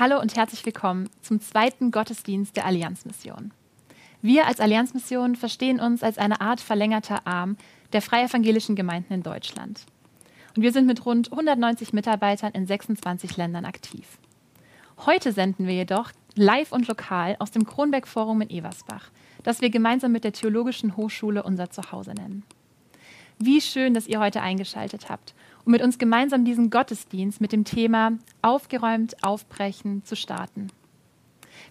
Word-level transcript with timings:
Hallo 0.00 0.18
und 0.18 0.34
herzlich 0.34 0.64
willkommen 0.64 1.10
zum 1.20 1.42
zweiten 1.42 1.90
Gottesdienst 1.90 2.56
der 2.56 2.64
Allianzmission. 2.64 3.50
Wir 4.22 4.46
als 4.46 4.58
Allianzmission 4.58 5.36
verstehen 5.36 5.78
uns 5.78 6.02
als 6.02 6.16
eine 6.16 6.40
Art 6.40 6.62
verlängerter 6.62 7.26
Arm 7.26 7.58
der 7.92 8.00
freie 8.00 8.24
evangelischen 8.24 8.76
Gemeinden 8.76 9.12
in 9.12 9.22
Deutschland. 9.22 9.84
Und 10.56 10.62
wir 10.62 10.72
sind 10.72 10.86
mit 10.86 11.04
rund 11.04 11.30
190 11.30 11.92
Mitarbeitern 11.92 12.52
in 12.52 12.66
26 12.66 13.36
Ländern 13.36 13.66
aktiv. 13.66 14.16
Heute 15.04 15.32
senden 15.32 15.66
wir 15.66 15.74
jedoch 15.74 16.12
live 16.34 16.72
und 16.72 16.88
lokal 16.88 17.36
aus 17.38 17.50
dem 17.50 17.66
Kronberg 17.66 18.08
Forum 18.08 18.40
in 18.40 18.48
Eversbach, 18.48 19.10
das 19.42 19.60
wir 19.60 19.68
gemeinsam 19.68 20.12
mit 20.12 20.24
der 20.24 20.32
Theologischen 20.32 20.96
Hochschule 20.96 21.42
unser 21.42 21.68
Zuhause 21.68 22.14
nennen. 22.14 22.44
Wie 23.38 23.60
schön, 23.60 23.92
dass 23.92 24.06
ihr 24.06 24.18
heute 24.18 24.40
eingeschaltet 24.40 25.10
habt, 25.10 25.34
um 25.64 25.72
mit 25.72 25.82
uns 25.82 25.98
gemeinsam 25.98 26.44
diesen 26.44 26.70
Gottesdienst 26.70 27.40
mit 27.40 27.52
dem 27.52 27.64
Thema 27.64 28.12
Aufgeräumt, 28.42 29.22
Aufbrechen 29.22 30.04
zu 30.04 30.16
starten. 30.16 30.68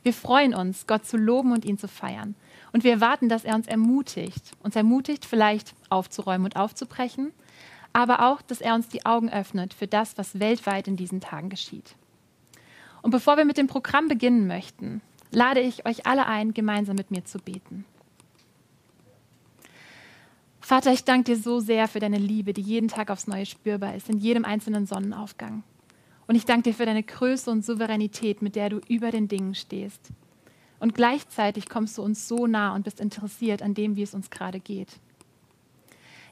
Wir 0.04 0.14
freuen 0.14 0.54
uns, 0.54 0.88
Gott 0.88 1.06
zu 1.06 1.18
loben 1.18 1.52
und 1.52 1.66
ihn 1.66 1.78
zu 1.78 1.88
feiern. 1.88 2.36
Und 2.72 2.84
wir 2.84 2.92
erwarten, 2.92 3.30
dass 3.30 3.44
er 3.44 3.56
uns 3.56 3.68
ermutigt. 3.68 4.52
Uns 4.64 4.76
ermutigt, 4.76 5.26
vielleicht 5.26 5.74
aufzuräumen 5.90 6.46
und 6.46 6.56
aufzubrechen, 6.56 7.32
aber 7.94 8.30
auch, 8.30 8.42
dass 8.42 8.62
er 8.62 8.76
uns 8.76 8.88
die 8.88 9.06
Augen 9.06 9.30
öffnet 9.30 9.74
für 9.74 9.88
das, 9.88 10.18
was 10.18 10.40
weltweit 10.40 10.88
in 10.88 10.96
diesen 10.96 11.22
Tagen 11.22 11.50
geschieht. 11.50 11.96
Und 13.02 13.12
bevor 13.12 13.38
wir 13.38 13.46
mit 13.46 13.58
dem 13.58 13.68
Programm 13.68 14.08
beginnen 14.08 14.48
möchten, 14.48 15.02
lade 15.32 15.62
ich 15.62 15.86
euch 15.86 16.06
alle 16.06 16.28
ein, 16.28 16.54
gemeinsam 16.54 16.96
mit 16.96 17.12
mir 17.12 17.26
zu 17.26 17.40
beten. 17.40 17.86
Vater, 20.70 20.94
ich 20.94 21.04
danke 21.04 21.34
dir 21.34 21.36
so 21.36 21.60
sehr 21.60 21.88
für 21.88 22.00
deine 22.00 22.20
Liebe, 22.20 22.54
die 22.54 22.62
jeden 22.62 22.90
Tag 22.90 23.10
aufs 23.10 23.26
Neue 23.26 23.48
spürbar 23.48 23.96
ist, 23.96 24.08
in 24.08 24.20
jedem 24.20 24.46
einzelnen 24.46 24.86
Sonnenaufgang. 24.86 25.64
Und 26.28 26.36
ich 26.36 26.46
danke 26.46 26.70
dir 26.70 26.76
für 26.76 26.86
deine 26.86 27.02
Größe 27.02 27.50
und 27.50 27.66
Souveränität, 27.66 28.44
mit 28.44 28.56
der 28.56 28.70
du 28.70 28.80
über 28.88 29.10
den 29.10 29.28
Dingen 29.28 29.56
stehst. 29.56 30.12
Und 30.80 30.94
gleichzeitig 30.94 31.70
kommst 31.70 31.98
du 31.98 32.04
uns 32.04 32.28
so 32.28 32.46
nah 32.46 32.76
und 32.76 32.84
bist 32.84 33.00
interessiert 33.00 33.64
an 33.64 33.74
dem, 33.74 33.96
wie 33.96 34.04
es 34.04 34.14
uns 34.14 34.30
gerade 34.30 34.60
geht. 34.60 35.00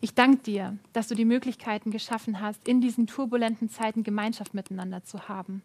Ich 0.02 0.13
danke 0.13 0.43
dir, 0.43 0.77
dass 0.93 1.08
du 1.08 1.15
die 1.15 1.25
Möglichkeiten 1.25 1.89
geschaffen 1.89 2.39
hast, 2.39 2.67
in 2.67 2.80
diesen 2.80 3.08
turbulenten 3.08 3.71
Zeiten 3.71 4.03
Gemeinschaft 4.03 4.53
miteinander 4.53 5.03
zu 5.03 5.27
haben. 5.27 5.63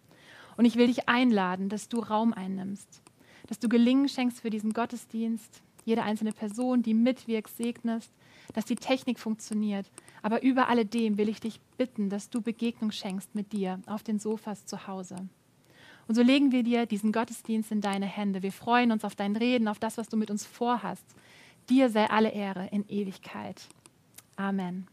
Und 0.56 0.64
ich 0.64 0.76
will 0.76 0.86
dich 0.86 1.10
einladen, 1.10 1.68
dass 1.68 1.90
du 1.90 1.98
Raum 1.98 2.32
einnimmst, 2.32 3.02
dass 3.48 3.58
du 3.58 3.68
Gelingen 3.68 4.08
schenkst 4.08 4.40
für 4.40 4.48
diesen 4.48 4.72
Gottesdienst, 4.72 5.60
jede 5.84 6.04
einzelne 6.04 6.32
Person, 6.32 6.82
die 6.82 6.94
mitwirkt, 6.94 7.54
segnest, 7.54 8.10
dass 8.52 8.64
die 8.64 8.76
Technik 8.76 9.18
funktioniert. 9.18 9.90
Aber 10.22 10.42
über 10.42 10.68
alledem 10.68 11.18
will 11.18 11.28
ich 11.28 11.40
dich 11.40 11.60
bitten, 11.76 12.08
dass 12.10 12.30
du 12.30 12.40
Begegnung 12.40 12.90
schenkst 12.90 13.34
mit 13.34 13.52
dir 13.52 13.80
auf 13.86 14.02
den 14.02 14.18
Sofas 14.18 14.66
zu 14.66 14.86
Hause. 14.86 15.16
Und 16.08 16.14
so 16.14 16.22
legen 16.22 16.52
wir 16.52 16.62
dir 16.62 16.86
diesen 16.86 17.12
Gottesdienst 17.12 17.72
in 17.72 17.80
deine 17.80 18.06
Hände. 18.06 18.42
Wir 18.42 18.52
freuen 18.52 18.92
uns 18.92 19.04
auf 19.04 19.14
dein 19.14 19.36
Reden, 19.36 19.68
auf 19.68 19.78
das, 19.78 19.98
was 19.98 20.08
du 20.08 20.16
mit 20.16 20.30
uns 20.30 20.44
vorhast. 20.44 21.04
Dir 21.70 21.90
sei 21.90 22.10
alle 22.10 22.30
Ehre 22.30 22.68
in 22.72 22.84
Ewigkeit. 22.88 23.62
Amen. 24.36 24.86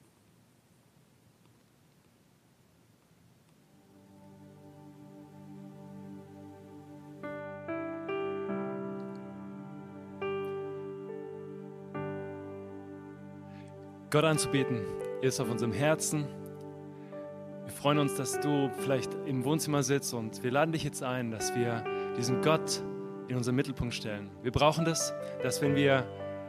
Gott 14.11 14.23
anzubeten 14.23 14.81
ist 15.21 15.39
auf 15.39 15.51
unserem 15.51 15.71
Herzen. 15.71 16.25
Wir 17.63 17.71
freuen 17.71 17.99
uns, 17.99 18.15
dass 18.15 18.39
du 18.39 18.71
vielleicht 18.79 19.13
im 19.27 19.45
Wohnzimmer 19.45 19.83
sitzt 19.83 20.15
und 20.15 20.41
wir 20.41 20.49
laden 20.49 20.71
dich 20.71 20.83
jetzt 20.83 21.03
ein, 21.03 21.29
dass 21.29 21.55
wir 21.55 21.83
diesen 22.17 22.41
Gott 22.41 22.81
in 23.27 23.37
unseren 23.37 23.53
Mittelpunkt 23.53 23.93
stellen. 23.93 24.31
Wir 24.41 24.51
brauchen 24.51 24.83
das, 24.83 25.13
dass 25.43 25.61
wenn 25.61 25.75
wir, 25.75 26.07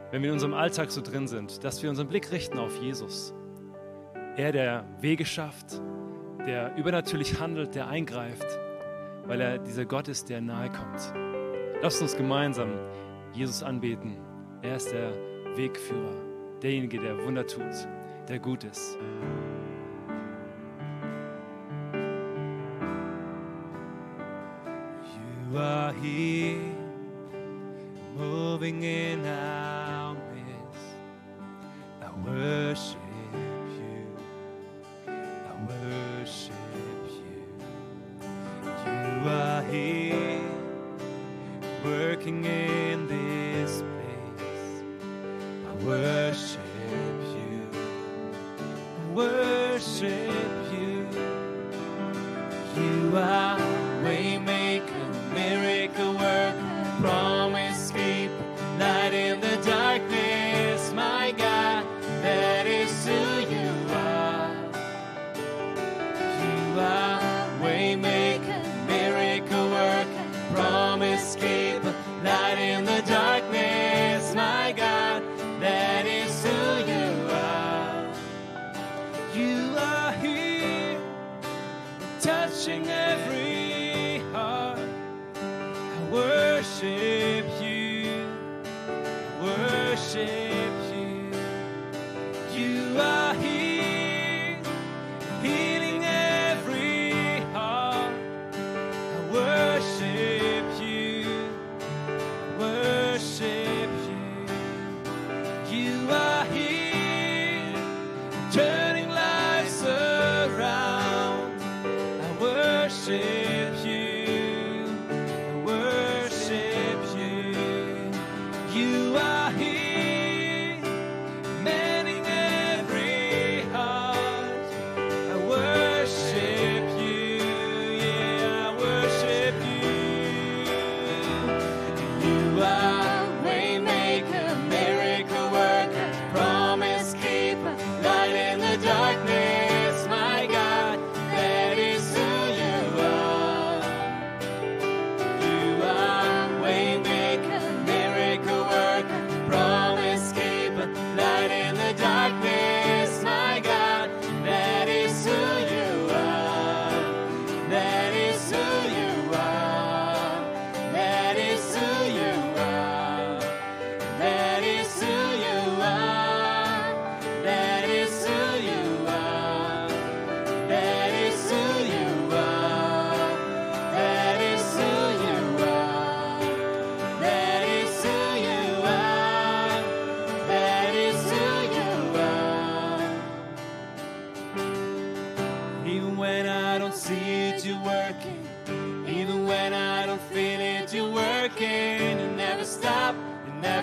wenn 0.09 0.23
wir 0.23 0.29
in 0.29 0.33
unserem 0.33 0.55
Alltag 0.55 0.89
so 0.89 1.01
drin 1.01 1.27
sind, 1.27 1.63
dass 1.63 1.83
wir 1.83 1.91
unseren 1.91 2.07
Blick 2.07 2.31
richten 2.31 2.57
auf 2.57 2.81
Jesus. 2.81 3.31
Er, 4.37 4.51
der 4.51 4.83
Wege 4.99 5.25
schafft, 5.25 5.79
der 6.47 6.75
übernatürlich 6.77 7.39
handelt, 7.39 7.75
der 7.75 7.87
eingreift, 7.87 8.57
weil 9.27 9.39
er 9.39 9.59
dieser 9.59 9.85
Gott 9.85 10.07
ist, 10.07 10.29
der 10.29 10.41
nahe 10.41 10.71
kommt. 10.71 11.13
Lasst 11.83 12.01
uns 12.01 12.17
gemeinsam 12.17 12.71
Jesus 13.33 13.61
anbeten. 13.61 14.17
Er 14.63 14.77
ist 14.77 14.91
der 14.91 15.13
Wegführer 15.55 16.30
derjenige, 16.61 16.99
der 16.99 17.17
Wunder 17.25 17.45
tut, 17.45 17.87
der 18.27 18.39
gut 18.39 18.63
ist. 18.63 18.97
You 25.51 25.57
are 25.57 25.93
here, 25.93 26.57
moving 28.15 28.83
in 28.83 29.25
our 29.25 29.60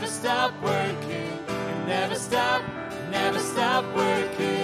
stop 0.08 0.52
working. 0.62 1.38
Never 1.87 2.14
stop, 2.14 2.62
never 3.10 3.38
stop 3.38 3.84
working. 3.94 4.57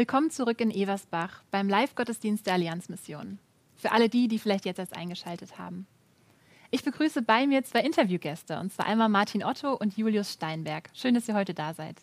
Willkommen 0.00 0.30
zurück 0.30 0.62
in 0.62 0.70
Eversbach 0.70 1.42
beim 1.50 1.68
Live-Gottesdienst 1.68 2.46
der 2.46 2.54
Allianzmission. 2.54 3.38
Für 3.76 3.92
alle 3.92 4.08
die, 4.08 4.28
die 4.28 4.38
vielleicht 4.38 4.64
jetzt 4.64 4.78
erst 4.78 4.96
eingeschaltet 4.96 5.58
haben. 5.58 5.86
Ich 6.70 6.82
begrüße 6.82 7.20
bei 7.20 7.46
mir 7.46 7.64
zwei 7.64 7.80
Interviewgäste, 7.80 8.58
und 8.58 8.72
zwar 8.72 8.86
einmal 8.86 9.10
Martin 9.10 9.44
Otto 9.44 9.74
und 9.74 9.98
Julius 9.98 10.32
Steinberg. 10.32 10.88
Schön, 10.94 11.12
dass 11.12 11.28
ihr 11.28 11.34
heute 11.34 11.52
da 11.52 11.74
seid. 11.74 11.96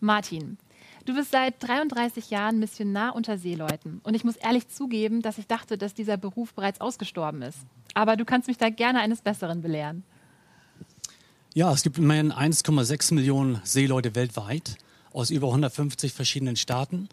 Martin, 0.00 0.58
du 1.06 1.14
bist 1.14 1.30
seit 1.30 1.66
33 1.66 2.28
Jahren 2.28 2.58
Missionar 2.58 3.16
unter 3.16 3.38
Seeleuten. 3.38 4.02
Und 4.02 4.12
ich 4.12 4.24
muss 4.24 4.36
ehrlich 4.36 4.68
zugeben, 4.68 5.22
dass 5.22 5.38
ich 5.38 5.46
dachte, 5.46 5.78
dass 5.78 5.94
dieser 5.94 6.18
Beruf 6.18 6.52
bereits 6.52 6.82
ausgestorben 6.82 7.40
ist. 7.40 7.60
Aber 7.94 8.18
du 8.18 8.26
kannst 8.26 8.48
mich 8.48 8.58
da 8.58 8.68
gerne 8.68 9.00
eines 9.00 9.22
Besseren 9.22 9.62
belehren. 9.62 10.04
Ja, 11.54 11.72
es 11.72 11.82
gibt 11.82 11.96
immerhin 11.96 12.34
1,6 12.34 13.14
Millionen 13.14 13.62
Seeleute 13.64 14.14
weltweit 14.14 14.76
aus 15.16 15.30
über 15.30 15.48
150 15.48 16.12
verschiedenen 16.12 16.56
Staaten. 16.56 17.08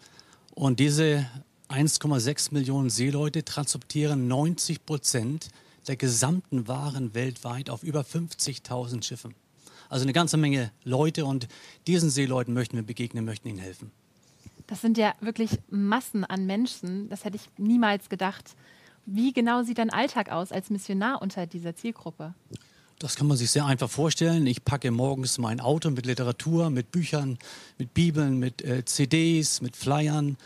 Und 0.54 0.78
diese 0.78 1.26
1,6 1.70 2.52
Millionen 2.52 2.90
Seeleute 2.90 3.44
transportieren 3.44 4.28
90 4.28 4.84
Prozent 4.84 5.48
der 5.88 5.96
gesamten 5.96 6.68
Waren 6.68 7.14
weltweit 7.14 7.70
auf 7.70 7.82
über 7.82 8.02
50.000 8.02 9.02
Schiffen. 9.02 9.34
Also 9.88 10.04
eine 10.04 10.12
ganze 10.12 10.36
Menge 10.36 10.70
Leute 10.84 11.24
und 11.24 11.48
diesen 11.86 12.10
Seeleuten 12.10 12.52
möchten 12.52 12.76
wir 12.76 12.82
begegnen, 12.84 13.24
möchten 13.24 13.48
ihnen 13.48 13.58
helfen. 13.58 13.90
Das 14.66 14.82
sind 14.82 14.98
ja 14.98 15.14
wirklich 15.20 15.58
Massen 15.70 16.24
an 16.24 16.44
Menschen. 16.46 17.08
Das 17.08 17.24
hätte 17.24 17.36
ich 17.36 17.48
niemals 17.56 18.10
gedacht. 18.10 18.54
Wie 19.06 19.32
genau 19.32 19.62
sieht 19.62 19.78
dein 19.78 19.90
Alltag 19.90 20.30
aus 20.30 20.52
als 20.52 20.68
Missionar 20.68 21.22
unter 21.22 21.46
dieser 21.46 21.74
Zielgruppe? 21.74 22.34
Das 22.98 23.16
kann 23.16 23.26
man 23.26 23.36
sich 23.36 23.50
sehr 23.50 23.66
einfach 23.66 23.90
vorstellen. 23.90 24.46
Ich 24.46 24.64
packe 24.64 24.90
morgens 24.90 25.38
mein 25.38 25.60
Auto 25.60 25.90
mit 25.90 26.06
Literatur, 26.06 26.70
mit 26.70 26.90
Büchern, 26.92 27.38
mit 27.76 27.92
Bibeln, 27.92 28.38
mit 28.38 28.62
äh, 28.62 28.84
CDs, 28.84 29.60
mit 29.60 29.76
Flyern, 29.76 30.36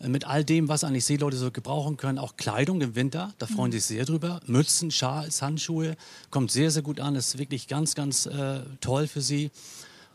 äh, 0.00 0.08
mit 0.08 0.24
all 0.24 0.44
dem, 0.44 0.68
was 0.68 0.84
eigentlich 0.84 1.04
Seeleute 1.04 1.36
so 1.36 1.50
gebrauchen 1.50 1.96
können. 1.96 2.18
Auch 2.18 2.36
Kleidung 2.36 2.80
im 2.80 2.94
Winter, 2.94 3.34
da 3.38 3.46
freuen 3.46 3.72
sie 3.72 3.78
sich 3.78 3.86
sehr 3.96 4.04
drüber. 4.04 4.40
Mützen, 4.46 4.90
Schals, 4.90 5.42
Handschuhe, 5.42 5.96
kommt 6.30 6.52
sehr, 6.52 6.70
sehr 6.70 6.82
gut 6.82 7.00
an. 7.00 7.16
Ist 7.16 7.38
wirklich 7.38 7.66
ganz, 7.66 7.94
ganz 7.94 8.26
äh, 8.26 8.60
toll 8.80 9.08
für 9.08 9.20
sie. 9.20 9.50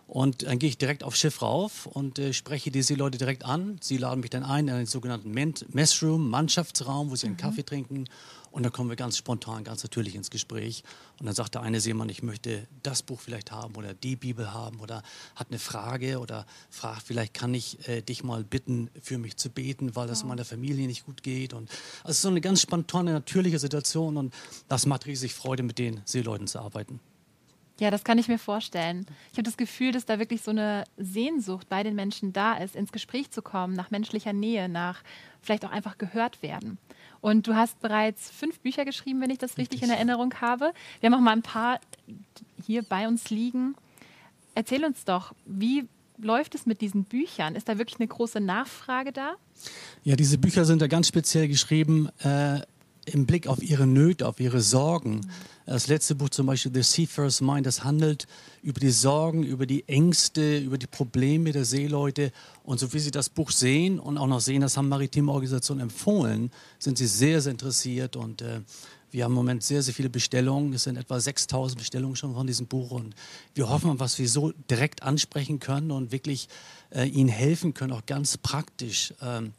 Und 0.07 0.43
dann 0.43 0.59
gehe 0.59 0.69
ich 0.69 0.77
direkt 0.77 1.03
aufs 1.03 1.19
Schiff 1.19 1.41
rauf 1.41 1.85
und 1.85 2.19
äh, 2.19 2.33
spreche 2.33 2.71
die 2.71 2.81
Seeleute 2.81 3.17
direkt 3.17 3.45
an. 3.45 3.77
Sie 3.81 3.97
laden 3.97 4.21
mich 4.21 4.29
dann 4.29 4.43
ein 4.43 4.67
in 4.69 4.73
einen 4.73 4.85
sogenannten 4.85 5.31
Men- 5.31 5.53
Messroom, 5.71 6.29
Mannschaftsraum, 6.29 7.11
wo 7.11 7.15
sie 7.15 7.27
einen 7.27 7.37
Kaffee 7.37 7.63
trinken. 7.63 8.07
Und 8.51 8.63
dann 8.63 8.71
kommen 8.71 8.89
wir 8.89 8.97
ganz 8.97 9.17
spontan, 9.17 9.63
ganz 9.63 9.81
natürlich 9.83 10.15
ins 10.15 10.29
Gespräch. 10.29 10.83
Und 11.19 11.25
dann 11.25 11.35
sagt 11.35 11.55
der 11.55 11.61
eine 11.61 11.79
Seemann, 11.79 12.09
ich 12.09 12.21
möchte 12.21 12.67
das 12.83 13.01
Buch 13.01 13.21
vielleicht 13.21 13.51
haben 13.51 13.75
oder 13.75 13.93
die 13.93 14.15
Bibel 14.15 14.53
haben 14.53 14.79
oder 14.81 15.03
hat 15.35 15.47
eine 15.49 15.59
Frage 15.59 16.19
oder 16.19 16.45
fragt, 16.69 17.03
vielleicht 17.03 17.33
kann 17.33 17.53
ich 17.53 17.87
äh, 17.87 18.01
dich 18.01 18.23
mal 18.23 18.43
bitten, 18.43 18.89
für 19.01 19.17
mich 19.17 19.37
zu 19.37 19.49
beten, 19.49 19.95
weil 19.95 20.07
das 20.07 20.23
meiner 20.25 20.45
Familie 20.45 20.87
nicht 20.87 21.05
gut 21.05 21.23
geht. 21.23 21.53
Und 21.53 21.69
also 21.99 22.11
es 22.11 22.17
ist 22.17 22.21
so 22.23 22.29
eine 22.29 22.41
ganz 22.41 22.61
spontane, 22.61 23.13
natürliche 23.13 23.59
Situation 23.59 24.17
und 24.17 24.33
das 24.67 24.85
macht 24.85 25.05
riesig 25.05 25.33
Freude, 25.33 25.63
mit 25.63 25.79
den 25.79 26.01
Seeleuten 26.05 26.47
zu 26.47 26.59
arbeiten. 26.59 26.99
Ja, 27.81 27.89
das 27.89 28.03
kann 28.03 28.19
ich 28.19 28.27
mir 28.27 28.37
vorstellen. 28.37 29.07
Ich 29.31 29.39
habe 29.39 29.43
das 29.43 29.57
Gefühl, 29.57 29.91
dass 29.91 30.05
da 30.05 30.19
wirklich 30.19 30.43
so 30.43 30.51
eine 30.51 30.83
Sehnsucht 30.97 31.67
bei 31.67 31.81
den 31.81 31.95
Menschen 31.95 32.31
da 32.31 32.53
ist, 32.53 32.75
ins 32.75 32.91
Gespräch 32.91 33.31
zu 33.31 33.41
kommen, 33.41 33.73
nach 33.73 33.89
menschlicher 33.89 34.33
Nähe, 34.33 34.69
nach 34.69 35.01
vielleicht 35.41 35.65
auch 35.65 35.71
einfach 35.71 35.97
gehört 35.97 36.43
werden. 36.43 36.77
Und 37.21 37.47
du 37.47 37.55
hast 37.55 37.79
bereits 37.79 38.29
fünf 38.31 38.59
Bücher 38.59 38.83
geschrieben, 38.83 39.21
wenn 39.21 39.29
ich 39.29 39.37
das 39.37 39.57
richtig 39.57 39.83
in 39.83 39.89
Erinnerung 39.89 40.33
habe. 40.41 40.73
Wir 40.99 41.09
haben 41.09 41.17
auch 41.17 41.23
mal 41.23 41.33
ein 41.33 41.43
paar 41.43 41.79
hier 42.65 42.81
bei 42.81 43.07
uns 43.07 43.29
liegen. 43.29 43.75
Erzähl 44.55 44.83
uns 44.83 45.05
doch, 45.05 45.33
wie 45.45 45.87
läuft 46.17 46.55
es 46.55 46.65
mit 46.65 46.81
diesen 46.81 47.03
Büchern? 47.03 47.55
Ist 47.55 47.69
da 47.69 47.77
wirklich 47.77 47.99
eine 47.99 48.07
große 48.07 48.39
Nachfrage 48.39 49.11
da? 49.11 49.35
Ja, 50.03 50.15
diese 50.15 50.37
Bücher 50.37 50.65
sind 50.65 50.81
da 50.81 50.87
ganz 50.87 51.07
speziell 51.07 51.47
geschrieben 51.47 52.09
äh, 52.19 52.61
im 53.05 53.25
Blick 53.25 53.47
auf 53.47 53.61
ihre 53.61 53.87
Nöte, 53.87 54.27
auf 54.27 54.39
ihre 54.39 54.61
Sorgen. 54.61 55.21
Das 55.65 55.87
letzte 55.87 56.15
Buch 56.15 56.29
zum 56.29 56.47
Beispiel, 56.47 56.71
The 56.73 56.83
Seafarer's 56.83 57.41
Mind, 57.41 57.65
das 57.65 57.83
handelt 57.83 58.27
über 58.61 58.79
die 58.79 58.91
Sorgen, 58.91 59.43
über 59.43 59.65
die 59.65 59.87
Ängste, 59.87 60.59
über 60.59 60.77
die 60.77 60.87
Probleme 60.87 61.51
der 61.51 61.65
Seeleute. 61.65 62.31
Und 62.63 62.79
so 62.79 62.91
wie 62.93 62.99
Sie 62.99 63.11
das 63.11 63.29
Buch 63.29 63.51
sehen 63.51 63.99
und 63.99 64.17
auch 64.17 64.27
noch 64.27 64.41
sehen, 64.41 64.61
das 64.61 64.77
haben 64.77 64.89
maritime 64.89 65.31
Organisationen 65.31 65.81
empfohlen, 65.81 66.51
sind 66.79 66.97
Sie 66.97 67.07
sehr, 67.07 67.41
sehr 67.41 67.51
interessiert 67.51 68.15
und 68.15 68.41
äh, 68.41 68.61
wir 69.11 69.25
haben 69.25 69.31
im 69.31 69.35
Moment 69.35 69.61
sehr, 69.61 69.83
sehr 69.83 69.93
viele 69.93 70.09
Bestellungen. 70.09 70.73
Es 70.73 70.83
sind 70.83 70.95
etwa 70.95 71.19
6000 71.19 71.77
Bestellungen 71.77 72.15
schon 72.15 72.33
von 72.33 72.47
diesem 72.47 72.67
Buch. 72.67 72.91
Und 72.91 73.13
wir 73.53 73.69
hoffen, 73.69 73.99
was 73.99 74.17
wir 74.17 74.29
so 74.29 74.53
direkt 74.69 75.03
ansprechen 75.03 75.59
können 75.59 75.91
und 75.91 76.13
wirklich 76.13 76.47
äh, 76.91 77.05
Ihnen 77.07 77.27
helfen 77.27 77.73
können, 77.73 77.91
auch 77.91 78.05
ganz 78.05 78.37
praktisch. 78.37 79.13
Ähm, 79.21 79.51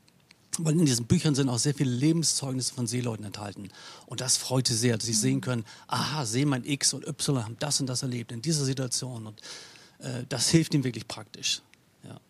weil 0.58 0.78
in 0.78 0.84
diesen 0.84 1.06
Büchern 1.06 1.34
sind 1.34 1.48
auch 1.48 1.58
sehr 1.58 1.74
viele 1.74 1.90
Lebenszeugnisse 1.90 2.74
von 2.74 2.86
Seeleuten 2.86 3.24
enthalten. 3.24 3.70
Und 4.06 4.20
das 4.20 4.36
freut 4.36 4.68
sie 4.68 4.74
sehr, 4.76 4.96
dass 4.96 5.06
sie 5.06 5.14
sehen 5.14 5.40
können, 5.40 5.64
aha, 5.86 6.24
Seemann 6.26 6.64
X 6.64 6.92
und 6.92 7.06
Y 7.06 7.44
haben 7.44 7.56
das 7.58 7.80
und 7.80 7.86
das 7.86 8.02
erlebt 8.02 8.32
in 8.32 8.42
dieser 8.42 8.64
Situation. 8.64 9.26
Und 9.26 9.40
äh, 10.00 10.24
das 10.28 10.48
hilft 10.50 10.74
ihnen 10.74 10.84
wirklich 10.84 11.08
praktisch. 11.08 11.62
Ja. 12.04 12.20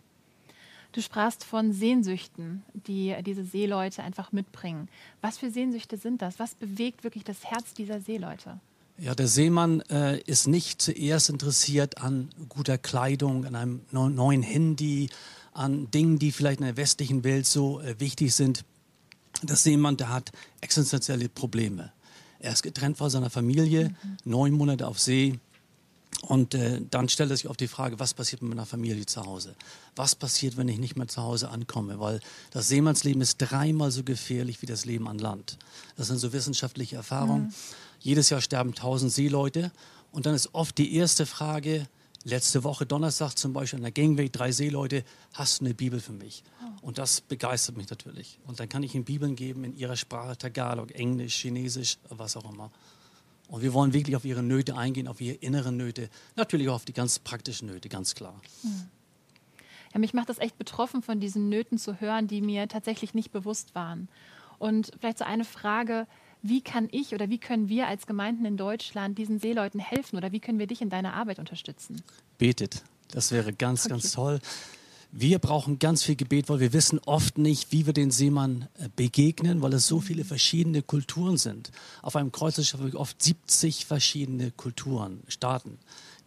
Du 0.93 1.03
sprachst 1.03 1.43
von 1.43 1.73
Sehnsüchten, 1.73 2.63
die 2.87 3.17
diese 3.25 3.45
Seeleute 3.45 4.03
einfach 4.03 4.31
mitbringen. 4.31 4.89
Was 5.21 5.39
für 5.39 5.51
Sehnsüchte 5.51 5.97
sind 5.97 6.23
das? 6.23 6.39
Was 6.39 6.55
bewegt 6.55 7.03
wirklich 7.03 7.25
das 7.25 7.45
Herz 7.45 7.75
dieser 7.75 8.01
Seeleute? 8.01 8.61
Ja, 8.99 9.15
der 9.15 9.27
Seemann 9.27 9.81
äh, 9.91 10.21
ist 10.21 10.47
nicht 10.47 10.83
zuerst 10.83 11.31
interessiert 11.31 11.99
an 11.99 12.29
guter 12.51 12.77
Kleidung, 12.79 13.47
an 13.47 13.57
einem 13.57 13.81
neu- 13.91 14.11
neuen 14.11 14.43
Handy, 14.43 15.09
an 15.53 15.91
Dingen, 15.91 16.19
die 16.19 16.33
vielleicht 16.33 16.61
in 16.61 16.67
der 16.67 16.77
westlichen 16.77 17.25
Welt 17.25 17.47
so 17.47 17.81
äh, 17.81 17.99
wichtig 18.01 18.35
sind. 18.35 18.65
Der 19.43 19.57
Seemann, 19.57 19.97
der 19.97 20.09
hat 20.09 20.31
existenzielle 20.61 21.29
Probleme. 21.29 21.93
Er 22.39 22.53
ist 22.53 22.63
getrennt 22.63 22.99
von 22.99 23.09
seiner 23.09 23.31
Familie, 23.31 23.95
neun 24.25 24.53
Monate 24.53 24.87
auf 24.87 24.99
See. 24.99 25.39
Und 26.23 26.55
äh, 26.55 26.81
dann 26.91 27.09
stellt 27.09 27.31
er 27.31 27.37
sich 27.37 27.49
auf 27.49 27.57
die 27.57 27.69
Frage, 27.69 27.99
was 27.99 28.15
passiert 28.15 28.43
mit 28.43 28.51
meiner 28.51 28.67
Familie 28.67 29.07
zu 29.07 29.25
Hause? 29.25 29.55
Was 29.97 30.15
passiert, 30.15 30.57
wenn 30.57 30.69
ich 30.69 30.79
nicht 30.79 30.97
mehr 30.97 31.09
zu 31.09 31.23
Hause 31.23 31.51
ankomme? 31.51 31.99
Weil 31.99 32.21
das 32.51 32.69
Seemannsleben 32.69 33.23
ist 33.23 33.39
dreimal 33.39 33.91
so 33.91 34.05
gefährlich 34.05 34.63
wie 34.63 34.67
das 34.67 34.85
Leben 34.85 35.09
an 35.09 35.19
Land. 35.19 35.59
Das 35.97 36.09
sind 36.09 36.19
so 36.19 36.33
wissenschaftliche 36.33 36.97
Erfahrungen. 36.97 37.55
Jedes 37.99 38.31
Jahr 38.31 38.41
sterben 38.41 38.75
tausend 38.75 39.13
Seeleute. 39.13 39.73
Und 40.13 40.27
dann 40.27 40.35
ist 40.35 40.55
oft 40.55 40.77
die 40.79 40.95
erste 40.95 41.27
Frage, 41.27 41.87
letzte 42.25 42.65
Woche 42.65 42.87
Donnerstag 42.87 43.37
zum 43.37 43.53
Beispiel 43.53 43.79
an 43.79 43.83
der 43.83 43.93
Gangway, 43.93 44.29
drei 44.29 44.53
Seeleute, 44.53 45.05
hast 45.35 45.61
du 45.61 45.65
eine 45.65 45.75
Bibel 45.75 46.01
für 46.01 46.13
mich? 46.13 46.43
Und 46.81 46.99
das 46.99 47.21
begeistert 47.21 47.77
mich 47.77 47.89
natürlich. 47.91 48.39
Und 48.47 48.59
dann 48.61 48.69
kann 48.69 48.83
ich 48.83 48.95
ihnen 48.95 49.05
Bibeln 49.05 49.37
geben 49.37 49.65
in 49.65 49.77
ihrer 49.77 49.97
Sprache, 49.97 50.37
Tagalog, 50.37 50.93
Englisch, 50.93 51.37
Chinesisch, 51.37 51.99
was 52.09 52.37
auch 52.37 52.51
immer. 52.53 52.71
Und 53.49 53.63
wir 53.63 53.73
wollen 53.73 53.93
wirklich 53.93 54.17
auf 54.17 54.25
ihre 54.25 54.43
Nöte 54.43 54.77
eingehen, 54.77 55.07
auf 55.07 55.21
ihre 55.21 55.37
inneren 55.37 55.77
Nöte, 55.77 56.09
natürlich 56.37 56.69
auch 56.69 56.77
auf 56.77 56.85
die 56.85 56.93
ganz 56.93 57.19
praktischen 57.19 57.69
Nöte, 57.69 57.89
ganz 57.89 58.15
klar. 58.15 58.41
Ja, 59.93 60.01
mich 60.01 60.15
macht 60.15 60.29
das 60.29 60.39
echt 60.39 60.59
betroffen, 60.59 61.03
von 61.03 61.21
diesen 61.21 61.49
Nöten 61.49 61.77
zu 61.77 62.01
hören, 62.01 62.27
die 62.27 62.41
mir 62.41 62.67
tatsächlich 62.67 63.15
nicht 63.15 63.31
bewusst 63.31 63.75
waren. 63.75 64.09
Und 64.59 64.93
vielleicht 64.99 65.19
so 65.19 65.25
eine 65.25 65.45
Frage, 65.45 66.07
wie 66.43 66.61
kann 66.61 66.89
ich 66.91 67.15
oder 67.15 67.31
wie 67.31 67.39
können 67.39 67.69
wir 67.69 67.87
als 67.87 68.07
Gemeinden 68.07 68.45
in 68.45 68.57
Deutschland 68.57 69.17
diesen 69.17 69.39
Seeleuten 69.39 69.81
helfen 69.81 70.17
oder 70.17 70.33
wie 70.33 70.41
können 70.41 70.59
wir 70.59 70.67
dich 70.67 70.83
in 70.83 70.91
deiner 70.91 71.15
Arbeit 71.15 71.39
unterstützen? 71.39 72.03
Betet. 72.39 72.83
Das 73.11 73.31
wäre 73.31 73.53
ganz, 73.53 73.89
ganz 73.89 74.13
toll. 74.13 74.41
Wir 75.15 75.39
brauchen 75.39 75.79
ganz 75.79 76.03
viel 76.03 76.17
Gebet, 76.17 76.49
weil 76.49 76.61
wir 76.61 76.73
wissen 76.73 76.99
oft 77.05 77.37
nicht, 77.37 77.71
wie 77.71 77.85
wir 77.85 77.93
den 77.93 78.11
Seemann 78.11 78.69
äh, 78.79 78.89
begegnen, 78.97 79.61
weil 79.61 79.75
es 79.75 79.87
so 79.87 80.01
viele 80.01 80.25
verschiedene 80.25 80.81
Kulturen 80.81 81.37
sind. 81.37 81.71
Auf 82.01 82.17
einem 82.17 82.33
Kreuzschiff 82.33 82.73
habe 82.73 82.89
ich 82.89 82.97
oft 82.97 83.23
70 83.23 83.85
verschiedene 83.85 84.53
Kulturen, 84.53 85.23
Staaten, 85.29 85.79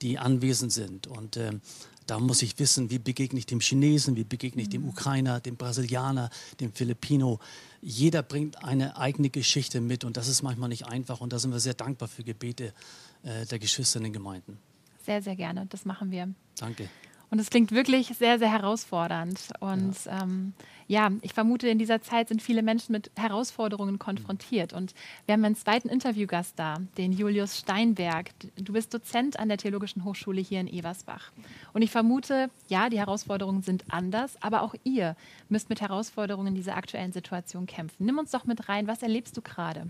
die 0.03 0.19
anwesend 0.19 0.71
sind. 0.71 1.07
Und 1.07 1.35
ähm, 1.35 1.61
da 2.05 2.19
muss 2.19 2.43
ich 2.43 2.59
wissen, 2.59 2.91
wie 2.91 2.99
begegne 2.99 3.39
ich 3.39 3.47
dem 3.47 3.59
Chinesen, 3.59 4.15
wie 4.15 4.23
begegne 4.23 4.61
ich 4.61 4.69
dem 4.69 4.87
Ukrainer, 4.87 5.39
dem 5.39 5.55
Brasilianer, 5.55 6.29
dem 6.59 6.71
Filipino. 6.71 7.39
Jeder 7.87 8.23
bringt 8.23 8.63
eine 8.63 8.97
eigene 8.97 9.29
Geschichte 9.29 9.79
mit 9.79 10.05
und 10.05 10.17
das 10.17 10.27
ist 10.27 10.41
manchmal 10.41 10.69
nicht 10.69 10.87
einfach. 10.87 11.21
Und 11.21 11.31
da 11.31 11.37
sind 11.37 11.51
wir 11.51 11.59
sehr 11.59 11.75
dankbar 11.75 12.07
für 12.07 12.23
Gebete 12.23 12.73
äh, 13.21 13.45
der 13.45 13.59
Geschwister 13.59 13.97
in 13.97 14.05
den 14.05 14.13
Gemeinden. 14.13 14.57
Sehr, 15.05 15.21
sehr 15.21 15.35
gerne. 15.35 15.67
Das 15.67 15.85
machen 15.85 16.09
wir. 16.09 16.33
Danke. 16.57 16.89
Und 17.29 17.39
es 17.39 17.49
klingt 17.49 17.71
wirklich 17.71 18.07
sehr, 18.07 18.39
sehr 18.39 18.51
herausfordernd. 18.51 19.51
Und 19.59 20.05
ja. 20.05 20.23
Ähm, 20.23 20.53
ja, 20.87 21.11
ich 21.21 21.33
vermute, 21.33 21.67
in 21.67 21.79
dieser 21.79 22.01
Zeit 22.01 22.27
sind 22.27 22.43
viele 22.43 22.61
Menschen 22.61 22.91
mit 22.91 23.09
Herausforderungen 23.15 23.97
konfrontiert. 23.97 24.71
Und 24.71 24.93
wir 25.25 25.33
haben 25.33 25.43
einen 25.43 25.55
zweiten 25.55 25.89
Interviewgast 25.89 26.59
da, 26.59 26.77
den 26.97 27.11
Julius 27.11 27.57
Steinberg. 27.57 28.29
Du 28.55 28.73
bist 28.73 28.93
Dozent 28.93 29.39
an 29.39 29.49
der 29.49 29.57
Theologischen 29.57 30.05
Hochschule 30.05 30.41
hier 30.41 30.59
in 30.59 30.67
Eversbach. 30.67 31.31
Und 31.73 31.81
ich 31.81 31.89
vermute, 31.89 32.51
ja, 32.67 32.89
die 32.89 32.99
Herausforderungen 32.99 33.63
sind 33.63 33.83
anders, 33.89 34.37
aber 34.41 34.61
auch 34.61 34.75
ihr 34.83 35.15
müsst 35.49 35.69
mit 35.69 35.81
Herausforderungen 35.81 36.49
in 36.49 36.55
dieser 36.55 36.77
aktuellen 36.77 37.13
Situation 37.13 37.65
kämpfen. 37.65 38.05
Nimm 38.05 38.19
uns 38.19 38.31
doch 38.31 38.45
mit 38.45 38.69
rein, 38.69 38.85
was 38.85 39.01
erlebst 39.01 39.35
du 39.37 39.41
gerade? 39.41 39.89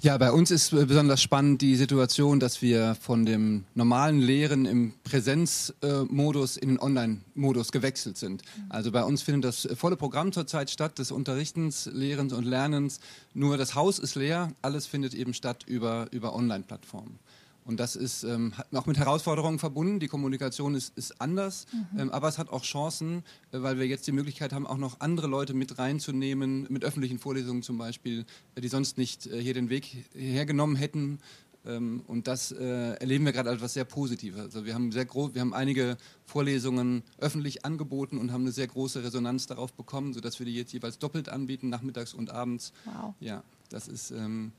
Ja, 0.00 0.18
bei 0.18 0.32
uns 0.32 0.50
ist 0.50 0.70
besonders 0.70 1.22
spannend 1.22 1.62
die 1.62 1.76
Situation, 1.76 2.40
dass 2.40 2.60
wir 2.60 2.96
von 3.00 3.24
dem 3.24 3.64
normalen 3.74 4.18
Lehren 4.20 4.66
im 4.66 4.94
Präsenzmodus 5.04 6.56
in 6.56 6.70
den 6.70 6.80
Online-Modus 6.80 7.70
gewechselt 7.70 8.16
sind. 8.16 8.42
Also 8.68 8.90
bei 8.90 9.04
uns 9.04 9.22
findet 9.22 9.44
das 9.44 9.68
volle 9.76 9.96
Programm 9.96 10.32
zurzeit 10.32 10.70
statt, 10.70 10.98
des 10.98 11.12
Unterrichtens, 11.12 11.88
Lehrens 11.92 12.32
und 12.32 12.44
Lernens. 12.44 12.98
Nur 13.32 13.56
das 13.56 13.74
Haus 13.76 14.00
ist 14.00 14.16
leer, 14.16 14.52
alles 14.60 14.86
findet 14.86 15.14
eben 15.14 15.34
statt 15.34 15.64
über, 15.68 16.08
über 16.10 16.34
Online-Plattformen. 16.34 17.20
Und 17.64 17.78
das 17.78 17.94
ist 17.94 18.24
ähm, 18.24 18.52
auch 18.72 18.86
mit 18.86 18.98
Herausforderungen 18.98 19.58
verbunden. 19.58 20.00
Die 20.00 20.08
Kommunikation 20.08 20.74
ist, 20.74 20.96
ist 20.96 21.20
anders, 21.20 21.66
mhm. 21.72 22.00
ähm, 22.00 22.10
aber 22.10 22.28
es 22.28 22.38
hat 22.38 22.50
auch 22.50 22.62
Chancen, 22.62 23.22
äh, 23.52 23.62
weil 23.62 23.78
wir 23.78 23.86
jetzt 23.86 24.06
die 24.06 24.12
Möglichkeit 24.12 24.52
haben, 24.52 24.66
auch 24.66 24.78
noch 24.78 25.00
andere 25.00 25.28
Leute 25.28 25.54
mit 25.54 25.78
reinzunehmen, 25.78 26.66
mit 26.70 26.84
öffentlichen 26.84 27.18
Vorlesungen 27.18 27.62
zum 27.62 27.78
Beispiel, 27.78 28.24
äh, 28.54 28.60
die 28.60 28.68
sonst 28.68 28.98
nicht 28.98 29.26
äh, 29.26 29.40
hier 29.40 29.54
den 29.54 29.70
Weg 29.70 30.06
hergenommen 30.14 30.76
hätten. 30.76 31.20
Ähm, 31.64 32.02
und 32.08 32.26
das 32.26 32.50
äh, 32.50 32.94
erleben 32.94 33.24
wir 33.24 33.32
gerade 33.32 33.48
als 33.48 33.58
etwas 33.58 33.74
sehr 33.74 33.84
Positives. 33.84 34.40
Also 34.40 34.64
wir 34.64 34.74
haben, 34.74 34.90
sehr 34.90 35.06
wir 35.06 35.40
haben 35.40 35.54
einige 35.54 35.96
Vorlesungen 36.26 37.04
öffentlich 37.18 37.64
angeboten 37.64 38.18
und 38.18 38.32
haben 38.32 38.42
eine 38.42 38.52
sehr 38.52 38.66
große 38.66 39.04
Resonanz 39.04 39.46
darauf 39.46 39.72
bekommen, 39.72 40.12
sodass 40.14 40.38
wir 40.40 40.46
die 40.46 40.54
jetzt 40.56 40.72
jeweils 40.72 40.98
doppelt 40.98 41.28
anbieten, 41.28 41.68
nachmittags 41.68 42.14
und 42.14 42.30
abends. 42.30 42.72
Wow. 42.84 43.14
Ja, 43.20 43.44
das 43.68 43.86
ist 43.86 44.10
ähm, 44.10 44.52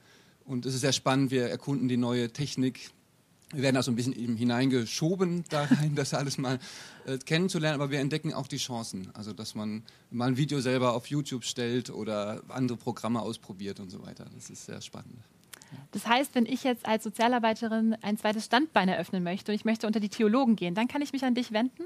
und 0.46 0.66
es 0.66 0.76
ist 0.76 0.82
sehr 0.82 0.94
spannend, 0.94 1.32
wir 1.32 1.48
erkunden 1.48 1.88
die 1.88 1.98
neue 1.98 2.32
Technik. 2.32 2.92
Wir 3.52 3.62
werden 3.62 3.78
also 3.78 3.92
ein 3.92 3.96
bisschen 3.96 4.14
eben 4.14 4.36
hineingeschoben 4.36 5.46
da 5.50 5.66
rein, 5.66 5.94
das 5.96 6.14
alles 6.14 6.38
mal 6.38 6.60
äh, 7.06 7.18
kennenzulernen, 7.20 7.80
aber 7.80 7.92
wir 7.92 8.00
entdecken 8.00 8.34
auch 8.34 8.48
die 8.48 8.58
Chancen. 8.58 9.10
Also, 9.14 9.32
dass 9.32 9.56
man 9.56 9.84
mal 10.10 10.30
ein 10.30 10.38
Video 10.38 10.60
selber 10.60 10.94
auf 10.94 11.08
YouTube 11.08 11.44
stellt 11.46 11.90
oder 11.90 12.42
andere 12.50 12.78
Programme 12.78 13.22
ausprobiert 13.22 13.80
und 13.80 13.90
so 13.90 14.04
weiter. 14.04 14.26
Das 14.34 14.50
ist 14.50 14.66
sehr 14.66 14.82
spannend. 14.82 15.20
Das 15.92 16.06
heißt, 16.06 16.36
wenn 16.36 16.46
ich 16.46 16.64
jetzt 16.64 16.86
als 16.86 17.04
Sozialarbeiterin 17.04 17.96
ein 18.02 18.18
zweites 18.18 18.46
Standbein 18.46 18.90
eröffnen 18.90 19.24
möchte 19.24 19.52
und 19.52 19.56
ich 19.56 19.66
möchte 19.66 19.88
unter 19.88 20.00
die 20.00 20.10
Theologen 20.10 20.56
gehen, 20.56 20.76
dann 20.76 20.88
kann 20.88 21.02
ich 21.02 21.14
mich 21.14 21.24
an 21.24 21.34
dich 21.34 21.52
wenden? 21.52 21.84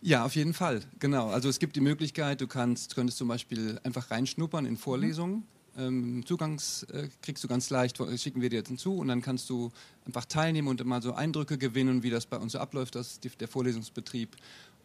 Ja, 0.00 0.24
auf 0.24 0.34
jeden 0.34 0.54
Fall, 0.54 0.80
genau. 0.98 1.28
Also 1.28 1.48
es 1.48 1.58
gibt 1.58 1.76
die 1.76 1.80
Möglichkeit, 1.80 2.40
du 2.40 2.46
kannst, 2.46 2.94
könntest 2.94 3.18
zum 3.18 3.28
Beispiel 3.28 3.80
einfach 3.82 4.10
reinschnuppern 4.10 4.64
in 4.64 4.76
Vorlesungen. 4.76 5.36
Mhm 5.36 5.59
ähm, 5.78 6.24
Zugangs 6.26 6.84
äh, 6.84 7.08
kriegst 7.22 7.44
du 7.44 7.48
ganz 7.48 7.70
leicht, 7.70 7.98
schicken 8.16 8.40
wir 8.40 8.50
dir 8.50 8.56
jetzt 8.56 8.68
hinzu 8.68 8.96
und 8.96 9.08
dann 9.08 9.22
kannst 9.22 9.48
du 9.50 9.70
einfach 10.04 10.24
teilnehmen 10.24 10.68
und 10.68 10.84
mal 10.84 11.02
so 11.02 11.14
Eindrücke 11.14 11.58
gewinnen, 11.58 12.02
wie 12.02 12.10
das 12.10 12.26
bei 12.26 12.36
uns 12.36 12.52
so 12.52 12.58
abläuft, 12.58 12.94
das, 12.94 13.20
der 13.20 13.48
Vorlesungsbetrieb. 13.48 14.36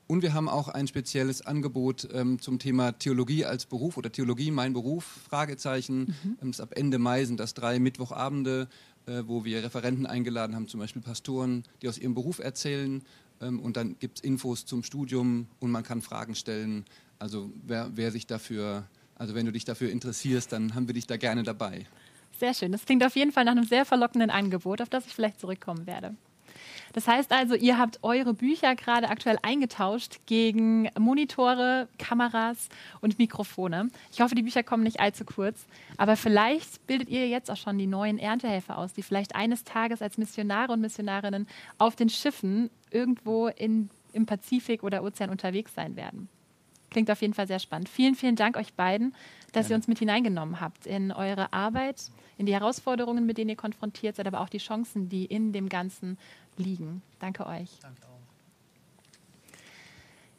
Und 0.07 0.21
wir 0.21 0.33
haben 0.33 0.47
auch 0.47 0.67
ein 0.67 0.87
spezielles 0.87 1.41
Angebot 1.43 2.07
ähm, 2.13 2.39
zum 2.39 2.59
Thema 2.59 2.91
Theologie 2.91 3.45
als 3.45 3.65
Beruf 3.65 3.97
oder 3.97 4.11
Theologie 4.11 4.51
mein 4.51 4.73
Beruf, 4.73 5.03
Fragezeichen. 5.03 6.15
Mhm. 6.23 6.37
Ähm, 6.41 6.51
ab 6.59 6.73
Ende 6.75 6.99
Mai 6.99 7.25
sind 7.25 7.39
das 7.39 7.55
drei 7.55 7.79
Mittwochabende, 7.79 8.67
äh, 9.07 9.23
wo 9.25 9.45
wir 9.45 9.63
Referenten 9.63 10.05
eingeladen 10.05 10.55
haben, 10.55 10.67
zum 10.67 10.79
Beispiel 10.79 11.01
Pastoren, 11.01 11.63
die 11.81 11.89
aus 11.89 11.97
ihrem 11.97 12.13
Beruf 12.13 12.37
erzählen. 12.37 13.01
Ähm, 13.41 13.59
und 13.59 13.77
dann 13.77 13.97
gibt 13.97 14.19
es 14.19 14.23
Infos 14.23 14.67
zum 14.67 14.83
Studium 14.83 15.47
und 15.59 15.71
man 15.71 15.83
kann 15.83 16.01
Fragen 16.01 16.35
stellen. 16.35 16.85
Also 17.17 17.51
wer, 17.65 17.89
wer 17.95 18.11
sich 18.11 18.27
dafür 18.27 18.87
also 19.17 19.35
wenn 19.35 19.45
du 19.45 19.51
dich 19.51 19.65
dafür 19.65 19.89
interessierst, 19.89 20.51
dann 20.51 20.75
haben 20.75 20.87
wir 20.87 20.93
dich 20.93 21.07
da 21.07 21.17
gerne 21.17 21.43
dabei. 21.43 21.85
Sehr 22.39 22.53
schön. 22.53 22.71
Das 22.71 22.85
klingt 22.85 23.03
auf 23.03 23.15
jeden 23.15 23.31
Fall 23.31 23.45
nach 23.45 23.53
einem 23.53 23.63
sehr 23.63 23.85
verlockenden 23.85 24.29
Angebot, 24.29 24.81
auf 24.81 24.89
das 24.89 25.05
ich 25.05 25.13
vielleicht 25.13 25.39
zurückkommen 25.39 25.87
werde. 25.87 26.15
Das 26.93 27.07
heißt 27.07 27.33
also, 27.33 27.55
ihr 27.55 27.77
habt 27.77 27.99
eure 28.03 28.33
Bücher 28.33 28.73
gerade 28.75 29.09
aktuell 29.09 29.37
eingetauscht 29.41 30.19
gegen 30.25 30.89
Monitore, 30.97 31.89
Kameras 31.97 32.69
und 33.01 33.19
Mikrofone. 33.19 33.89
Ich 34.13 34.21
hoffe, 34.21 34.35
die 34.35 34.43
Bücher 34.43 34.63
kommen 34.63 34.83
nicht 34.83 35.01
allzu 35.01 35.25
kurz, 35.25 35.65
aber 35.97 36.15
vielleicht 36.15 36.87
bildet 36.87 37.09
ihr 37.09 37.27
jetzt 37.27 37.51
auch 37.51 37.57
schon 37.57 37.77
die 37.77 37.87
neuen 37.87 38.17
Erntehelfer 38.17 38.77
aus, 38.77 38.93
die 38.93 39.03
vielleicht 39.03 39.35
eines 39.35 39.65
Tages 39.65 40.01
als 40.01 40.17
Missionare 40.17 40.71
und 40.71 40.79
Missionarinnen 40.79 41.47
auf 41.77 41.97
den 41.97 42.07
Schiffen 42.09 42.69
irgendwo 42.91 43.47
in, 43.47 43.89
im 44.13 44.25
Pazifik 44.25 44.83
oder 44.83 45.03
Ozean 45.03 45.29
unterwegs 45.29 45.73
sein 45.75 45.97
werden. 45.97 46.29
Klingt 46.95 47.11
auf 47.11 47.21
jeden 47.21 47.33
Fall 47.33 47.45
sehr 47.45 47.59
spannend. 47.59 47.89
Vielen, 47.89 48.15
vielen 48.15 48.37
Dank 48.37 48.55
euch 48.55 48.73
beiden, 48.73 49.13
dass 49.51 49.69
ihr 49.69 49.75
uns 49.75 49.89
mit 49.89 49.99
hineingenommen 49.99 50.61
habt 50.61 50.87
in 50.87 51.11
eure 51.11 51.51
Arbeit, 51.51 52.09
in 52.37 52.45
die 52.45 52.53
Herausforderungen, 52.53 53.25
mit 53.25 53.37
denen 53.37 53.49
ihr 53.49 53.57
konfrontiert 53.57 54.15
seid, 54.15 54.27
aber 54.27 54.39
auch 54.39 54.47
die 54.47 54.59
Chancen, 54.59 55.09
die 55.09 55.25
in 55.25 55.51
dem 55.51 55.67
Ganzen 55.67 56.17
liegen. 56.55 57.01
Danke 57.19 57.47
euch. 57.47 57.69
Danke 57.81 58.01
auch. 58.03 58.21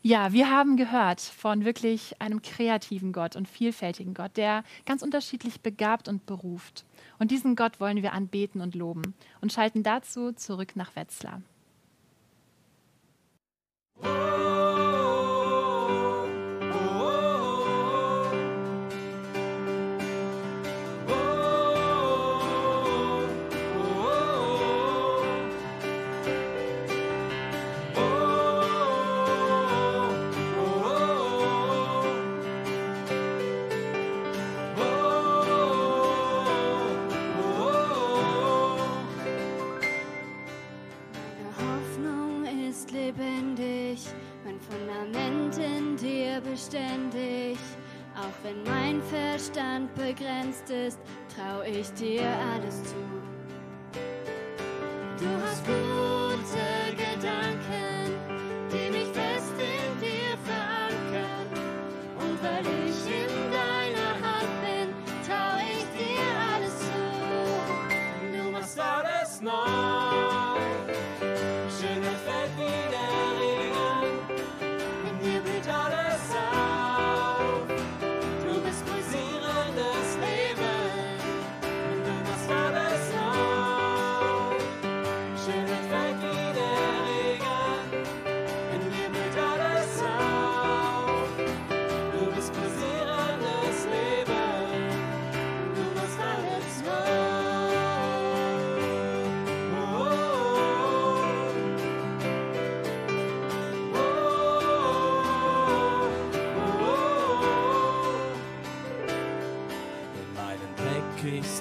Ja, 0.01 0.33
wir 0.33 0.51
haben 0.51 0.79
gehört 0.79 1.21
von 1.21 1.67
wirklich 1.67 2.23
einem 2.23 2.41
kreativen 2.41 3.13
Gott 3.13 3.37
und 3.37 3.49
vielfältigen 3.49 4.15
Gott, 4.15 4.39
der 4.39 4.65
ganz 4.87 5.03
unterschiedlich 5.03 5.61
begabt 5.61 6.09
und 6.09 6.25
beruft. 6.25 6.87
Und 7.19 7.33
diesen 7.33 7.55
Gott 7.55 7.81
wollen 7.81 8.03
wir 8.03 8.15
anbeten 8.15 8.63
und 8.63 8.75
loben 8.75 9.15
und 9.43 9.53
schalten 9.53 9.83
dazu 9.83 10.33
zurück 10.33 10.75
nach 10.75 10.97
Wetzlar. 10.97 11.43
Trau 51.83 52.46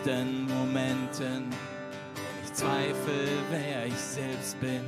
dreckigsten 0.05 0.45
Momenten, 0.45 1.49
wenn 2.15 2.43
ich 2.43 2.53
zweifle, 2.53 3.27
wer 3.49 3.87
ich 3.87 3.95
selbst 3.95 4.59
bin, 4.59 4.81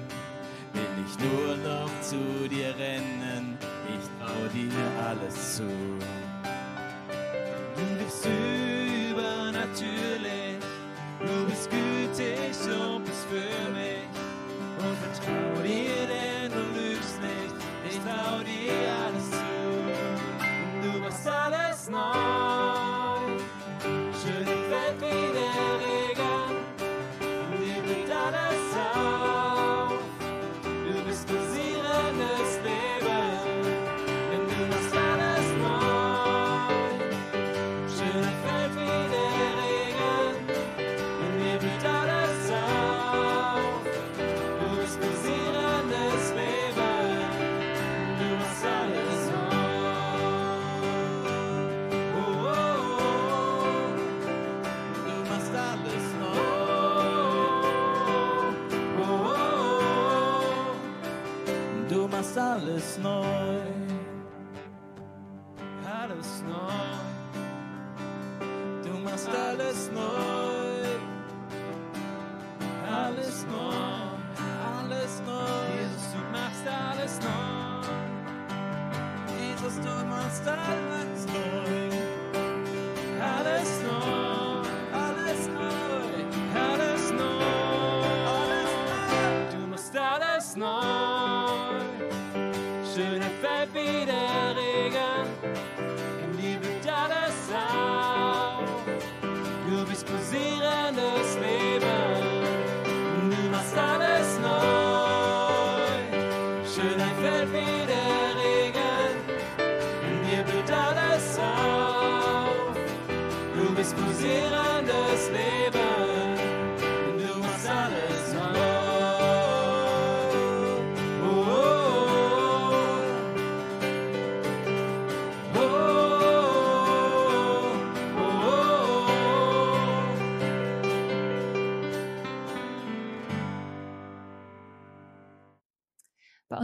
will 0.73 1.05
ich 1.05 1.17
nur 1.19 1.57
noch 1.57 1.89
zu 2.01 2.47
dir 2.47 2.75
rennen. 2.77 3.57
Ich 3.89 4.05
trau 4.19 4.47
dir 4.53 5.07
alles 5.07 5.57
zu. 5.57 5.76
Du 62.27 62.33
machst 62.33 62.37
alles 62.37 62.99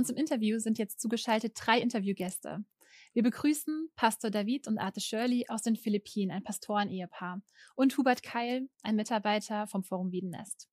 uns 0.03 0.09
im 0.09 0.17
Interview 0.17 0.59
sind 0.59 0.77
jetzt 0.77 0.99
zugeschaltet 0.99 1.53
drei 1.55 1.79
Interviewgäste. 1.79 2.65
Wir 3.13 3.23
begrüßen 3.23 3.87
Pastor 3.95 4.31
David 4.31 4.67
und 4.67 4.77
Arte 4.77 4.99
Shirley 4.99 5.45
aus 5.47 5.61
den 5.61 5.77
Philippinen, 5.77 6.29
ein 6.29 6.43
Pastorenehepaar, 6.43 7.41
und 7.75 7.97
Hubert 7.97 8.21
Keil, 8.21 8.67
ein 8.81 8.97
Mitarbeiter 8.97 9.65
vom 9.65 9.85
Forum 9.85 10.11
Wiedenest. 10.11 10.67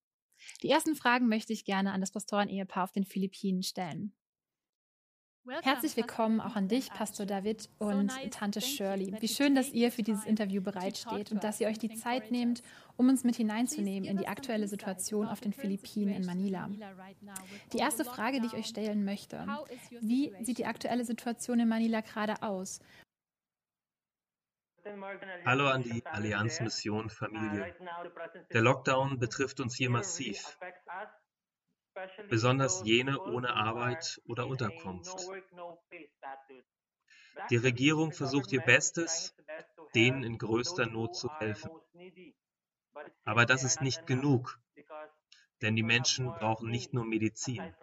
Die 0.64 0.69
ersten 0.69 0.97
Fragen 0.97 1.29
möchte 1.29 1.53
ich 1.53 1.64
gerne 1.64 1.93
an 1.93 2.01
das 2.01 2.11
Pastorenehepaar 2.11 2.83
auf 2.83 2.90
den 2.90 3.05
Philippinen 3.05 3.62
stellen. 3.62 4.16
Herzlich 5.62 5.96
willkommen 5.96 6.40
auch 6.40 6.55
an 6.55 6.68
dich, 6.68 6.90
Pastor 6.90 7.24
David 7.24 7.70
und 7.79 8.12
Tante 8.31 8.61
Shirley. 8.61 9.14
Wie 9.20 9.29
schön, 9.29 9.55
dass 9.55 9.70
ihr 9.70 9.90
für 9.90 10.03
dieses 10.03 10.24
Interview 10.24 10.61
bereitsteht 10.61 11.33
und 11.33 11.42
dass 11.42 11.61
ihr 11.61 11.68
euch 11.68 11.79
die 11.79 11.94
Zeit 11.94 12.31
nehmt, 12.31 12.62
um 12.96 13.09
uns 13.09 13.24
mit 13.24 13.37
hineinzunehmen 13.37 14.09
in 14.09 14.18
die 14.18 14.29
aktuelle 14.29 14.68
Situation 14.68 15.26
auf 15.26 15.40
den 15.40 15.53
Philippinen 15.53 16.14
in 16.14 16.26
Manila. 16.26 16.68
Die 17.72 17.79
erste 17.79 18.05
Frage, 18.05 18.40
die 18.40 18.48
ich 18.48 18.55
euch 18.55 18.66
stellen 18.66 19.05
möchte, 19.05 19.46
wie 20.00 20.33
sieht 20.42 20.59
die 20.59 20.66
aktuelle 20.66 21.05
Situation 21.05 21.61
in 21.61 21.68
Manila 21.68 22.03
gerade 22.03 22.42
aus? 22.42 22.81
Hallo 25.44 25.68
an 25.68 25.83
die 25.83 26.05
Allianz 26.07 26.61
Mission 26.61 27.11
Familie. 27.11 27.74
Der 28.53 28.62
Lockdown 28.62 29.18
betrifft 29.18 29.61
uns 29.61 29.74
hier 29.74 29.90
massiv, 29.90 30.59
besonders 32.29 32.83
jene 32.85 33.20
ohne 33.20 33.55
Arbeit 33.55 34.20
oder 34.26 34.46
Unterkunft. 34.46 35.16
Die 37.50 37.57
Regierung 37.57 38.12
versucht 38.12 38.53
ihr 38.53 38.61
Bestes, 38.61 39.35
denen 39.94 40.22
in 40.22 40.38
größter 40.38 40.87
Not 40.87 41.16
zu 41.16 41.31
helfen. 41.38 41.70
Aber 43.24 43.46
das 43.46 43.64
ist 43.64 43.81
nicht 43.81 44.07
genug, 44.07 44.59
denn 45.62 45.76
die 45.76 45.83
Menschen 45.83 46.26
brauchen 46.26 46.70
nicht 46.70 46.92
nur 46.92 47.05
Medizin. 47.05 47.74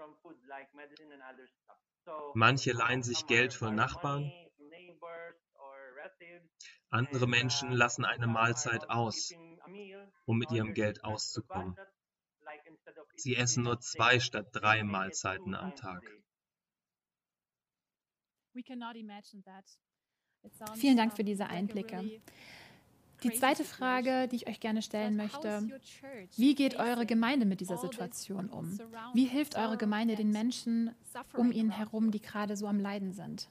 Manche 2.33 2.71
leihen 2.71 3.03
sich 3.03 3.25
Geld 3.27 3.53
von 3.53 3.75
Nachbarn, 3.75 4.31
andere 6.89 7.27
Menschen 7.27 7.71
lassen 7.71 8.05
eine 8.05 8.27
Mahlzeit 8.27 8.89
aus, 8.89 9.33
um 10.25 10.37
mit 10.37 10.51
ihrem 10.51 10.73
Geld 10.73 11.03
auszukommen. 11.03 11.75
Sie 13.17 13.36
essen 13.36 13.63
nur 13.63 13.80
zwei 13.80 14.19
statt 14.19 14.49
drei 14.51 14.84
Mahlzeiten 14.84 15.56
am 15.56 15.75
Tag. 15.75 16.03
Vielen 20.75 20.97
Dank 20.97 21.15
für 21.15 21.23
diese 21.23 21.47
Einblicke. 21.47 22.21
Die 23.23 23.32
zweite 23.32 23.63
Frage, 23.63 24.27
die 24.27 24.36
ich 24.36 24.47
euch 24.47 24.60
gerne 24.60 24.84
stellen 24.84 25.15
möchte, 25.15 25.67
wie 26.36 26.53
geht 26.53 26.75
eure 26.75 27.08
Gemeinde 27.08 27.47
mit 27.47 27.60
dieser 27.60 27.77
Situation 27.77 28.49
um? 28.49 28.80
Wie 29.13 29.25
hilft 29.25 29.58
eure 29.58 29.77
Gemeinde 29.77 30.15
den 30.15 30.30
Menschen 30.30 30.93
um 31.34 31.51
ihn 31.51 31.71
herum, 31.71 32.12
die 32.12 32.21
gerade 32.21 32.56
so 32.56 32.67
am 32.67 32.80
Leiden 32.80 33.13
sind? 33.13 33.49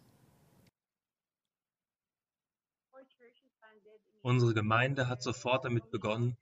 Unsere 4.23 4.55
Gemeinde 4.55 5.09
hat 5.09 5.23
sofort 5.23 5.65
damit 5.65 5.91
begonnen, 5.91 6.37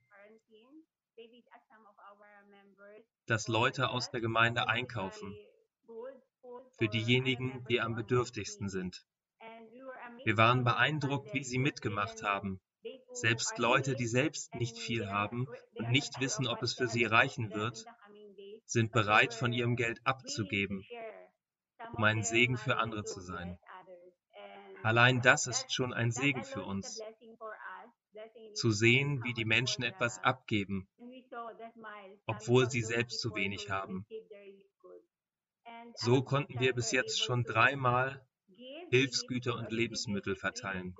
dass 3.27 3.47
Leute 3.47 3.89
aus 3.89 4.11
der 4.11 4.21
Gemeinde 4.21 4.67
einkaufen 4.67 5.35
für 6.77 6.87
diejenigen, 6.87 7.65
die 7.69 7.81
am 7.81 7.95
bedürftigsten 7.95 8.69
sind. 8.69 9.05
Wir 10.23 10.37
waren 10.37 10.63
beeindruckt, 10.63 11.33
wie 11.33 11.43
sie 11.43 11.59
mitgemacht 11.59 12.23
haben. 12.23 12.59
Selbst 13.13 13.57
Leute, 13.57 13.95
die 13.95 14.07
selbst 14.07 14.53
nicht 14.55 14.77
viel 14.77 15.07
haben 15.07 15.47
und 15.75 15.89
nicht 15.89 16.19
wissen, 16.19 16.47
ob 16.47 16.61
es 16.61 16.73
für 16.73 16.87
sie 16.87 17.05
reichen 17.05 17.53
wird, 17.53 17.85
sind 18.65 18.91
bereit, 18.91 19.33
von 19.33 19.53
ihrem 19.53 19.75
Geld 19.75 20.01
abzugeben, 20.03 20.83
um 21.93 22.03
ein 22.03 22.23
Segen 22.23 22.57
für 22.57 22.77
andere 22.77 23.05
zu 23.05 23.21
sein. 23.21 23.57
Allein 24.83 25.21
das 25.21 25.47
ist 25.47 25.73
schon 25.73 25.93
ein 25.93 26.11
Segen 26.11 26.43
für 26.43 26.63
uns, 26.63 26.99
zu 28.53 28.71
sehen, 28.71 29.23
wie 29.23 29.33
die 29.33 29.45
Menschen 29.45 29.83
etwas 29.83 30.23
abgeben, 30.23 30.87
obwohl 32.25 32.69
sie 32.69 32.81
selbst 32.81 33.19
zu 33.19 33.35
wenig 33.35 33.69
haben. 33.69 34.05
So 35.95 36.23
konnten 36.23 36.59
wir 36.59 36.73
bis 36.73 36.91
jetzt 36.91 37.21
schon 37.21 37.43
dreimal 37.43 38.25
Hilfsgüter 38.89 39.55
und 39.55 39.71
Lebensmittel 39.71 40.35
verteilen. 40.35 40.95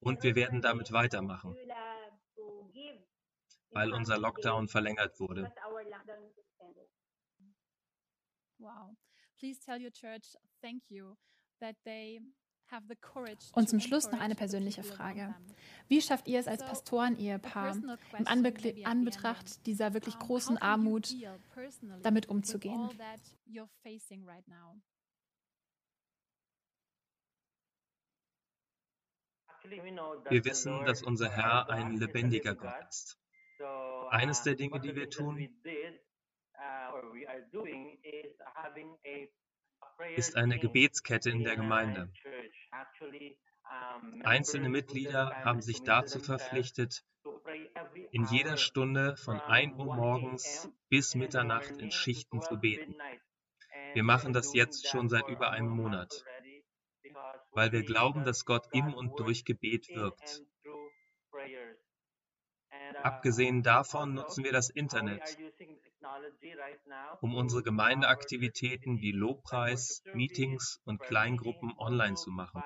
Und 0.00 0.22
wir 0.22 0.34
werden 0.34 0.60
damit 0.60 0.92
weitermachen, 0.92 1.56
weil 3.70 3.92
unser 3.92 4.18
Lockdown 4.18 4.68
verlängert 4.68 5.18
wurde. 5.20 5.52
Wow. 8.58 8.94
Please 9.38 9.58
tell 9.58 9.80
your 9.80 9.90
church 9.90 10.36
thank 10.60 10.82
you 10.90 11.16
that 11.60 11.76
they. 11.84 12.20
Und 13.52 13.68
zum 13.68 13.80
Schluss 13.80 14.10
noch 14.10 14.20
eine 14.20 14.34
persönliche 14.34 14.82
Frage. 14.82 15.34
Wie 15.88 16.00
schafft 16.00 16.28
ihr 16.28 16.38
es 16.38 16.46
als 16.46 16.64
Pastoren-Ehepaar 16.64 17.76
im 18.18 18.26
Anbe 18.26 18.54
Anbetracht 18.84 19.66
dieser 19.66 19.94
wirklich 19.94 20.18
großen 20.18 20.58
Armut 20.58 21.14
damit 22.02 22.28
umzugehen? 22.28 22.90
Wir 29.62 30.44
wissen, 30.44 30.84
dass 30.84 31.02
unser 31.02 31.30
Herr 31.30 31.68
ein 31.70 31.96
lebendiger 31.96 32.54
Gott 32.54 32.72
ist. 32.88 33.18
Eines 34.10 34.42
der 34.42 34.54
Dinge, 34.54 34.80
die 34.80 34.94
wir 34.96 35.10
tun, 35.10 35.48
ist 40.16 40.36
eine 40.36 40.58
Gebetskette 40.58 41.30
in 41.30 41.44
der 41.44 41.56
Gemeinde. 41.56 42.12
Einzelne 44.24 44.68
Mitglieder 44.68 45.30
haben 45.44 45.62
sich 45.62 45.82
dazu 45.82 46.18
verpflichtet, 46.18 47.04
in 48.10 48.26
jeder 48.26 48.56
Stunde 48.56 49.16
von 49.16 49.40
1 49.40 49.76
Uhr 49.78 49.94
morgens 49.94 50.68
bis 50.88 51.14
Mitternacht 51.14 51.70
in 51.78 51.90
Schichten 51.90 52.40
zu 52.40 52.58
beten. 52.58 52.96
Wir 53.94 54.02
machen 54.02 54.32
das 54.32 54.54
jetzt 54.54 54.88
schon 54.88 55.08
seit 55.08 55.28
über 55.28 55.50
einem 55.50 55.68
Monat, 55.68 56.24
weil 57.52 57.72
wir 57.72 57.82
glauben, 57.82 58.24
dass 58.24 58.44
Gott 58.44 58.66
im 58.72 58.94
und 58.94 59.18
durch 59.18 59.44
Gebet 59.44 59.88
wirkt. 59.94 60.42
Abgesehen 63.02 63.62
davon 63.62 64.14
nutzen 64.14 64.44
wir 64.44 64.52
das 64.52 64.70
Internet, 64.70 65.38
um 67.20 67.34
unsere 67.34 67.62
Gemeindeaktivitäten 67.62 69.00
wie 69.00 69.12
Lobpreis, 69.12 70.02
Meetings 70.14 70.80
und 70.84 71.00
Kleingruppen 71.00 71.72
online 71.76 72.14
zu 72.14 72.30
machen. 72.30 72.62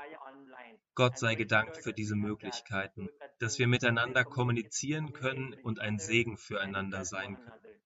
Gott 0.95 1.19
sei 1.19 1.35
gedankt 1.35 1.79
für 1.79 1.93
diese 1.93 2.15
Möglichkeiten, 2.15 3.09
dass 3.41 3.59
wir 3.59 3.67
miteinander 3.67 4.25
kommunizieren 4.25 5.13
können 5.13 5.55
und 5.63 5.81
ein 5.81 5.99
Segen 5.99 6.37
füreinander 6.37 7.05
sein 7.05 7.37
können. 7.37 7.81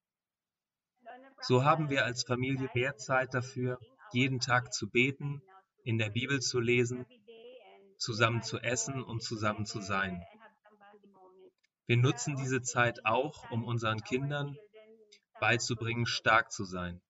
So 1.40 1.64
haben 1.64 1.88
wir 1.88 2.04
als 2.04 2.24
Familie 2.24 2.68
mehr 2.74 2.96
Zeit 2.96 3.32
dafür, 3.32 3.78
jeden 4.12 4.40
Tag 4.40 4.72
zu 4.72 4.90
beten, 4.90 5.42
in 5.84 5.96
der 5.98 6.10
Bibel 6.10 6.40
zu 6.40 6.60
lesen, 6.60 7.06
zusammen 7.96 8.42
zu 8.42 8.58
essen 8.58 9.02
und 9.02 9.22
zusammen 9.22 9.64
zu 9.64 9.80
sein. 9.80 10.22
Wir 11.86 11.96
nutzen 11.96 12.36
diese 12.36 12.60
Zeit 12.60 13.06
auch, 13.06 13.50
um 13.50 13.64
unseren 13.64 14.02
Kindern 14.02 14.58
beizubringen, 15.40 16.06
stark 16.06 16.52
zu 16.52 16.64
sein. 16.64 17.00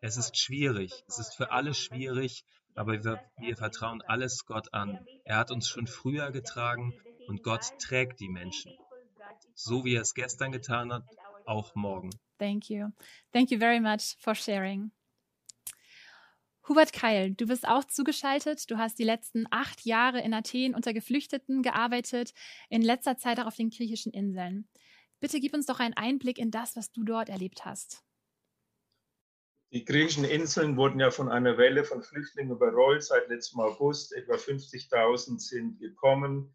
Es 0.00 0.16
ist 0.16 0.36
schwierig, 0.38 1.04
es 1.08 1.18
ist 1.18 1.34
für 1.34 1.50
alle 1.50 1.74
schwierig, 1.74 2.44
aber 2.74 2.92
wir, 3.04 3.20
wir, 3.38 3.56
vertrauen 3.56 4.02
alles 4.02 4.46
Gott 4.46 4.72
an. 4.72 5.04
Er 5.24 5.38
hat 5.38 5.50
uns 5.50 5.68
schon 5.68 5.86
früher 5.86 6.30
getragen 6.30 6.94
und 7.26 7.42
Gott 7.42 7.72
trägt 7.80 8.20
die 8.20 8.28
Menschen. 8.28 8.72
So 9.54 9.84
wie 9.84 9.96
er 9.96 10.02
es 10.02 10.14
gestern 10.14 10.52
getan 10.52 10.92
hat, 10.92 11.04
auch 11.46 11.74
morgen. 11.74 12.10
Thank 12.38 12.70
you. 12.70 12.90
Thank 13.32 13.50
you 13.50 13.58
very 13.58 13.80
much 13.80 14.16
for 14.20 14.34
sharing. 14.34 14.92
Hubert 16.68 16.92
Keil, 16.92 17.34
du 17.34 17.46
bist 17.46 17.66
auch 17.66 17.84
zugeschaltet. 17.84 18.70
Du 18.70 18.76
hast 18.76 18.98
die 18.98 19.04
letzten 19.04 19.46
acht 19.50 19.86
Jahre 19.86 20.20
in 20.20 20.34
Athen 20.34 20.74
unter 20.74 20.92
Geflüchteten 20.92 21.62
gearbeitet, 21.62 22.34
in 22.68 22.82
letzter 22.82 23.16
Zeit 23.16 23.40
auch 23.40 23.46
auf 23.46 23.56
den 23.56 23.70
griechischen 23.70 24.12
Inseln. 24.12 24.68
Bitte 25.20 25.40
gib 25.40 25.54
uns 25.54 25.66
doch 25.66 25.80
einen 25.80 25.94
Einblick 25.94 26.38
in 26.38 26.50
das, 26.50 26.76
was 26.76 26.92
du 26.92 27.04
dort 27.04 27.28
erlebt 27.28 27.64
hast. 27.64 28.04
Die 29.72 29.84
griechischen 29.84 30.24
Inseln 30.24 30.76
wurden 30.76 31.00
ja 31.00 31.10
von 31.10 31.28
einer 31.28 31.58
Welle 31.58 31.84
von 31.84 32.02
Flüchtlingen 32.02 32.52
überrollt 32.52 33.02
seit 33.02 33.28
letztem 33.28 33.60
August. 33.60 34.12
Etwa 34.14 34.34
50.000 34.34 35.38
sind 35.38 35.78
gekommen. 35.78 36.54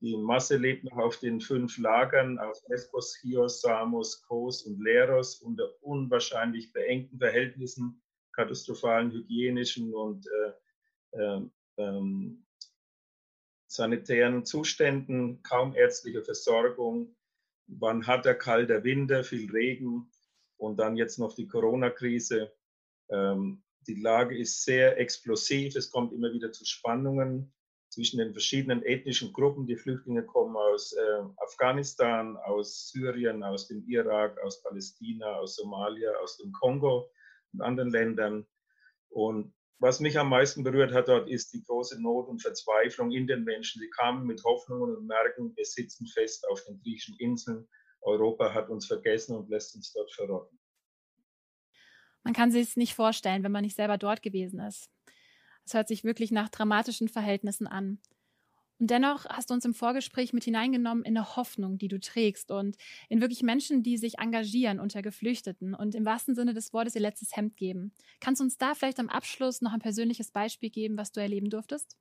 Die 0.00 0.16
Masse 0.16 0.56
lebt 0.56 0.84
noch 0.84 0.96
auf 0.96 1.18
den 1.18 1.40
fünf 1.40 1.76
Lagern 1.78 2.38
auf 2.38 2.58
Lesbos, 2.68 3.16
Chios, 3.20 3.60
Samos, 3.60 4.22
Kos 4.22 4.62
und 4.62 4.82
Leros 4.82 5.36
unter 5.36 5.70
unwahrscheinlich 5.82 6.72
beengten 6.72 7.18
Verhältnissen 7.18 8.00
katastrophalen 8.34 9.12
hygienischen 9.12 9.94
und 9.94 10.26
äh, 10.26 11.18
äh, 11.18 11.40
ähm, 11.76 12.44
sanitären 13.66 14.44
Zuständen, 14.44 15.42
kaum 15.42 15.74
ärztliche 15.74 16.22
Versorgung, 16.22 17.14
war 17.66 17.92
ein 17.92 18.06
harter, 18.06 18.34
kalter 18.34 18.84
Winter, 18.84 19.24
viel 19.24 19.50
Regen 19.50 20.10
und 20.56 20.78
dann 20.78 20.96
jetzt 20.96 21.18
noch 21.18 21.34
die 21.34 21.46
Corona-Krise. 21.46 22.52
Ähm, 23.10 23.62
die 23.86 24.00
Lage 24.00 24.36
ist 24.36 24.64
sehr 24.64 24.98
explosiv, 24.98 25.76
es 25.76 25.90
kommt 25.90 26.12
immer 26.12 26.32
wieder 26.32 26.52
zu 26.52 26.64
Spannungen 26.64 27.52
zwischen 27.94 28.18
den 28.18 28.32
verschiedenen 28.32 28.82
ethnischen 28.82 29.32
Gruppen. 29.32 29.66
Die 29.66 29.76
Flüchtlinge 29.76 30.24
kommen 30.24 30.56
aus 30.56 30.92
äh, 30.92 31.22
Afghanistan, 31.36 32.36
aus 32.38 32.88
Syrien, 32.90 33.42
aus 33.42 33.68
dem 33.68 33.86
Irak, 33.86 34.40
aus 34.42 34.62
Palästina, 34.62 35.36
aus 35.36 35.56
Somalia, 35.56 36.10
aus 36.22 36.38
dem 36.38 36.50
Kongo 36.52 37.08
und 37.52 37.60
anderen 37.62 37.90
Ländern. 37.90 38.46
Und 39.10 39.54
was 39.78 40.00
mich 40.00 40.18
am 40.18 40.28
meisten 40.28 40.62
berührt 40.62 40.92
hat 40.92 41.08
dort, 41.08 41.28
ist 41.28 41.52
die 41.52 41.62
große 41.62 42.00
Not 42.00 42.28
und 42.28 42.40
Verzweiflung 42.40 43.10
in 43.10 43.26
den 43.26 43.44
Menschen. 43.44 43.80
Sie 43.80 43.90
kamen 43.90 44.26
mit 44.26 44.42
Hoffnungen 44.44 44.96
und 44.96 45.06
merken, 45.06 45.54
wir 45.56 45.64
sitzen 45.64 46.06
fest 46.06 46.46
auf 46.48 46.62
den 46.64 46.78
griechischen 46.80 47.16
Inseln. 47.18 47.68
Europa 48.00 48.52
hat 48.52 48.68
uns 48.68 48.86
vergessen 48.86 49.36
und 49.36 49.48
lässt 49.48 49.74
uns 49.74 49.92
dort 49.92 50.12
verrotten. 50.12 50.58
Man 52.22 52.34
kann 52.34 52.50
sich 52.50 52.68
es 52.68 52.76
nicht 52.76 52.94
vorstellen, 52.94 53.42
wenn 53.42 53.52
man 53.52 53.64
nicht 53.64 53.76
selber 53.76 53.98
dort 53.98 54.22
gewesen 54.22 54.60
ist. 54.60 54.90
Es 55.66 55.74
hört 55.74 55.88
sich 55.88 56.04
wirklich 56.04 56.30
nach 56.30 56.48
dramatischen 56.48 57.08
Verhältnissen 57.08 57.66
an. 57.66 57.98
Und 58.80 58.90
dennoch 58.90 59.24
hast 59.26 59.50
du 59.50 59.54
uns 59.54 59.64
im 59.64 59.74
Vorgespräch 59.74 60.32
mit 60.32 60.44
hineingenommen 60.44 61.04
in 61.04 61.16
eine 61.16 61.36
Hoffnung, 61.36 61.78
die 61.78 61.88
du 61.88 62.00
trägst 62.00 62.50
und 62.50 62.76
in 63.08 63.20
wirklich 63.20 63.42
Menschen, 63.42 63.82
die 63.82 63.96
sich 63.96 64.18
engagieren 64.18 64.80
unter 64.80 65.00
Geflüchteten 65.00 65.74
und 65.74 65.94
im 65.94 66.04
wahrsten 66.04 66.34
Sinne 66.34 66.54
des 66.54 66.72
Wortes 66.72 66.94
ihr 66.96 67.00
letztes 67.00 67.36
Hemd 67.36 67.56
geben. 67.56 67.92
Kannst 68.20 68.40
du 68.40 68.44
uns 68.44 68.58
da 68.58 68.74
vielleicht 68.74 68.98
am 68.98 69.08
Abschluss 69.08 69.62
noch 69.62 69.72
ein 69.72 69.80
persönliches 69.80 70.32
Beispiel 70.32 70.70
geben, 70.70 70.98
was 70.98 71.12
du 71.12 71.20
erleben 71.20 71.50
durftest? 71.50 71.96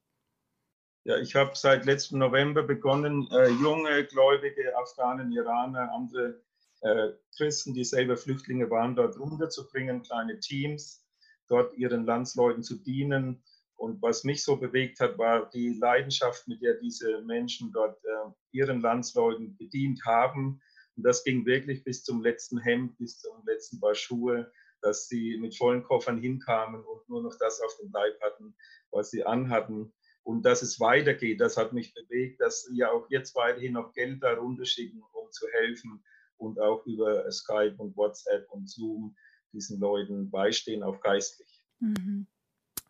Ja, 1.06 1.18
ich 1.18 1.36
habe 1.36 1.52
seit 1.54 1.86
letztem 1.86 2.20
November 2.20 2.64
begonnen, 2.64 3.28
äh, 3.32 3.50
junge, 3.50 4.06
gläubige 4.06 4.76
Afghanen, 4.78 5.32
Iraner, 5.32 5.92
andere 5.94 6.42
äh, 6.82 7.12
Christen, 7.36 7.74
die 7.74 7.84
selber 7.84 8.18
Flüchtlinge 8.18 8.70
waren, 8.70 8.96
dort 8.96 9.20
runterzubringen, 9.20 10.02
kleine 10.02 10.40
Teams, 10.40 11.06
dort 11.48 11.78
ihren 11.78 12.06
Landsleuten 12.06 12.64
zu 12.64 12.76
dienen 12.76 13.44
und 13.84 14.02
was 14.02 14.24
mich 14.24 14.42
so 14.46 14.56
bewegt 14.56 15.02
hat, 15.02 15.18
war 15.18 15.50
die 15.50 15.74
Leidenschaft, 15.74 16.48
mit 16.48 16.62
der 16.62 16.76
diese 16.76 17.22
Menschen 17.24 17.70
dort 17.74 18.02
äh, 18.06 18.32
ihren 18.54 18.80
Landsleuten 18.80 19.58
bedient 19.58 20.00
haben. 20.06 20.62
Und 20.96 21.04
das 21.04 21.26
ging 21.26 21.46
wirklich 21.46 21.84
bis 21.84 22.02
zum 22.02 22.22
letzten 22.22 22.60
Hemd, 22.60 22.98
bis 22.98 23.20
zum 23.20 23.46
letzten 23.46 23.82
Paar 23.82 23.94
Schuhe, 23.94 24.50
dass 24.82 25.10
sie 25.10 25.38
mit 25.38 25.58
vollen 25.58 25.84
Koffern 25.84 26.18
hinkamen 26.18 26.82
und 26.82 27.10
nur 27.10 27.24
noch 27.24 27.38
das 27.38 27.60
auf 27.60 27.76
dem 27.76 27.92
Leib 27.92 28.18
hatten, 28.22 28.56
was 28.92 29.12
sie 29.12 29.26
anhatten. 29.26 29.92
und 30.26 30.44
dass 30.46 30.62
es 30.62 30.80
weitergeht. 30.80 31.42
Das 31.42 31.58
hat 31.58 31.74
mich 31.74 31.94
bewegt, 31.94 32.40
dass 32.40 32.70
wir 32.72 32.90
auch 32.90 33.10
jetzt 33.10 33.36
weiterhin 33.36 33.74
noch 33.74 33.92
Geld 33.92 34.24
darunter 34.24 34.64
schicken, 34.64 35.04
um 35.12 35.30
zu 35.30 35.46
helfen 35.60 36.02
und 36.38 36.58
auch 36.58 36.86
über 36.86 37.30
Skype 37.30 37.76
und 37.80 37.98
WhatsApp 37.98 38.50
und 38.50 38.70
Zoom 38.70 39.18
diesen 39.52 39.82
Leuten 39.82 40.32
beistehen, 40.32 40.84
auch 40.84 41.02
geistlich. 41.02 41.66
Mhm. 41.80 42.28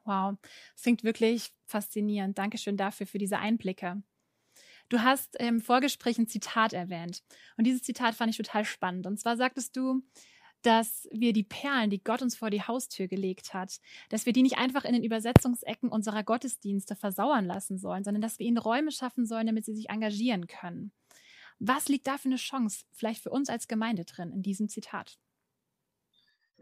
Wow, 0.05 0.35
das 0.73 0.83
klingt 0.83 1.03
wirklich 1.03 1.51
faszinierend. 1.65 2.37
Dankeschön 2.37 2.77
dafür, 2.77 3.07
für 3.07 3.17
diese 3.17 3.39
Einblicke. 3.39 4.03
Du 4.89 5.01
hast 5.01 5.35
im 5.37 5.61
Vorgespräch 5.61 6.17
ein 6.17 6.27
Zitat 6.27 6.73
erwähnt. 6.73 7.23
Und 7.57 7.65
dieses 7.65 7.83
Zitat 7.83 8.15
fand 8.15 8.29
ich 8.31 8.37
total 8.37 8.65
spannend. 8.65 9.07
Und 9.07 9.19
zwar 9.19 9.37
sagtest 9.37 9.75
du, 9.77 10.03
dass 10.61 11.07
wir 11.11 11.33
die 11.33 11.43
Perlen, 11.43 11.89
die 11.89 12.03
Gott 12.03 12.21
uns 12.21 12.35
vor 12.35 12.49
die 12.49 12.61
Haustür 12.61 13.07
gelegt 13.07 13.53
hat, 13.53 13.79
dass 14.09 14.25
wir 14.25 14.33
die 14.33 14.43
nicht 14.43 14.57
einfach 14.57 14.85
in 14.85 14.93
den 14.93 15.03
Übersetzungsecken 15.03 15.89
unserer 15.89 16.23
Gottesdienste 16.23 16.95
versauern 16.95 17.45
lassen 17.45 17.77
sollen, 17.77 18.03
sondern 18.03 18.21
dass 18.21 18.39
wir 18.39 18.47
ihnen 18.47 18.57
Räume 18.57 18.91
schaffen 18.91 19.25
sollen, 19.25 19.47
damit 19.47 19.65
sie 19.65 19.75
sich 19.75 19.89
engagieren 19.89 20.47
können. 20.47 20.91
Was 21.59 21.87
liegt 21.87 22.07
da 22.07 22.17
für 22.17 22.29
eine 22.29 22.37
Chance, 22.37 22.85
vielleicht 22.93 23.21
für 23.21 23.29
uns 23.29 23.49
als 23.49 23.67
Gemeinde 23.67 24.05
drin, 24.05 24.31
in 24.31 24.41
diesem 24.41 24.69
Zitat? 24.69 25.17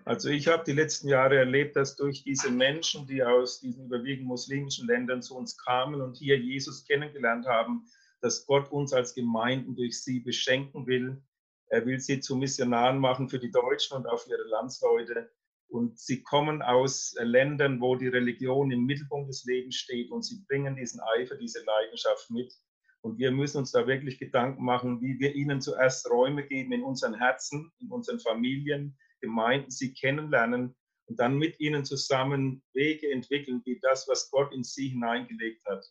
Also 0.06 0.30
ich 0.30 0.48
habe 0.48 0.64
die 0.66 0.72
letzten 0.72 1.10
Jahre 1.10 1.38
erlebt, 1.38 1.76
dass 1.76 1.96
durch 1.96 2.24
diese 2.24 2.50
Menschen, 2.50 3.06
die 3.06 3.24
aus 3.24 3.60
diesen 3.60 3.86
überwiegend 3.86 4.28
muslimischen 4.28 4.88
Ländern 4.88 5.22
zu 5.22 5.36
uns 5.36 5.58
kamen 5.58 6.02
und 6.02 6.18
hier 6.18 6.40
Jesus 6.40 6.86
kennengelernt 6.86 7.46
haben, 7.46 7.86
dass 8.22 8.46
Gott 8.46 8.72
uns 8.72 8.94
als 8.94 9.14
Gemeinden 9.14 9.76
durch 9.76 10.02
sie 10.04 10.20
beschenken 10.20 10.88
will. 10.88 11.22
Er 11.68 11.86
will 11.86 12.00
sie 12.00 12.20
zu 12.20 12.36
Missionaren 12.36 13.00
machen 13.00 13.30
für 13.30 13.40
die 13.40 13.52
Deutschen 13.52 13.98
und 13.98 14.08
auch 14.08 14.20
für 14.20 14.32
ihre 14.32 14.48
Landsleute. 14.50 15.32
Und 15.68 16.00
sie 16.00 16.22
kommen 16.22 16.62
aus 16.62 17.16
Ländern, 17.20 17.80
wo 17.80 17.96
die 17.96 18.10
Religion 18.10 18.72
im 18.72 18.86
Mittelpunkt 18.86 19.30
des 19.30 19.46
Lebens 19.46 19.76
steht 19.76 20.12
und 20.12 20.24
sie 20.24 20.44
bringen 20.48 20.76
diesen 20.76 21.00
Eifer, 21.16 21.36
diese 21.36 21.64
Leidenschaft 21.64 22.30
mit. 22.30 22.54
Und 23.02 23.18
wir 23.18 23.32
müssen 23.32 23.60
uns 23.60 23.72
da 23.72 23.88
wirklich 23.88 24.20
Gedanken 24.20 24.66
machen, 24.66 25.02
wie 25.02 25.18
wir 25.20 25.34
ihnen 25.34 25.62
zuerst 25.62 26.10
Räume 26.10 26.46
geben 26.46 26.74
in 26.74 26.84
unseren 26.84 27.14
Herzen, 27.14 27.72
in 27.80 27.90
unseren 27.90 28.20
Familien, 28.20 28.98
Gemeinden, 29.22 29.72
sie 29.72 29.94
kennenlernen 29.94 30.76
und 31.06 31.20
dann 31.20 31.38
mit 31.38 31.60
ihnen 31.60 31.86
zusammen 31.86 32.64
Wege 32.74 33.12
entwickeln, 33.12 33.62
wie 33.66 33.80
das, 33.82 34.08
was 34.08 34.30
Gott 34.32 34.54
in 34.54 34.64
sie 34.64 34.90
hineingelegt 34.90 35.66
hat, 35.66 35.86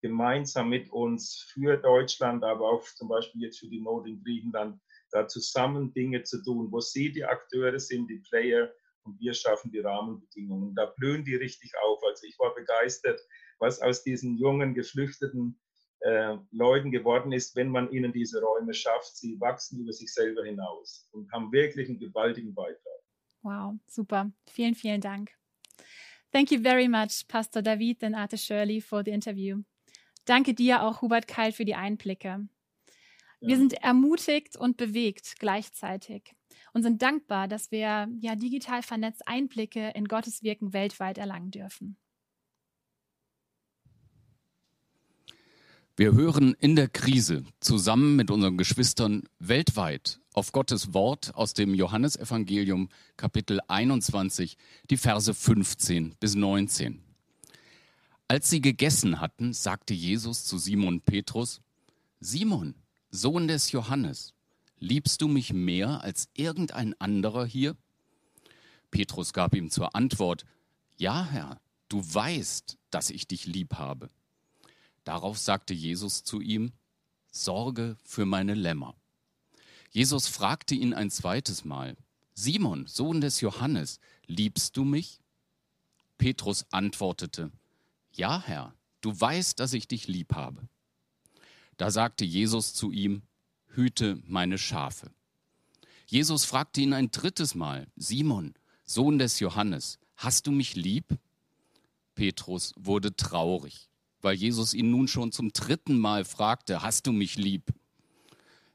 gemeinsam 0.00 0.68
mit 0.68 0.90
uns 0.90 1.46
für 1.52 1.76
Deutschland, 1.76 2.44
aber 2.44 2.68
auch 2.68 2.82
zum 2.82 3.08
Beispiel 3.08 3.42
jetzt 3.42 3.60
für 3.60 3.68
die 3.68 3.80
Not 3.80 4.06
in 4.06 4.22
Griechenland, 4.22 4.80
da 5.10 5.28
zusammen 5.28 5.92
Dinge 5.92 6.22
zu 6.22 6.42
tun, 6.42 6.68
wo 6.70 6.80
sie 6.80 7.12
die 7.12 7.24
Akteure 7.24 7.78
sind, 7.78 8.08
die 8.08 8.22
Player 8.28 8.72
und 9.04 9.18
wir 9.20 9.34
schaffen 9.34 9.70
die 9.70 9.80
Rahmenbedingungen. 9.80 10.74
Da 10.74 10.86
blühen 10.86 11.24
die 11.24 11.34
richtig 11.34 11.72
auf. 11.82 12.02
Also 12.04 12.26
ich 12.26 12.38
war 12.38 12.54
begeistert, 12.54 13.20
was 13.58 13.80
aus 13.80 14.02
diesen 14.02 14.38
jungen, 14.38 14.74
geflüchteten 14.74 15.60
äh, 16.04 16.36
Leuten 16.50 16.90
geworden 16.90 17.32
ist, 17.32 17.54
wenn 17.56 17.68
man 17.68 17.90
ihnen 17.92 18.12
diese 18.12 18.40
Räume 18.40 18.74
schafft. 18.74 19.16
Sie 19.16 19.40
wachsen 19.40 19.80
über 19.80 19.92
sich 19.92 20.12
selber 20.12 20.44
hinaus 20.44 21.08
und 21.12 21.30
haben 21.32 21.52
wirklich 21.52 21.88
einen 21.88 21.98
gewaltigen 21.98 22.54
Beitrag. 22.54 23.00
Wow, 23.42 23.74
super. 23.86 24.30
Vielen, 24.48 24.74
vielen 24.74 25.00
Dank. 25.00 25.30
Thank 26.32 26.50
you 26.50 26.60
very 26.60 26.88
much, 26.88 27.26
Pastor 27.28 27.60
David 27.60 28.02
and 28.04 28.14
Arte 28.14 28.38
Shirley, 28.38 28.80
for 28.80 29.02
the 29.04 29.10
interview. 29.10 29.62
Danke 30.24 30.54
dir 30.54 30.82
auch, 30.82 31.02
Hubert 31.02 31.26
Keil, 31.26 31.52
für 31.52 31.64
die 31.64 31.74
Einblicke. 31.74 32.48
Wir 33.44 33.56
sind 33.56 33.72
ermutigt 33.72 34.56
und 34.56 34.76
bewegt 34.76 35.34
gleichzeitig 35.40 36.32
und 36.72 36.84
sind 36.84 37.02
dankbar, 37.02 37.48
dass 37.48 37.72
wir 37.72 38.08
ja 38.20 38.36
digital 38.36 38.82
vernetzt 38.82 39.26
Einblicke 39.26 39.90
in 39.96 40.06
Gottes 40.06 40.44
Wirken 40.44 40.72
weltweit 40.72 41.18
erlangen 41.18 41.50
dürfen. 41.50 41.96
Wir 45.94 46.12
hören 46.12 46.54
in 46.58 46.74
der 46.74 46.88
Krise 46.88 47.44
zusammen 47.60 48.16
mit 48.16 48.30
unseren 48.30 48.56
Geschwistern 48.56 49.24
weltweit 49.38 50.20
auf 50.32 50.50
Gottes 50.52 50.94
Wort 50.94 51.34
aus 51.34 51.52
dem 51.52 51.74
Johannesevangelium 51.74 52.88
Kapitel 53.18 53.60
21, 53.68 54.56
die 54.88 54.96
Verse 54.96 55.34
15 55.34 56.16
bis 56.18 56.34
19. 56.34 57.02
Als 58.26 58.48
sie 58.48 58.62
gegessen 58.62 59.20
hatten, 59.20 59.52
sagte 59.52 59.92
Jesus 59.92 60.46
zu 60.46 60.56
Simon 60.56 61.02
Petrus, 61.02 61.60
Simon, 62.20 62.74
Sohn 63.10 63.46
des 63.46 63.70
Johannes, 63.72 64.32
liebst 64.78 65.20
du 65.20 65.28
mich 65.28 65.52
mehr 65.52 66.00
als 66.02 66.30
irgendein 66.32 66.98
anderer 67.02 67.44
hier? 67.44 67.76
Petrus 68.90 69.34
gab 69.34 69.54
ihm 69.54 69.68
zur 69.68 69.94
Antwort, 69.94 70.46
Ja, 70.96 71.26
Herr, 71.26 71.60
du 71.90 71.98
weißt, 72.02 72.78
dass 72.90 73.10
ich 73.10 73.28
dich 73.28 73.44
lieb 73.44 73.74
habe. 73.74 74.08
Darauf 75.04 75.38
sagte 75.38 75.74
Jesus 75.74 76.24
zu 76.24 76.40
ihm, 76.40 76.72
Sorge 77.30 77.96
für 78.04 78.26
meine 78.26 78.54
Lämmer. 78.54 78.94
Jesus 79.90 80.28
fragte 80.28 80.74
ihn 80.74 80.94
ein 80.94 81.10
zweites 81.10 81.64
Mal, 81.64 81.96
Simon, 82.34 82.86
Sohn 82.86 83.20
des 83.20 83.40
Johannes, 83.40 84.00
liebst 84.26 84.76
du 84.76 84.84
mich? 84.84 85.20
Petrus 86.18 86.66
antwortete, 86.70 87.50
Ja, 88.12 88.42
Herr, 88.42 88.74
du 89.00 89.18
weißt, 89.18 89.58
dass 89.58 89.72
ich 89.72 89.88
dich 89.88 90.08
lieb 90.08 90.34
habe. 90.34 90.68
Da 91.76 91.90
sagte 91.90 92.24
Jesus 92.24 92.74
zu 92.74 92.92
ihm, 92.92 93.22
Hüte 93.66 94.22
meine 94.26 94.58
Schafe. 94.58 95.10
Jesus 96.06 96.44
fragte 96.44 96.80
ihn 96.80 96.92
ein 96.92 97.10
drittes 97.10 97.54
Mal, 97.54 97.86
Simon, 97.96 98.54
Sohn 98.84 99.18
des 99.18 99.40
Johannes, 99.40 99.98
hast 100.16 100.46
du 100.46 100.52
mich 100.52 100.76
lieb? 100.76 101.18
Petrus 102.14 102.74
wurde 102.76 103.16
traurig 103.16 103.88
weil 104.22 104.34
Jesus 104.34 104.72
ihn 104.72 104.90
nun 104.90 105.08
schon 105.08 105.32
zum 105.32 105.52
dritten 105.52 105.98
Mal 105.98 106.24
fragte, 106.24 106.82
hast 106.82 107.06
du 107.06 107.12
mich 107.12 107.36
lieb? 107.36 107.72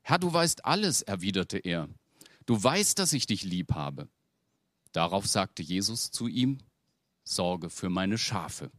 Herr, 0.03 0.19
du 0.19 0.31
weißt 0.31 0.65
alles, 0.65 1.01
erwiderte 1.01 1.57
er. 1.57 1.89
Du 2.45 2.61
weißt, 2.61 2.99
dass 2.99 3.13
ich 3.13 3.25
dich 3.25 3.43
lieb 3.43 3.73
habe. 3.73 4.07
Darauf 4.91 5.27
sagte 5.27 5.63
Jesus 5.63 6.11
zu 6.11 6.27
ihm, 6.27 6.59
Sorge 7.23 7.69
für 7.69 7.89
meine 7.89 8.17
Schafe. 8.17 8.71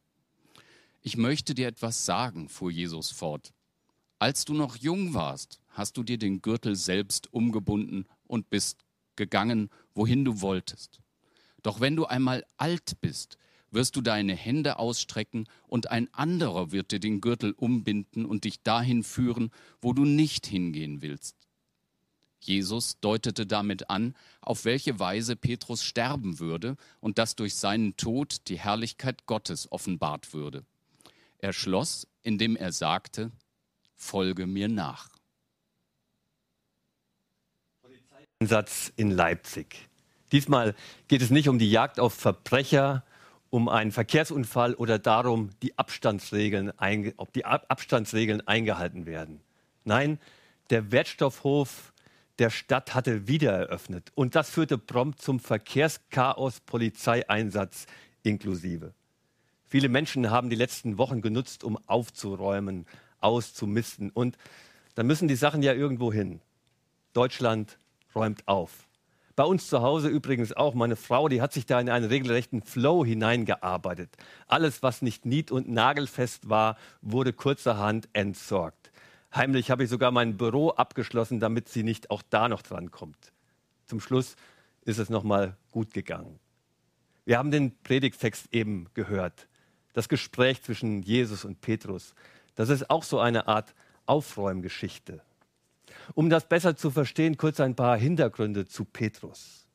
Ich 1.02 1.16
möchte 1.16 1.54
dir 1.54 1.68
etwas 1.68 2.06
sagen, 2.06 2.48
fuhr 2.48 2.70
Jesus 2.70 3.10
fort. 3.10 3.52
Als 4.18 4.44
du 4.44 4.54
noch 4.54 4.76
jung 4.76 5.14
warst, 5.14 5.60
hast 5.68 5.96
du 5.96 6.02
dir 6.02 6.18
den 6.18 6.42
Gürtel 6.42 6.74
selbst 6.76 7.32
umgebunden 7.32 8.06
und 8.26 8.50
bist 8.50 8.84
gegangen, 9.16 9.70
wohin 9.94 10.24
du 10.24 10.40
wolltest. 10.40 11.00
Doch 11.62 11.80
wenn 11.80 11.94
du 11.94 12.06
einmal 12.06 12.44
alt 12.56 13.00
bist, 13.00 13.36
wirst 13.70 13.96
du 13.96 14.00
deine 14.00 14.34
Hände 14.34 14.78
ausstrecken 14.78 15.48
und 15.66 15.90
ein 15.90 16.12
anderer 16.14 16.72
wird 16.72 16.92
dir 16.92 17.00
den 17.00 17.20
Gürtel 17.20 17.52
umbinden 17.52 18.24
und 18.24 18.44
dich 18.44 18.62
dahin 18.62 19.02
führen, 19.02 19.50
wo 19.80 19.92
du 19.92 20.04
nicht 20.04 20.46
hingehen 20.46 21.02
willst. 21.02 21.36
Jesus 22.40 23.00
deutete 23.00 23.46
damit 23.46 23.90
an, 23.90 24.14
auf 24.40 24.64
welche 24.64 24.98
Weise 25.00 25.36
Petrus 25.36 25.82
sterben 25.82 26.38
würde 26.38 26.76
und 27.00 27.18
dass 27.18 27.36
durch 27.36 27.56
seinen 27.56 27.96
Tod 27.96 28.48
die 28.48 28.58
Herrlichkeit 28.58 29.26
Gottes 29.26 29.70
offenbart 29.72 30.32
würde. 30.32 30.64
Er 31.38 31.52
schloss, 31.52 32.06
indem 32.22 32.56
er 32.56 32.72
sagte, 32.72 33.32
Folge 33.94 34.46
mir 34.46 34.68
nach. 34.68 35.08
Einsatz 38.40 38.92
in 38.94 39.10
Leipzig. 39.10 39.88
Diesmal 40.30 40.76
geht 41.08 41.22
es 41.22 41.30
nicht 41.30 41.48
um 41.48 41.58
die 41.58 41.70
Jagd 41.70 41.98
auf 41.98 42.14
Verbrecher, 42.14 43.04
um 43.50 43.68
einen 43.68 43.92
Verkehrsunfall 43.92 44.74
oder 44.74 44.98
darum, 44.98 45.50
die 45.62 45.78
Abstandsregeln, 45.78 46.72
ob 47.16 47.32
die 47.32 47.44
Abstandsregeln 47.44 48.46
eingehalten 48.46 49.06
werden. 49.06 49.40
Nein, 49.84 50.18
der 50.70 50.92
Wertstoffhof 50.92 51.92
der 52.38 52.50
Stadt 52.50 52.94
hatte 52.94 53.26
wieder 53.26 53.52
eröffnet 53.52 54.12
und 54.14 54.34
das 54.34 54.50
führte 54.50 54.78
prompt 54.78 55.20
zum 55.20 55.40
Verkehrschaos, 55.40 56.60
Polizeieinsatz 56.60 57.86
inklusive. 58.22 58.92
Viele 59.66 59.88
Menschen 59.88 60.30
haben 60.30 60.50
die 60.50 60.56
letzten 60.56 60.98
Wochen 60.98 61.20
genutzt, 61.20 61.64
um 61.64 61.78
aufzuräumen, 61.88 62.86
auszumisten 63.20 64.10
und 64.10 64.36
da 64.94 65.02
müssen 65.02 65.28
die 65.28 65.36
Sachen 65.36 65.62
ja 65.62 65.72
irgendwo 65.72 66.12
hin. 66.12 66.40
Deutschland 67.12 67.78
räumt 68.14 68.46
auf. 68.46 68.87
Bei 69.38 69.44
uns 69.44 69.68
zu 69.68 69.82
Hause 69.82 70.08
übrigens 70.08 70.52
auch. 70.52 70.74
Meine 70.74 70.96
Frau, 70.96 71.28
die 71.28 71.40
hat 71.40 71.52
sich 71.52 71.64
da 71.64 71.78
in 71.78 71.88
einen 71.88 72.06
regelrechten 72.06 72.60
Flow 72.60 73.04
hineingearbeitet. 73.04 74.16
Alles, 74.48 74.82
was 74.82 75.00
nicht 75.00 75.26
nied- 75.26 75.52
und 75.52 75.68
nagelfest 75.68 76.48
war, 76.48 76.76
wurde 77.02 77.32
kurzerhand 77.32 78.08
entsorgt. 78.14 78.90
Heimlich 79.32 79.70
habe 79.70 79.84
ich 79.84 79.90
sogar 79.90 80.10
mein 80.10 80.36
Büro 80.36 80.70
abgeschlossen, 80.70 81.38
damit 81.38 81.68
sie 81.68 81.84
nicht 81.84 82.10
auch 82.10 82.22
da 82.28 82.48
noch 82.48 82.62
dran 82.62 82.90
kommt. 82.90 83.30
Zum 83.86 84.00
Schluss 84.00 84.34
ist 84.82 84.98
es 84.98 85.08
nochmal 85.08 85.56
gut 85.70 85.94
gegangen. 85.94 86.40
Wir 87.24 87.38
haben 87.38 87.52
den 87.52 87.78
Predigtext 87.84 88.52
eben 88.52 88.88
gehört. 88.94 89.46
Das 89.92 90.08
Gespräch 90.08 90.64
zwischen 90.64 91.04
Jesus 91.04 91.44
und 91.44 91.60
Petrus. 91.60 92.16
Das 92.56 92.70
ist 92.70 92.90
auch 92.90 93.04
so 93.04 93.20
eine 93.20 93.46
Art 93.46 93.72
Aufräumgeschichte. 94.04 95.22
Um 96.14 96.30
das 96.30 96.48
besser 96.48 96.76
zu 96.76 96.90
verstehen, 96.90 97.36
kurz 97.36 97.60
ein 97.60 97.74
paar 97.74 97.96
Hintergründe 97.96 98.66
zu 98.66 98.84
Petrus. 98.84 99.66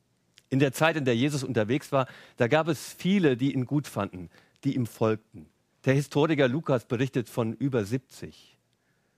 In 0.49 0.59
der 0.59 0.73
Zeit, 0.73 0.95
in 0.95 1.05
der 1.05 1.15
Jesus 1.15 1.43
unterwegs 1.43 1.91
war, 1.91 2.07
da 2.38 2.47
gab 2.47 2.67
es 2.67 2.93
viele, 2.93 3.38
die 3.38 3.53
ihn 3.53 3.65
gut 3.65 3.88
fanden, 3.88 4.29
die 4.63 4.75
ihm 4.75 4.86
folgten. 4.86 5.47
Der 5.86 5.93
Historiker 5.93 6.47
Lukas 6.47 6.86
berichtet 6.86 7.27
von 7.27 7.53
über 7.53 7.83
70. 7.83 8.57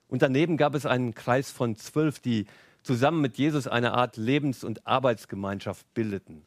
Und 0.07 0.21
daneben 0.21 0.57
gab 0.57 0.75
es 0.75 0.85
einen 0.85 1.13
Kreis 1.13 1.51
von 1.51 1.75
zwölf, 1.75 2.19
die 2.19 2.45
zusammen 2.83 3.21
mit 3.21 3.37
Jesus 3.37 3.67
eine 3.67 3.93
Art 3.93 4.15
Lebens- 4.15 4.63
und 4.63 4.85
Arbeitsgemeinschaft 4.87 5.91
bildeten. 5.93 6.45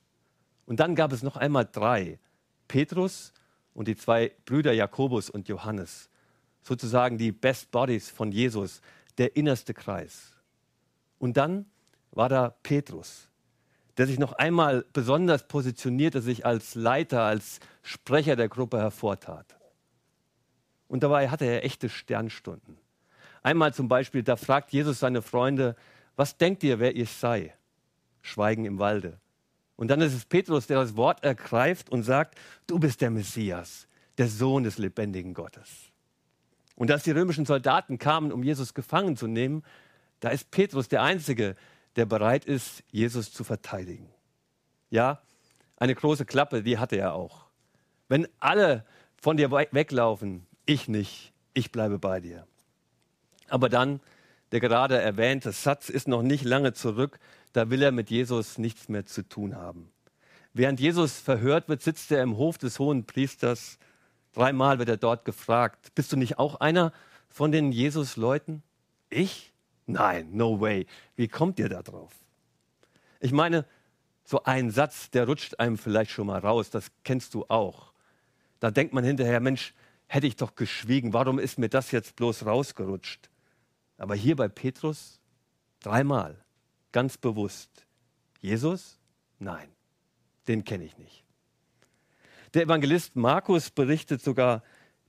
Und 0.67 0.81
dann 0.81 0.95
gab 0.95 1.13
es 1.13 1.23
noch 1.23 1.37
einmal 1.37 1.69
drei, 1.71 2.19
Petrus 2.69 3.33
und 3.75 3.89
die 3.89 3.97
zwei 3.97 4.33
Brüder 4.45 4.73
Jakobus 4.73 5.31
und 5.31 5.49
Johannes, 5.49 6.09
sozusagen 6.63 7.19
die 7.19 7.33
Best 7.33 7.71
Bodies 7.71 8.11
von 8.11 8.33
Jesus, 8.33 8.81
der 9.19 9.37
innerste 9.37 9.75
Kreis. 9.75 10.33
Und 11.19 11.37
dann 11.37 11.67
war 12.13 12.29
da 12.29 12.55
Petrus, 12.63 13.29
der 13.97 14.07
sich 14.07 14.19
noch 14.19 14.33
einmal 14.33 14.85
besonders 14.93 15.47
positionierte, 15.47 16.23
sich 16.23 16.47
als 16.47 16.75
Leiter, 16.75 17.23
als 17.23 17.61
Sprecher 17.83 18.37
der 18.37 18.49
Gruppe 18.49 18.79
hervortat. 18.79 19.57
Und 20.87 21.03
dabei 21.03 21.29
hatte 21.29 21.45
er 21.45 21.65
echte 21.65 21.89
Sternstunden. 21.89 22.79
Einmal 23.43 23.75
zum 23.75 23.89
Beispiel, 23.89 24.23
da 24.23 24.37
fragt 24.37 24.73
Jesus 24.73 25.01
seine 25.01 25.23
Freunde, 25.23 25.77
was 26.17 26.37
denkt 26.37 26.63
ihr, 26.65 26.81
wer 26.81 26.97
ich 26.97 27.11
sei? 27.11 27.55
Schweigen 28.23 28.65
im 28.65 28.79
Walde. 28.79 29.19
Und 29.77 29.89
dann 29.89 30.01
ist 30.01 30.15
es 30.15 30.25
Petrus, 30.25 30.67
der 30.67 30.81
das 30.81 30.97
Wort 30.97 31.23
ergreift 31.23 31.91
und 31.91 32.03
sagt, 32.03 32.37
du 32.67 32.81
bist 32.81 33.01
der 33.01 33.11
Messias, 33.11 33.87
der 34.17 34.27
Sohn 34.27 34.65
des 34.65 34.79
lebendigen 34.79 35.35
Gottes. 35.35 35.93
Und 36.75 36.91
als 36.91 37.05
die 37.05 37.13
römischen 37.13 37.47
Soldaten 37.47 37.99
kamen, 37.99 38.33
um 38.33 38.43
Jesus 38.43 38.75
gefangen 38.75 39.17
zu 39.17 39.29
nehmen, 39.29 39.63
da 40.21 40.31
ist 40.31 40.51
Petrus 40.51 40.89
der 40.89 41.03
Einzige, 41.03 41.57
der 41.97 42.07
bereit 42.07 42.45
ist, 42.45 42.83
Jesus 42.91 43.33
zu 43.33 43.45
verteidigen. 43.45 44.09
Ja, 44.91 45.23
eine 45.77 45.95
große 45.95 46.25
Klappe, 46.25 46.63
die 46.63 46.79
hatte 46.79 46.97
er 46.97 47.15
auch. 47.15 47.47
Wenn 48.09 48.27
alle 48.41 48.85
von 49.17 49.37
dir 49.37 49.51
weglaufen, 49.51 50.47
ich 50.67 50.89
nicht, 50.89 51.33
ich 51.55 51.73
bleibe 51.73 51.99
bei 51.99 52.21
dir. 52.21 52.47
Aber 53.49 53.69
dann, 53.69 54.01
der 54.53 54.61
gerade 54.61 54.99
erwähnte 54.99 55.53
Satz 55.53 55.89
ist 55.89 56.09
noch 56.09 56.23
nicht 56.23 56.45
lange 56.45 56.73
zurück, 56.73 57.19
da 57.53 57.71
will 57.71 57.83
er 57.83 57.93
mit 57.93 58.11
Jesus 58.11 58.59
nichts 58.59 58.89
mehr 58.89 59.07
zu 59.07 59.27
tun 59.29 59.57
haben. 59.57 59.91
Während 60.53 60.81
Jesus 60.81 61.19
verhört 61.19 61.69
wird, 61.69 61.83
sitzt 61.83 62.11
er 62.11 62.23
im 62.23 62.37
Hof 62.37 62.59
des 62.59 62.79
hohen 62.79 63.05
Priesters. 63.05 63.79
Dreimal 64.33 64.79
wird 64.79 64.89
er 64.89 64.97
dort 64.97 65.25
gefragt, 65.25 65.95
bist 65.95 66.13
du 66.13 66.17
nicht 66.17 66.39
auch 66.39 66.57
einer 66.57 66.93
von 67.29 67.53
den 67.53 67.73
Jesus-Leuten? 67.73 68.63
Ich? 69.11 69.53
Nein, 69.89 70.29
no 70.33 70.61
way. 70.61 70.87
Wie 71.17 71.29
kommt 71.29 71.59
ihr 71.59 71.71
da 71.71 71.83
drauf? 71.83 72.13
Ich 73.21 73.33
meine, 73.33 73.65
so 74.23 74.45
ein 74.45 74.71
Satz, 74.71 75.11
der 75.11 75.27
rutscht 75.27 75.59
einem 75.59 75.79
vielleicht 75.79 76.11
schon 76.11 76.27
mal 76.27 76.39
raus, 76.39 76.69
das 76.69 76.93
kennst 77.05 77.33
du 77.33 77.47
auch. 77.49 77.95
Da 78.61 78.71
denkt 78.71 78.93
man 78.93 79.03
hinterher, 79.03 79.41
Mensch, 79.41 79.73
hätte 80.07 80.27
ich 80.27 80.37
doch 80.37 80.55
geschwiegen, 80.55 81.15
warum 81.15 81.39
ist 81.39 81.59
mir 81.59 81.71
das 81.71 81.91
jetzt 81.91 82.17
bloß 82.17 82.45
rausgerutscht? 82.45 83.31
Aber 83.97 84.15
hier 84.15 84.37
bei 84.37 84.49
Petrus 84.49 85.21
dreimal, 85.81 86.37
ganz 86.93 87.17
bewusst. 87.17 87.87
Jesus? 88.41 88.99
Nein, 89.39 89.71
den 90.49 90.65
kenne 90.65 90.85
ich 90.85 90.99
nicht. 90.99 91.25
Der 92.53 92.65
Evangelist 92.65 93.17
Markus 93.17 93.71
berichtet 93.71 94.21
sogar, 94.21 94.63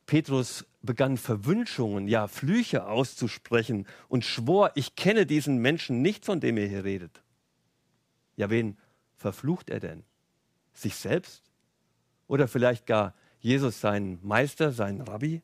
Petrus 0.10 0.66
begann 0.82 1.18
Verwünschungen, 1.18 2.08
ja 2.08 2.28
Flüche 2.28 2.88
auszusprechen 2.88 3.86
und 4.08 4.26
schwor, 4.26 4.72
ich 4.74 4.96
kenne 4.96 5.28
diesen 5.28 5.60
Menschen 5.60 6.02
nicht, 6.02 6.26
von 6.26 6.40
dem 6.40 6.58
ihr 6.58 6.66
hier 6.66 6.84
redet. 6.84 7.22
Ja, 8.36 8.50
wen 8.50 8.76
verflucht 9.18 9.70
er 9.70 9.80
denn? 9.80 10.04
Sich 10.74 10.96
selbst? 10.96 11.44
Oder 12.26 12.48
vielleicht 12.48 12.88
gar 12.88 13.14
Jesus, 13.40 13.82
seinen 13.82 14.18
Meister, 14.26 14.72
seinen 14.72 15.02
Rabbi, 15.02 15.44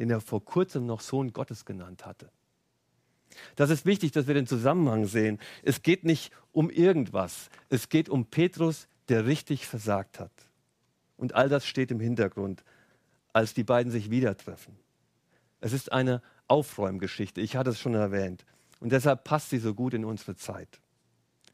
den 0.00 0.10
er 0.10 0.20
vor 0.20 0.44
kurzem 0.44 0.86
noch 0.86 1.00
Sohn 1.00 1.32
Gottes 1.32 1.64
genannt 1.64 2.04
hatte? 2.04 2.32
Das 3.54 3.70
ist 3.70 3.86
wichtig, 3.86 4.10
dass 4.10 4.26
wir 4.26 4.34
den 4.34 4.48
Zusammenhang 4.48 5.06
sehen. 5.06 5.38
Es 5.62 5.82
geht 5.82 6.02
nicht 6.02 6.32
um 6.50 6.70
irgendwas. 6.70 7.50
Es 7.68 7.88
geht 7.88 8.08
um 8.08 8.26
Petrus, 8.26 8.88
der 9.08 9.26
richtig 9.26 9.68
versagt 9.68 10.18
hat. 10.18 10.32
Und 11.16 11.36
all 11.36 11.48
das 11.48 11.64
steht 11.64 11.92
im 11.92 12.00
Hintergrund, 12.00 12.64
als 13.34 13.52
die 13.52 13.64
beiden 13.64 13.92
sich 13.92 14.10
wieder 14.10 14.34
treffen. 14.38 14.74
Es 15.60 15.74
ist 15.74 15.92
eine 15.92 16.22
Aufräumgeschichte, 16.48 17.42
ich 17.42 17.56
hatte 17.56 17.70
es 17.70 17.80
schon 17.80 17.94
erwähnt. 17.94 18.46
Und 18.80 18.92
deshalb 18.92 19.24
passt 19.24 19.50
sie 19.50 19.58
so 19.58 19.74
gut 19.74 19.92
in 19.92 20.04
unsere 20.04 20.36
Zeit. 20.36 20.80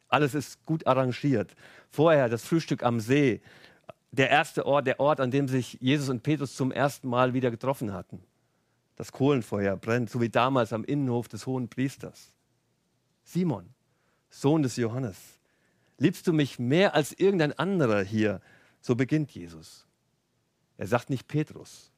Alles 0.09 0.35
ist 0.35 0.65
gut 0.67 0.87
arrangiert. 0.87 1.55
Vorher 1.91 2.29
das 2.29 2.45
Frühstück 2.45 2.83
am 2.83 3.01
See, 3.01 3.41
der 4.13 4.29
erste 4.29 4.67
Ort, 4.67 4.87
der 4.87 5.01
Ort, 5.01 5.21
an 5.21 5.31
dem 5.31 5.49
sich 5.49 5.79
Jesus 5.81 6.09
und 6.09 6.23
Petrus 6.23 6.55
zum 6.55 6.73
ersten 6.73 7.09
Mal 7.09 7.33
wieder 7.33 7.51
getroffen 7.51 7.93
hatten. 7.93 8.23
Das 8.97 9.13
Kohlenfeuer 9.13 9.77
brennt, 9.77 10.11
so 10.11 10.21
wie 10.21 10.29
damals 10.29 10.73
am 10.73 10.85
Innenhof 10.85 11.29
des 11.29 11.47
hohen 11.47 11.69
Priesters. 11.69 12.33
Simon, 13.23 13.69
Sohn 14.29 14.63
des 14.63 14.77
Johannes, 14.77 15.17
liebst 15.99 16.27
du 16.27 16.33
mich 16.33 16.59
mehr 16.59 16.95
als 16.95 17.13
irgendein 17.13 17.57
anderer 17.59 18.03
hier? 18.03 18.41
So 18.81 18.97
beginnt 18.97 19.31
Jesus. 19.31 19.87
Er 20.81 20.87
sagt 20.87 21.11
nicht 21.11 21.29
Petrus. 21.29 21.93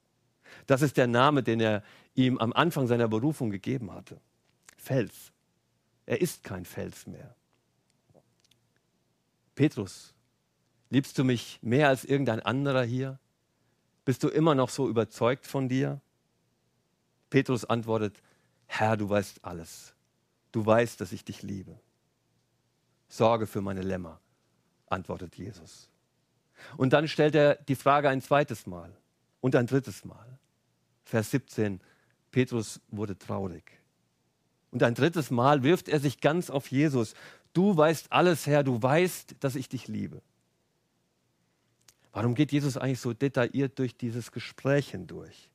Das 0.67 0.83
ist 0.83 0.97
der 0.97 1.07
Name, 1.07 1.45
den 1.45 1.61
er 1.61 1.85
ihm 2.17 2.37
am 2.39 2.53
Anfang 2.53 2.89
seiner 2.89 3.07
Berufung 3.07 3.51
gegeben 3.51 3.93
hatte. 3.93 4.21
Fels. 4.77 5.31
Er 6.05 6.21
ist 6.21 6.43
kein 6.43 6.65
Fels 6.65 7.07
mehr. 7.07 7.37
Petrus, 9.55 10.15
liebst 10.91 11.17
du 11.17 11.23
mich 11.23 11.61
mehr 11.63 11.87
als 11.91 12.05
irgendein 12.05 12.41
anderer 12.41 12.83
hier? 12.83 13.21
Bist 14.05 14.25
du 14.25 14.29
immer 14.29 14.57
noch 14.57 14.69
so 14.69 14.89
überzeugt 14.89 15.47
von 15.47 15.69
dir? 15.69 16.01
Petrus 17.31 17.65
antwortet, 17.65 18.21
Herr, 18.67 18.97
du 18.97 19.09
weißt 19.09 19.45
alles. 19.45 19.95
Du 20.51 20.67
weißt, 20.67 21.01
dass 21.01 21.13
ich 21.13 21.25
dich 21.25 21.43
liebe. 21.43 21.79
Sorge 23.09 23.47
für 23.47 23.61
meine 23.61 23.83
Lämmer, 23.83 24.19
antwortet 24.89 25.37
Jesus. 25.37 25.92
Und 26.77 26.93
dann 26.93 27.09
stellt 27.09 27.35
er 27.35 27.57
die 27.57 27.75
Frage 27.75 28.09
ein 28.09 28.21
zweites 28.21 28.67
Mal 28.67 28.93
und 29.41 29.57
ein 29.57 29.67
drittes 29.67 30.05
Mal. 30.05 30.39
Vers 31.05 31.31
17, 31.31 31.81
Petrus 32.31 32.81
wurde 32.89 33.19
traurig. 33.19 33.65
Und 34.71 34.83
ein 34.83 34.95
drittes 34.95 35.31
Mal 35.31 35.63
wirft 35.63 35.89
er 35.89 36.01
sich 36.01 36.21
ganz 36.21 36.49
auf 36.49 36.71
Jesus. 36.71 37.15
Du 37.53 37.77
weißt 37.77 38.11
alles, 38.11 38.47
Herr, 38.47 38.65
du 38.65 38.83
weißt, 38.83 39.37
dass 39.41 39.55
ich 39.55 39.69
dich 39.69 39.87
liebe. 39.89 40.23
Warum 42.13 42.35
geht 42.35 42.53
Jesus 42.53 42.77
eigentlich 42.77 43.01
so 43.01 43.13
detailliert 43.13 43.79
durch 43.79 43.97
dieses 43.97 44.33
Gespräch 44.33 44.91
hindurch? 44.91 45.51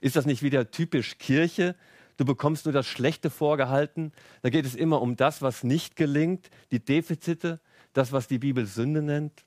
Ist 0.00 0.16
das 0.16 0.26
nicht 0.26 0.42
wieder 0.42 0.70
typisch 0.70 1.18
Kirche? 1.18 1.76
Du 2.16 2.24
bekommst 2.24 2.64
nur 2.64 2.72
das 2.72 2.86
Schlechte 2.86 3.28
vorgehalten. 3.28 4.12
Da 4.42 4.50
geht 4.50 4.66
es 4.66 4.74
immer 4.74 5.02
um 5.02 5.16
das, 5.16 5.42
was 5.42 5.64
nicht 5.64 5.96
gelingt, 5.96 6.50
die 6.70 6.84
Defizite, 6.84 7.60
das, 7.92 8.12
was 8.12 8.28
die 8.28 8.38
Bibel 8.38 8.66
Sünde 8.66 9.02
nennt. 9.02 9.43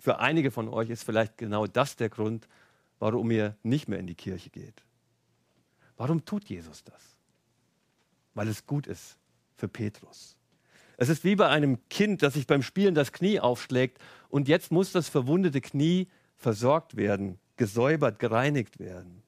Für 0.00 0.18
einige 0.18 0.50
von 0.50 0.70
euch 0.70 0.88
ist 0.88 1.04
vielleicht 1.04 1.36
genau 1.36 1.66
das 1.66 1.94
der 1.94 2.08
Grund, 2.08 2.48
warum 3.00 3.30
ihr 3.30 3.54
nicht 3.62 3.86
mehr 3.86 3.98
in 3.98 4.06
die 4.06 4.14
Kirche 4.14 4.48
geht. 4.48 4.82
Warum 5.98 6.24
tut 6.24 6.46
Jesus 6.46 6.82
das? 6.84 7.18
Weil 8.32 8.48
es 8.48 8.64
gut 8.64 8.86
ist 8.86 9.18
für 9.56 9.68
Petrus. 9.68 10.38
Es 10.96 11.10
ist 11.10 11.22
wie 11.22 11.36
bei 11.36 11.48
einem 11.48 11.78
Kind, 11.90 12.22
das 12.22 12.32
sich 12.32 12.46
beim 12.46 12.62
Spielen 12.62 12.94
das 12.94 13.12
Knie 13.12 13.40
aufschlägt 13.40 13.98
und 14.30 14.48
jetzt 14.48 14.72
muss 14.72 14.90
das 14.90 15.10
verwundete 15.10 15.60
Knie 15.60 16.08
versorgt 16.34 16.96
werden, 16.96 17.38
gesäubert, 17.56 18.18
gereinigt 18.18 18.78
werden. 18.78 19.22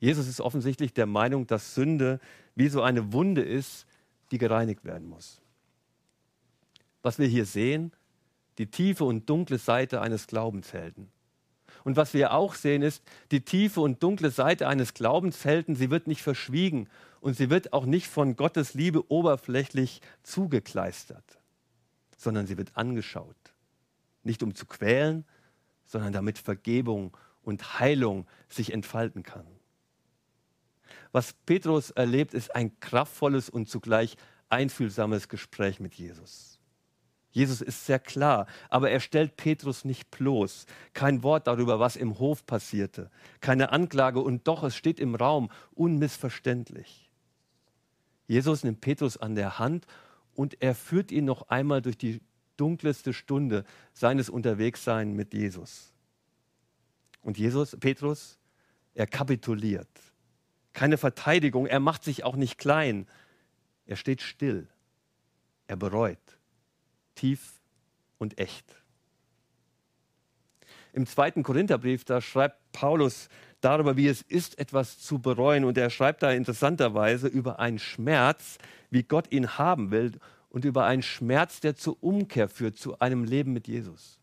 Jesus 0.00 0.26
ist 0.26 0.40
offensichtlich 0.40 0.92
der 0.92 1.06
Meinung, 1.06 1.46
dass 1.46 1.76
Sünde 1.76 2.18
wie 2.56 2.68
so 2.68 2.82
eine 2.82 3.12
Wunde 3.12 3.42
ist, 3.42 3.86
die 4.32 4.38
gereinigt 4.38 4.84
werden 4.84 5.08
muss. 5.08 5.40
Was 7.02 7.20
wir 7.20 7.28
hier 7.28 7.46
sehen, 7.46 7.92
die 8.58 8.66
tiefe 8.66 9.04
und 9.04 9.28
dunkle 9.28 9.58
Seite 9.58 10.00
eines 10.00 10.26
Glaubenshelden. 10.26 11.10
Und 11.84 11.96
was 11.96 12.14
wir 12.14 12.32
auch 12.32 12.54
sehen, 12.54 12.82
ist, 12.82 13.02
die 13.30 13.44
tiefe 13.44 13.80
und 13.80 14.02
dunkle 14.02 14.30
Seite 14.30 14.68
eines 14.68 14.94
Glaubenshelden, 14.94 15.74
sie 15.74 15.90
wird 15.90 16.06
nicht 16.06 16.22
verschwiegen 16.22 16.88
und 17.20 17.36
sie 17.36 17.50
wird 17.50 17.72
auch 17.72 17.86
nicht 17.86 18.06
von 18.06 18.36
Gottes 18.36 18.74
Liebe 18.74 19.10
oberflächlich 19.10 20.00
zugekleistert, 20.22 21.40
sondern 22.16 22.46
sie 22.46 22.58
wird 22.58 22.76
angeschaut. 22.76 23.36
Nicht 24.22 24.42
um 24.42 24.54
zu 24.54 24.66
quälen, 24.66 25.24
sondern 25.86 26.12
damit 26.12 26.38
Vergebung 26.38 27.16
und 27.42 27.80
Heilung 27.80 28.26
sich 28.48 28.72
entfalten 28.72 29.22
kann. 29.22 29.46
Was 31.10 31.32
Petrus 31.32 31.90
erlebt, 31.90 32.32
ist 32.32 32.54
ein 32.54 32.78
kraftvolles 32.80 33.50
und 33.50 33.68
zugleich 33.68 34.16
einfühlsames 34.48 35.28
Gespräch 35.28 35.80
mit 35.80 35.94
Jesus. 35.94 36.51
Jesus 37.32 37.62
ist 37.62 37.86
sehr 37.86 37.98
klar, 37.98 38.46
aber 38.68 38.90
er 38.90 39.00
stellt 39.00 39.36
Petrus 39.36 39.86
nicht 39.86 40.10
bloß. 40.10 40.66
Kein 40.92 41.22
Wort 41.22 41.46
darüber, 41.46 41.80
was 41.80 41.96
im 41.96 42.18
Hof 42.18 42.44
passierte. 42.44 43.10
Keine 43.40 43.72
Anklage 43.72 44.20
und 44.20 44.46
doch, 44.46 44.62
es 44.62 44.76
steht 44.76 45.00
im 45.00 45.14
Raum, 45.14 45.50
unmissverständlich. 45.74 47.10
Jesus 48.26 48.64
nimmt 48.64 48.82
Petrus 48.82 49.16
an 49.16 49.34
der 49.34 49.58
Hand 49.58 49.86
und 50.34 50.62
er 50.62 50.74
führt 50.74 51.10
ihn 51.10 51.24
noch 51.24 51.48
einmal 51.48 51.80
durch 51.80 51.96
die 51.96 52.20
dunkelste 52.58 53.14
Stunde 53.14 53.64
seines 53.94 54.28
Unterwegsseins 54.28 55.14
mit 55.16 55.32
Jesus. 55.32 55.92
Und 57.22 57.38
Jesus, 57.38 57.76
Petrus, 57.80 58.38
er 58.94 59.06
kapituliert. 59.06 59.88
Keine 60.74 60.98
Verteidigung, 60.98 61.66
er 61.66 61.80
macht 61.80 62.04
sich 62.04 62.24
auch 62.24 62.36
nicht 62.36 62.58
klein. 62.58 63.06
Er 63.86 63.96
steht 63.96 64.20
still. 64.20 64.68
Er 65.66 65.76
bereut. 65.76 66.18
Tief 67.14 67.60
und 68.18 68.38
echt. 68.38 68.76
Im 70.92 71.06
zweiten 71.06 71.42
Korintherbrief, 71.42 72.04
da 72.04 72.20
schreibt 72.20 72.72
Paulus 72.72 73.28
darüber, 73.62 73.96
wie 73.96 74.08
es 74.08 74.22
ist, 74.22 74.58
etwas 74.58 74.98
zu 74.98 75.18
bereuen. 75.18 75.64
Und 75.64 75.78
er 75.78 75.90
schreibt 75.90 76.22
da 76.22 76.30
interessanterweise 76.32 77.28
über 77.28 77.58
einen 77.58 77.78
Schmerz, 77.78 78.58
wie 78.90 79.02
Gott 79.02 79.32
ihn 79.32 79.58
haben 79.58 79.90
will, 79.90 80.12
und 80.50 80.66
über 80.66 80.84
einen 80.84 81.02
Schmerz, 81.02 81.60
der 81.60 81.76
zur 81.76 81.96
Umkehr 82.02 82.46
führt, 82.46 82.76
zu 82.76 82.98
einem 82.98 83.24
Leben 83.24 83.54
mit 83.54 83.68
Jesus. 83.68 84.18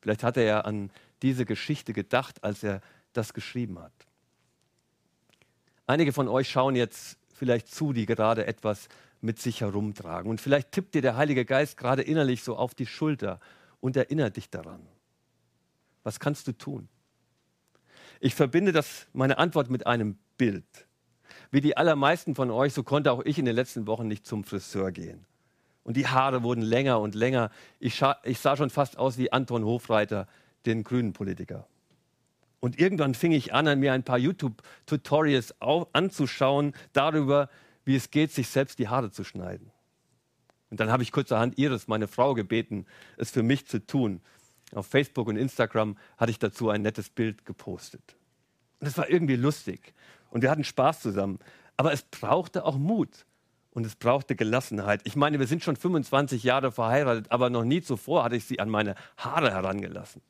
Vielleicht 0.00 0.24
hat 0.24 0.36
er 0.36 0.42
ja 0.42 0.60
an 0.62 0.90
diese 1.22 1.44
Geschichte 1.44 1.92
gedacht, 1.92 2.42
als 2.42 2.64
er 2.64 2.80
das 3.12 3.32
geschrieben 3.32 3.78
hat. 3.78 3.92
Einige 5.86 6.12
von 6.12 6.26
euch 6.26 6.50
schauen 6.50 6.74
jetzt 6.74 7.16
vielleicht 7.32 7.72
zu, 7.72 7.92
die 7.92 8.06
gerade 8.06 8.46
etwas 8.46 8.88
mit 9.24 9.40
sich 9.40 9.62
herumtragen. 9.62 10.30
Und 10.30 10.40
vielleicht 10.40 10.72
tippt 10.72 10.94
dir 10.94 11.02
der 11.02 11.16
Heilige 11.16 11.46
Geist 11.46 11.78
gerade 11.78 12.02
innerlich 12.02 12.42
so 12.44 12.56
auf 12.56 12.74
die 12.74 12.86
Schulter 12.86 13.40
und 13.80 13.96
erinnert 13.96 14.36
dich 14.36 14.50
daran. 14.50 14.86
Was 16.02 16.20
kannst 16.20 16.46
du 16.46 16.52
tun? 16.52 16.88
Ich 18.20 18.34
verbinde 18.34 18.72
das, 18.72 19.06
meine 19.14 19.38
Antwort 19.38 19.70
mit 19.70 19.86
einem 19.86 20.18
Bild. 20.36 20.64
Wie 21.50 21.62
die 21.62 21.76
allermeisten 21.76 22.34
von 22.34 22.50
euch, 22.50 22.74
so 22.74 22.82
konnte 22.82 23.10
auch 23.10 23.24
ich 23.24 23.38
in 23.38 23.46
den 23.46 23.56
letzten 23.56 23.86
Wochen 23.86 24.06
nicht 24.06 24.26
zum 24.26 24.44
Friseur 24.44 24.92
gehen. 24.92 25.24
Und 25.84 25.96
die 25.96 26.06
Haare 26.06 26.42
wurden 26.42 26.62
länger 26.62 27.00
und 27.00 27.14
länger. 27.14 27.50
Ich, 27.78 28.02
ich 28.24 28.38
sah 28.38 28.56
schon 28.56 28.70
fast 28.70 28.98
aus 28.98 29.16
wie 29.16 29.32
Anton 29.32 29.64
Hofreiter, 29.64 30.28
den 30.66 30.84
grünen 30.84 31.14
Politiker. 31.14 31.66
Und 32.60 32.78
irgendwann 32.78 33.14
fing 33.14 33.32
ich 33.32 33.54
an, 33.54 33.68
an 33.68 33.80
mir 33.80 33.94
ein 33.94 34.04
paar 34.04 34.18
YouTube-Tutorials 34.18 35.54
anzuschauen 35.60 36.74
darüber, 36.92 37.48
wie 37.84 37.96
es 37.96 38.10
geht, 38.10 38.32
sich 38.32 38.48
selbst 38.48 38.78
die 38.78 38.88
Haare 38.88 39.10
zu 39.10 39.24
schneiden. 39.24 39.70
Und 40.70 40.80
dann 40.80 40.90
habe 40.90 41.02
ich 41.02 41.12
kurzerhand 41.12 41.58
Iris, 41.58 41.86
meine 41.86 42.08
Frau, 42.08 42.34
gebeten, 42.34 42.86
es 43.16 43.30
für 43.30 43.42
mich 43.42 43.66
zu 43.66 43.86
tun. 43.86 44.20
Auf 44.72 44.86
Facebook 44.86 45.28
und 45.28 45.36
Instagram 45.36 45.96
hatte 46.16 46.30
ich 46.30 46.38
dazu 46.38 46.68
ein 46.68 46.82
nettes 46.82 47.10
Bild 47.10 47.44
gepostet. 47.44 48.16
Und 48.80 48.88
es 48.88 48.98
war 48.98 49.08
irgendwie 49.08 49.36
lustig. 49.36 49.94
Und 50.30 50.42
wir 50.42 50.50
hatten 50.50 50.64
Spaß 50.64 51.00
zusammen. 51.00 51.38
Aber 51.76 51.92
es 51.92 52.02
brauchte 52.02 52.64
auch 52.64 52.76
Mut. 52.76 53.24
Und 53.70 53.86
es 53.86 53.96
brauchte 53.96 54.36
Gelassenheit. 54.36 55.00
Ich 55.04 55.16
meine, 55.16 55.38
wir 55.38 55.46
sind 55.46 55.64
schon 55.64 55.76
25 55.76 56.44
Jahre 56.44 56.70
verheiratet, 56.70 57.30
aber 57.30 57.50
noch 57.50 57.64
nie 57.64 57.82
zuvor 57.82 58.24
hatte 58.24 58.36
ich 58.36 58.44
sie 58.44 58.60
an 58.60 58.68
meine 58.68 58.94
Haare 59.16 59.50
herangelassen. 59.50 60.22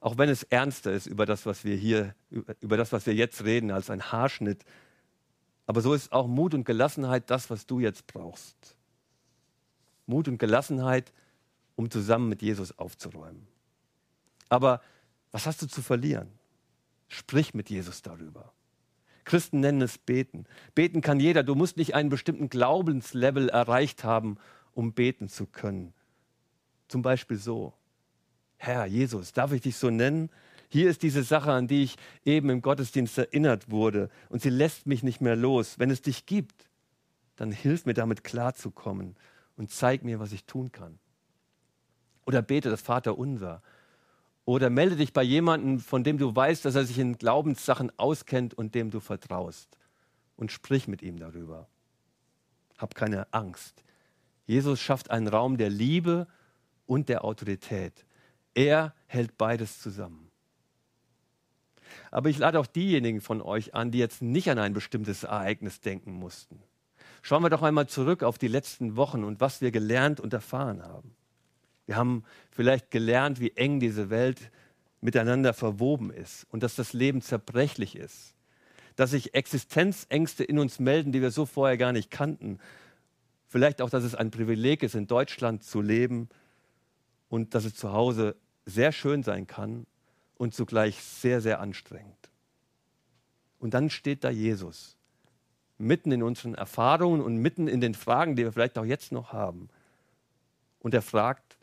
Auch 0.00 0.18
wenn 0.18 0.28
es 0.28 0.42
ernster 0.42 0.92
ist 0.92 1.06
über 1.06 1.26
das, 1.26 1.46
was 1.46 1.64
wir 1.64 1.76
hier, 1.76 2.14
über 2.60 2.76
das, 2.76 2.92
was 2.92 3.06
wir 3.06 3.14
jetzt 3.14 3.44
reden, 3.44 3.70
als 3.70 3.88
ein 3.88 4.02
Haarschnitt. 4.02 4.64
Aber 5.66 5.80
so 5.80 5.94
ist 5.94 6.12
auch 6.12 6.26
Mut 6.26 6.54
und 6.54 6.64
Gelassenheit 6.64 7.30
das, 7.30 7.50
was 7.50 7.66
du 7.66 7.80
jetzt 7.80 8.06
brauchst. 8.06 8.76
Mut 10.06 10.28
und 10.28 10.38
Gelassenheit, 10.38 11.12
um 11.76 11.90
zusammen 11.90 12.28
mit 12.28 12.42
Jesus 12.42 12.78
aufzuräumen. 12.78 13.46
Aber 14.48 14.82
was 15.30 15.46
hast 15.46 15.62
du 15.62 15.66
zu 15.66 15.82
verlieren? 15.82 16.28
Sprich 17.08 17.54
mit 17.54 17.70
Jesus 17.70 18.02
darüber. 18.02 18.52
Christen 19.24 19.60
nennen 19.60 19.82
es 19.82 19.98
Beten. 19.98 20.46
Beten 20.74 21.00
kann 21.00 21.20
jeder. 21.20 21.42
Du 21.42 21.54
musst 21.54 21.76
nicht 21.76 21.94
einen 21.94 22.08
bestimmten 22.08 22.48
Glaubenslevel 22.48 23.48
erreicht 23.48 24.04
haben, 24.04 24.36
um 24.74 24.92
beten 24.92 25.28
zu 25.28 25.46
können. 25.46 25.94
Zum 26.88 27.02
Beispiel 27.02 27.36
so. 27.36 27.72
Herr 28.56 28.86
Jesus, 28.86 29.32
darf 29.32 29.52
ich 29.52 29.62
dich 29.62 29.76
so 29.76 29.90
nennen? 29.90 30.30
Hier 30.72 30.88
ist 30.88 31.02
diese 31.02 31.22
Sache, 31.22 31.52
an 31.52 31.68
die 31.68 31.82
ich 31.82 31.96
eben 32.24 32.48
im 32.48 32.62
Gottesdienst 32.62 33.18
erinnert 33.18 33.70
wurde 33.70 34.08
und 34.30 34.40
sie 34.40 34.48
lässt 34.48 34.86
mich 34.86 35.02
nicht 35.02 35.20
mehr 35.20 35.36
los. 35.36 35.78
Wenn 35.78 35.90
es 35.90 36.00
dich 36.00 36.24
gibt, 36.24 36.70
dann 37.36 37.52
hilf 37.52 37.84
mir 37.84 37.92
damit 37.92 38.24
klarzukommen 38.24 39.14
und 39.58 39.70
zeig 39.70 40.02
mir, 40.02 40.18
was 40.18 40.32
ich 40.32 40.46
tun 40.46 40.72
kann. 40.72 40.98
Oder 42.24 42.40
bete 42.40 42.70
das 42.70 42.80
Vater 42.80 43.18
unser. 43.18 43.60
Oder 44.46 44.70
melde 44.70 44.96
dich 44.96 45.12
bei 45.12 45.22
jemandem, 45.22 45.78
von 45.78 46.04
dem 46.04 46.16
du 46.16 46.34
weißt, 46.34 46.64
dass 46.64 46.74
er 46.74 46.86
sich 46.86 46.98
in 46.98 47.18
Glaubenssachen 47.18 47.92
auskennt 47.98 48.54
und 48.54 48.74
dem 48.74 48.90
du 48.90 49.00
vertraust. 49.00 49.76
Und 50.36 50.52
sprich 50.52 50.88
mit 50.88 51.02
ihm 51.02 51.18
darüber. 51.18 51.68
Hab 52.78 52.94
keine 52.94 53.30
Angst. 53.34 53.84
Jesus 54.46 54.80
schafft 54.80 55.10
einen 55.10 55.28
Raum 55.28 55.58
der 55.58 55.68
Liebe 55.68 56.28
und 56.86 57.10
der 57.10 57.26
Autorität. 57.26 58.06
Er 58.54 58.94
hält 59.06 59.36
beides 59.36 59.78
zusammen. 59.78 60.31
Aber 62.10 62.28
ich 62.28 62.38
lade 62.38 62.58
auch 62.58 62.66
diejenigen 62.66 63.20
von 63.20 63.40
euch 63.40 63.74
an, 63.74 63.90
die 63.90 63.98
jetzt 63.98 64.22
nicht 64.22 64.50
an 64.50 64.58
ein 64.58 64.72
bestimmtes 64.72 65.24
Ereignis 65.24 65.80
denken 65.80 66.12
mussten. 66.12 66.62
Schauen 67.22 67.42
wir 67.42 67.50
doch 67.50 67.62
einmal 67.62 67.86
zurück 67.86 68.22
auf 68.22 68.36
die 68.36 68.48
letzten 68.48 68.96
Wochen 68.96 69.22
und 69.22 69.40
was 69.40 69.60
wir 69.60 69.70
gelernt 69.70 70.18
und 70.20 70.32
erfahren 70.32 70.82
haben. 70.82 71.14
Wir 71.86 71.96
haben 71.96 72.24
vielleicht 72.50 72.90
gelernt, 72.90 73.40
wie 73.40 73.52
eng 73.52 73.80
diese 73.80 74.10
Welt 74.10 74.50
miteinander 75.00 75.52
verwoben 75.52 76.10
ist 76.10 76.46
und 76.50 76.62
dass 76.62 76.74
das 76.74 76.92
Leben 76.92 77.22
zerbrechlich 77.22 77.96
ist. 77.96 78.34
Dass 78.96 79.10
sich 79.10 79.34
Existenzängste 79.34 80.44
in 80.44 80.58
uns 80.58 80.78
melden, 80.78 81.12
die 81.12 81.22
wir 81.22 81.30
so 81.30 81.46
vorher 81.46 81.76
gar 81.76 81.92
nicht 81.92 82.10
kannten. 82.10 82.58
Vielleicht 83.48 83.80
auch, 83.82 83.90
dass 83.90 84.04
es 84.04 84.14
ein 84.14 84.30
Privileg 84.30 84.82
ist, 84.82 84.94
in 84.94 85.06
Deutschland 85.06 85.62
zu 85.62 85.80
leben 85.80 86.28
und 87.28 87.54
dass 87.54 87.64
es 87.64 87.74
zu 87.74 87.92
Hause 87.92 88.36
sehr 88.64 88.92
schön 88.92 89.22
sein 89.22 89.46
kann 89.46 89.86
und 90.42 90.52
zugleich 90.52 91.00
sehr, 91.00 91.40
sehr 91.40 91.60
anstrengend. 91.60 92.28
Und 93.60 93.74
dann 93.74 93.90
steht 93.90 94.24
da 94.24 94.30
Jesus, 94.30 94.96
mitten 95.78 96.10
in 96.10 96.24
unseren 96.24 96.56
Erfahrungen 96.56 97.20
und 97.20 97.36
mitten 97.36 97.68
in 97.68 97.80
den 97.80 97.94
Fragen, 97.94 98.34
die 98.34 98.42
wir 98.42 98.50
vielleicht 98.50 98.76
auch 98.76 98.84
jetzt 98.84 99.12
noch 99.12 99.32
haben. 99.32 99.68
Und 100.80 100.94
er 100.94 101.02
fragt, 101.02 101.56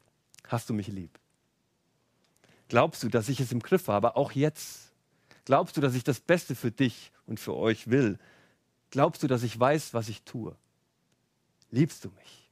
hast 0.47 0.69
du 0.69 0.73
mich 0.73 0.87
lieb? 0.87 1.19
Glaubst 2.69 3.03
du, 3.03 3.09
dass 3.09 3.27
ich 3.27 3.41
es 3.41 3.51
im 3.51 3.59
Griff 3.59 3.89
habe, 3.89 4.15
auch 4.15 4.31
jetzt? 4.31 4.93
Glaubst 5.43 5.75
du, 5.75 5.81
dass 5.81 5.93
ich 5.93 6.05
das 6.05 6.21
Beste 6.21 6.55
für 6.55 6.71
dich 6.71 7.11
und 7.25 7.37
für 7.37 7.57
euch 7.57 7.89
will? 7.89 8.17
Glaubst 8.91 9.21
du, 9.23 9.27
dass 9.27 9.43
ich 9.43 9.59
weiß, 9.59 9.93
was 9.93 10.07
ich 10.07 10.23
tue? 10.23 10.55
Liebst 11.69 12.05
du 12.05 12.11
mich? 12.11 12.49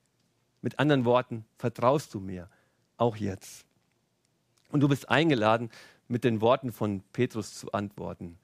Mit 0.61 0.77
anderen 0.77 1.05
Worten, 1.05 1.45
vertraust 1.57 2.13
du 2.13 2.19
mir, 2.19 2.49
auch 2.97 3.15
jetzt? 3.15 3.63
Und 4.69 4.81
du 4.81 4.89
bist 4.89 5.07
eingeladen, 5.07 5.69
mit 6.07 6.23
den 6.23 6.41
Worten 6.41 6.71
von 6.71 7.01
Petrus 7.13 7.53
zu 7.55 7.71
antworten. 7.71 8.37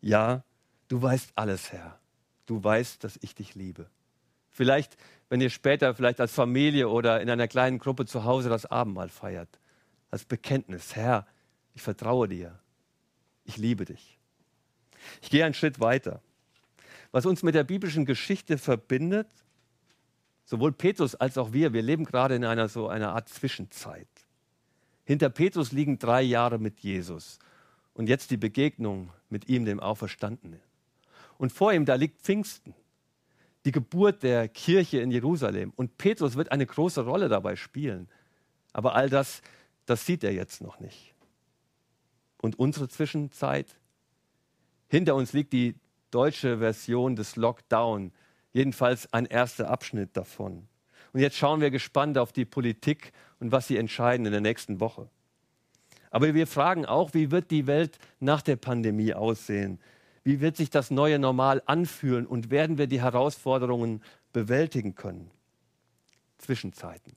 Ja, 0.00 0.44
du 0.88 1.00
weißt 1.00 1.32
alles, 1.34 1.72
Herr. 1.72 1.98
Du 2.46 2.62
weißt, 2.62 3.02
dass 3.02 3.18
ich 3.22 3.34
dich 3.34 3.54
liebe. 3.54 3.90
Vielleicht, 4.50 4.96
wenn 5.28 5.40
ihr 5.40 5.50
später 5.50 5.94
vielleicht 5.94 6.20
als 6.20 6.32
Familie 6.32 6.88
oder 6.88 7.20
in 7.20 7.28
einer 7.28 7.48
kleinen 7.48 7.78
Gruppe 7.78 8.06
zu 8.06 8.24
Hause 8.24 8.48
das 8.48 8.66
Abendmahl 8.66 9.08
feiert, 9.08 9.58
als 10.10 10.24
Bekenntnis, 10.24 10.94
Herr, 10.94 11.26
ich 11.74 11.82
vertraue 11.82 12.28
dir. 12.28 12.58
Ich 13.44 13.56
liebe 13.56 13.84
dich. 13.84 14.18
Ich 15.20 15.30
gehe 15.30 15.44
einen 15.44 15.54
Schritt 15.54 15.80
weiter. 15.80 16.22
Was 17.12 17.26
uns 17.26 17.42
mit 17.42 17.54
der 17.54 17.64
biblischen 17.64 18.06
Geschichte 18.06 18.58
verbindet, 18.58 19.28
sowohl 20.44 20.72
Petrus 20.72 21.14
als 21.14 21.38
auch 21.38 21.52
wir, 21.52 21.72
wir 21.72 21.82
leben 21.82 22.04
gerade 22.04 22.34
in 22.34 22.44
einer 22.44 22.68
so 22.68 22.88
einer 22.88 23.12
Art 23.12 23.28
Zwischenzeit. 23.28 24.08
Hinter 25.06 25.30
Petrus 25.30 25.70
liegen 25.70 25.98
drei 25.98 26.20
Jahre 26.20 26.58
mit 26.58 26.80
Jesus 26.80 27.38
und 27.94 28.08
jetzt 28.08 28.30
die 28.32 28.36
Begegnung 28.36 29.10
mit 29.30 29.48
ihm, 29.48 29.64
dem 29.64 29.80
Auferstandenen. 29.80 30.60
Und 31.38 31.52
vor 31.52 31.72
ihm, 31.72 31.84
da 31.84 31.94
liegt 31.94 32.20
Pfingsten, 32.22 32.74
die 33.64 33.72
Geburt 33.72 34.24
der 34.24 34.48
Kirche 34.48 34.98
in 34.98 35.12
Jerusalem. 35.12 35.72
Und 35.76 35.96
Petrus 35.96 36.36
wird 36.36 36.50
eine 36.50 36.66
große 36.66 37.04
Rolle 37.04 37.28
dabei 37.28 37.54
spielen. 37.54 38.08
Aber 38.72 38.96
all 38.96 39.08
das, 39.08 39.42
das 39.86 40.04
sieht 40.04 40.24
er 40.24 40.32
jetzt 40.32 40.60
noch 40.60 40.80
nicht. 40.80 41.14
Und 42.38 42.58
unsere 42.58 42.88
Zwischenzeit? 42.88 43.78
Hinter 44.88 45.14
uns 45.14 45.32
liegt 45.32 45.52
die 45.52 45.76
deutsche 46.10 46.58
Version 46.58 47.14
des 47.14 47.36
Lockdown, 47.36 48.12
jedenfalls 48.52 49.12
ein 49.12 49.26
erster 49.26 49.70
Abschnitt 49.70 50.16
davon. 50.16 50.66
Und 51.16 51.22
jetzt 51.22 51.38
schauen 51.38 51.62
wir 51.62 51.70
gespannt 51.70 52.18
auf 52.18 52.30
die 52.30 52.44
Politik 52.44 53.10
und 53.40 53.50
was 53.50 53.66
sie 53.66 53.78
entscheiden 53.78 54.26
in 54.26 54.32
der 54.32 54.42
nächsten 54.42 54.80
Woche. 54.80 55.08
Aber 56.10 56.34
wir 56.34 56.46
fragen 56.46 56.84
auch, 56.84 57.14
wie 57.14 57.30
wird 57.30 57.50
die 57.50 57.66
Welt 57.66 57.98
nach 58.20 58.42
der 58.42 58.56
Pandemie 58.56 59.14
aussehen? 59.14 59.80
Wie 60.24 60.42
wird 60.42 60.58
sich 60.58 60.68
das 60.68 60.90
neue 60.90 61.18
Normal 61.18 61.62
anfühlen 61.64 62.26
und 62.26 62.50
werden 62.50 62.76
wir 62.76 62.86
die 62.86 63.00
Herausforderungen 63.00 64.02
bewältigen 64.34 64.94
können? 64.94 65.30
Zwischenzeiten. 66.36 67.16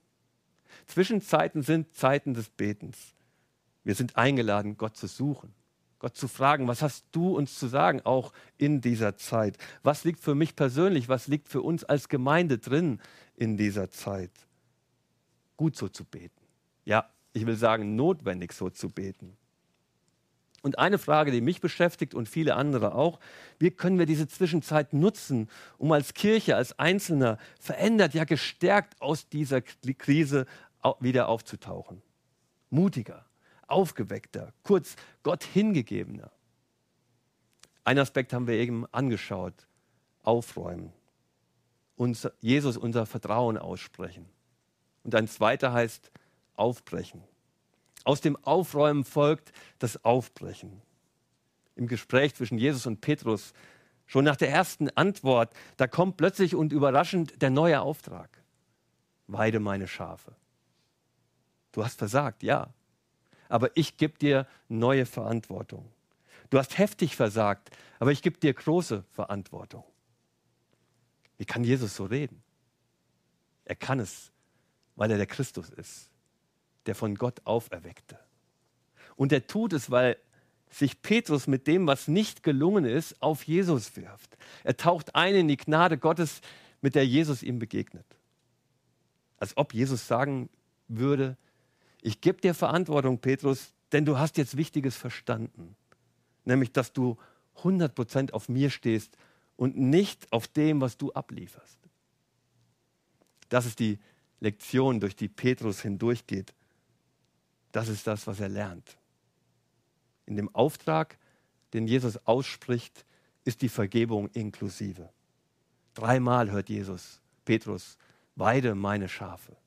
Zwischenzeiten 0.88 1.62
sind 1.62 1.94
Zeiten 1.94 2.34
des 2.34 2.48
Betens. 2.48 3.16
Wir 3.84 3.96
sind 3.96 4.16
eingeladen, 4.16 4.78
Gott 4.78 4.96
zu 4.96 5.08
suchen. 5.08 5.54
Gott 6.00 6.16
zu 6.16 6.28
fragen, 6.30 6.68
was 6.68 6.82
hast 6.82 7.06
du 7.12 7.36
uns 7.36 7.60
zu 7.60 7.68
sagen, 7.68 8.02
auch 8.06 8.32
in 8.58 8.80
dieser 8.82 9.18
Zeit? 9.18 9.58
Was 9.84 10.06
liegt 10.06 10.22
für 10.22 10.34
mich 10.34 10.56
persönlich, 10.56 11.10
was 11.10 11.28
liegt 11.28 11.50
für 11.50 11.62
uns 11.62 11.84
als 11.84 12.08
Gemeinde 12.08 12.58
drin 12.58 13.02
in 13.36 13.58
dieser 13.58 13.90
Zeit? 13.90 14.32
Gut 15.58 15.76
so 15.76 15.90
zu 15.90 16.06
beten. 16.06 16.42
Ja, 16.86 17.10
ich 17.34 17.46
will 17.46 17.58
sagen, 17.58 17.98
notwendig 17.98 18.54
so 18.54 18.70
zu 18.70 18.90
beten. 18.90 19.36
Und 20.62 20.80
eine 20.80 20.98
Frage, 20.98 21.32
die 21.32 21.42
mich 21.42 21.62
beschäftigt 21.62 22.14
und 22.14 22.28
viele 22.28 22.56
andere 22.56 22.96
auch, 22.96 23.20
wie 23.60 23.72
können 23.72 23.98
wir 23.98 24.06
diese 24.06 24.28
Zwischenzeit 24.28 24.94
nutzen, 24.94 25.50
um 25.78 25.92
als 25.92 26.14
Kirche, 26.14 26.56
als 26.56 26.78
Einzelner 26.80 27.38
verändert, 27.60 28.14
ja 28.14 28.26
gestärkt 28.26 29.02
aus 29.02 29.30
dieser 29.30 29.62
Krise 29.62 30.46
wieder 31.00 31.30
aufzutauchen? 31.30 32.02
Mutiger, 32.70 33.26
aufgeweckter, 33.72 34.54
kurz 34.64 34.96
Gott 35.24 35.44
hingegebener. 35.44 36.32
Ein 37.84 38.00
Aspekt 38.00 38.34
haben 38.34 38.48
wir 38.48 38.56
eben 38.56 38.86
angeschaut, 38.92 39.68
aufräumen, 40.24 40.94
uns, 41.96 42.28
Jesus 42.40 42.78
unser 42.78 43.06
Vertrauen 43.06 43.58
aussprechen. 43.58 44.26
Und 45.04 45.16
ein 45.16 45.28
zweiter 45.28 45.74
heißt 45.74 46.12
aufbrechen. 46.56 47.24
Aus 48.04 48.22
dem 48.22 48.36
Aufräumen 48.44 49.04
folgt 49.04 49.52
das 49.80 50.04
Aufbrechen. 50.04 50.82
Im 51.76 51.88
Gespräch 51.88 52.36
zwischen 52.36 52.58
Jesus 52.58 52.86
und 52.86 53.02
Petrus, 53.02 53.54
schon 54.06 54.26
nach 54.26 54.36
der 54.36 54.50
ersten 54.50 54.90
Antwort, 54.90 55.54
da 55.78 55.88
kommt 55.88 56.18
plötzlich 56.18 56.56
und 56.56 56.74
überraschend 56.74 57.42
der 57.42 57.50
neue 57.50 57.82
Auftrag. 57.82 58.30
Weide 59.28 59.60
meine 59.60 59.88
Schafe. 59.88 60.36
Du 61.72 61.84
hast 61.84 62.00
versagt, 62.00 62.44
ja, 62.44 62.74
aber 63.50 63.76
ich 63.76 63.98
gebe 63.98 64.18
dir 64.18 64.48
neue 64.70 65.06
Verantwortung. 65.06 65.92
Du 66.50 66.58
hast 66.58 66.78
heftig 66.78 67.16
versagt, 67.16 67.70
aber 68.00 68.12
ich 68.12 68.22
gebe 68.22 68.38
dir 68.38 68.54
große 68.54 69.04
Verantwortung. 69.12 69.84
Wie 71.38 71.46
kann 71.46 71.64
Jesus 71.64 71.96
so 71.96 72.06
reden? 72.06 72.42
Er 73.66 73.76
kann 73.76 74.00
es, 74.00 74.32
weil 74.96 75.12
er 75.12 75.18
der 75.18 75.28
Christus 75.28 75.70
ist 75.70 76.10
der 76.90 76.96
von 76.96 77.14
Gott 77.14 77.42
auferweckte. 77.46 78.18
Und 79.16 79.32
er 79.32 79.46
tut 79.46 79.74
es, 79.74 79.92
weil 79.92 80.18
sich 80.72 81.04
Petrus 81.04 81.46
mit 81.46 81.68
dem, 81.68 81.86
was 81.86 82.08
nicht 82.08 82.42
gelungen 82.42 82.84
ist, 82.84 83.22
auf 83.22 83.44
Jesus 83.44 83.96
wirft. 83.96 84.38
Er 84.64 84.76
taucht 84.76 85.14
ein 85.14 85.36
in 85.36 85.48
die 85.48 85.58
Gnade 85.58 86.00
Gottes, 86.00 86.42
mit 86.82 86.96
der 86.96 87.06
Jesus 87.06 87.44
ihm 87.44 87.60
begegnet. 87.60 88.06
Als 89.38 89.56
ob 89.56 89.74
Jesus 89.74 90.08
sagen 90.08 90.50
würde, 90.88 91.38
ich 92.02 92.22
gebe 92.22 92.42
dir 92.42 92.54
Verantwortung, 92.54 93.20
Petrus, 93.20 93.74
denn 93.92 94.06
du 94.06 94.18
hast 94.18 94.38
jetzt 94.38 94.58
Wichtiges 94.58 94.96
verstanden. 94.96 95.76
Nämlich, 96.46 96.72
dass 96.72 96.94
du 96.94 97.18
100% 97.58 98.32
auf 98.32 98.50
mir 98.50 98.70
stehst 98.70 99.18
und 99.58 99.78
nicht 99.78 100.32
auf 100.32 100.48
dem, 100.48 100.80
was 100.82 100.98
du 100.98 101.12
ablieferst. 101.12 101.78
Das 103.50 103.66
ist 103.66 103.80
die 103.80 104.00
Lektion, 104.40 105.00
durch 105.00 105.16
die 105.16 105.28
Petrus 105.28 105.82
hindurchgeht. 105.82 106.54
Das 107.72 107.90
ist 107.90 108.08
das, 108.08 108.26
was 108.26 108.40
er 108.40 108.50
lernt. 108.50 108.98
In 110.26 110.36
dem 110.36 110.54
Auftrag, 110.56 111.18
den 111.74 111.88
Jesus 111.88 112.26
ausspricht, 112.26 113.06
ist 113.44 113.62
die 113.62 113.70
Vergebung 113.70 114.30
inklusive. 114.30 115.10
Dreimal 115.94 116.52
hört 116.52 116.70
Jesus, 116.70 117.20
Petrus, 117.46 117.98
weide 118.36 118.76
meine 118.76 119.10
Schafe. 119.10 119.58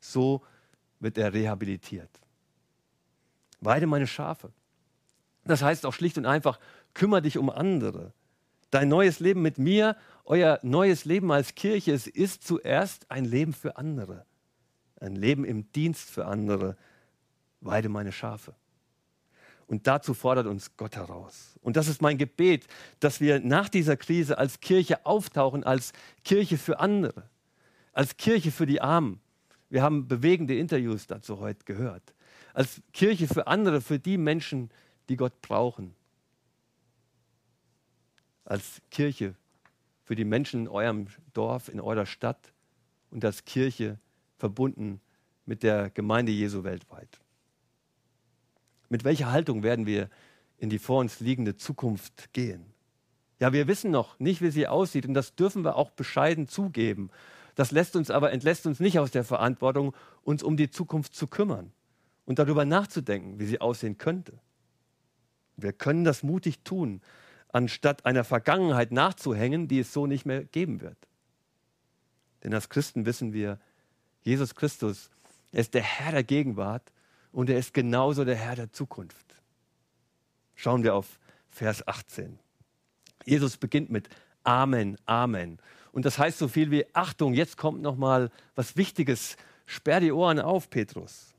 So 0.00 0.42
wird 1.02 1.18
er 1.18 1.32
rehabilitiert. 1.32 2.10
Weide 3.60 3.86
meine 3.86 4.06
Schafe. 4.06 4.52
Das 5.44 5.62
heißt 5.62 5.84
auch 5.86 5.92
schlicht 5.92 6.18
und 6.18 6.26
einfach, 6.26 6.58
kümmere 6.94 7.22
dich 7.22 7.38
um 7.38 7.50
andere. 7.50 8.12
Dein 8.70 8.88
neues 8.88 9.20
Leben 9.20 9.42
mit 9.42 9.58
mir, 9.58 9.96
euer 10.24 10.58
neues 10.62 11.04
Leben 11.04 11.30
als 11.32 11.54
Kirche, 11.54 11.92
es 11.92 12.06
ist 12.06 12.46
zuerst 12.46 13.10
ein 13.10 13.24
Leben 13.24 13.52
für 13.52 13.76
andere. 13.76 14.24
Ein 15.00 15.16
Leben 15.16 15.44
im 15.44 15.70
Dienst 15.72 16.08
für 16.08 16.26
andere, 16.26 16.76
weide 17.60 17.88
meine 17.88 18.12
Schafe. 18.12 18.54
Und 19.66 19.86
dazu 19.86 20.14
fordert 20.14 20.46
uns 20.46 20.76
Gott 20.76 20.96
heraus. 20.96 21.58
Und 21.62 21.76
das 21.76 21.88
ist 21.88 22.02
mein 22.02 22.18
Gebet, 22.18 22.66
dass 23.00 23.20
wir 23.20 23.40
nach 23.40 23.68
dieser 23.68 23.96
Krise 23.96 24.38
als 24.38 24.60
Kirche 24.60 25.04
auftauchen, 25.06 25.64
als 25.64 25.92
Kirche 26.24 26.58
für 26.58 26.78
andere, 26.78 27.28
als 27.92 28.16
Kirche 28.16 28.50
für 28.50 28.66
die 28.66 28.80
Armen. 28.80 29.20
Wir 29.72 29.82
haben 29.82 30.06
bewegende 30.06 30.54
Interviews 30.54 31.06
dazu 31.06 31.40
heute 31.40 31.64
gehört. 31.64 32.12
Als 32.52 32.82
Kirche 32.92 33.26
für 33.26 33.46
andere, 33.46 33.80
für 33.80 33.98
die 33.98 34.18
Menschen, 34.18 34.70
die 35.08 35.16
Gott 35.16 35.40
brauchen. 35.40 35.94
Als 38.44 38.82
Kirche 38.90 39.34
für 40.04 40.14
die 40.14 40.26
Menschen 40.26 40.60
in 40.60 40.68
eurem 40.68 41.06
Dorf, 41.32 41.70
in 41.70 41.80
eurer 41.80 42.04
Stadt 42.04 42.52
und 43.10 43.24
als 43.24 43.46
Kirche 43.46 43.98
verbunden 44.36 45.00
mit 45.46 45.62
der 45.62 45.88
Gemeinde 45.88 46.32
Jesu 46.32 46.64
weltweit. 46.64 47.22
Mit 48.90 49.04
welcher 49.04 49.32
Haltung 49.32 49.62
werden 49.62 49.86
wir 49.86 50.10
in 50.58 50.68
die 50.68 50.78
vor 50.78 51.00
uns 51.00 51.20
liegende 51.20 51.56
Zukunft 51.56 52.34
gehen? 52.34 52.66
Ja, 53.40 53.54
wir 53.54 53.66
wissen 53.68 53.90
noch 53.90 54.18
nicht, 54.18 54.42
wie 54.42 54.50
sie 54.50 54.68
aussieht 54.68 55.06
und 55.06 55.14
das 55.14 55.34
dürfen 55.34 55.64
wir 55.64 55.76
auch 55.76 55.92
bescheiden 55.92 56.46
zugeben. 56.46 57.08
Das 57.54 57.70
lässt 57.70 57.96
uns 57.96 58.10
aber, 58.10 58.32
entlässt 58.32 58.66
uns 58.66 58.80
nicht 58.80 58.98
aus 58.98 59.10
der 59.10 59.24
Verantwortung, 59.24 59.94
uns 60.22 60.42
um 60.42 60.56
die 60.56 60.70
Zukunft 60.70 61.14
zu 61.14 61.26
kümmern 61.26 61.72
und 62.24 62.38
darüber 62.38 62.64
nachzudenken, 62.64 63.38
wie 63.38 63.46
sie 63.46 63.60
aussehen 63.60 63.98
könnte. 63.98 64.38
Wir 65.56 65.72
können 65.72 66.04
das 66.04 66.22
mutig 66.22 66.60
tun, 66.60 67.02
anstatt 67.48 68.06
einer 68.06 68.24
Vergangenheit 68.24 68.92
nachzuhängen, 68.92 69.68
die 69.68 69.80
es 69.80 69.92
so 69.92 70.06
nicht 70.06 70.24
mehr 70.24 70.44
geben 70.44 70.80
wird. 70.80 70.96
Denn 72.42 72.54
als 72.54 72.68
Christen 72.68 73.06
wissen 73.06 73.32
wir, 73.32 73.60
Jesus 74.22 74.54
Christus, 74.54 75.10
ist 75.52 75.74
der 75.74 75.82
Herr 75.82 76.12
der 76.12 76.24
Gegenwart 76.24 76.92
und 77.30 77.50
er 77.50 77.58
ist 77.58 77.74
genauso 77.74 78.24
der 78.24 78.36
Herr 78.36 78.56
der 78.56 78.72
Zukunft. 78.72 79.26
Schauen 80.54 80.82
wir 80.82 80.94
auf 80.94 81.18
Vers 81.48 81.86
18. 81.86 82.38
Jesus 83.24 83.56
beginnt 83.56 83.90
mit 83.90 84.08
Amen, 84.44 84.96
Amen. 85.06 85.58
Und 85.92 86.04
das 86.04 86.18
heißt 86.18 86.38
so 86.38 86.48
viel 86.48 86.70
wie 86.70 86.86
Achtung, 86.94 87.34
jetzt 87.34 87.56
kommt 87.56 87.82
noch 87.82 87.96
mal 87.96 88.30
was 88.54 88.76
Wichtiges. 88.76 89.36
Sperr 89.66 90.00
die 90.00 90.12
Ohren 90.12 90.40
auf, 90.40 90.70
Petrus. 90.70 91.32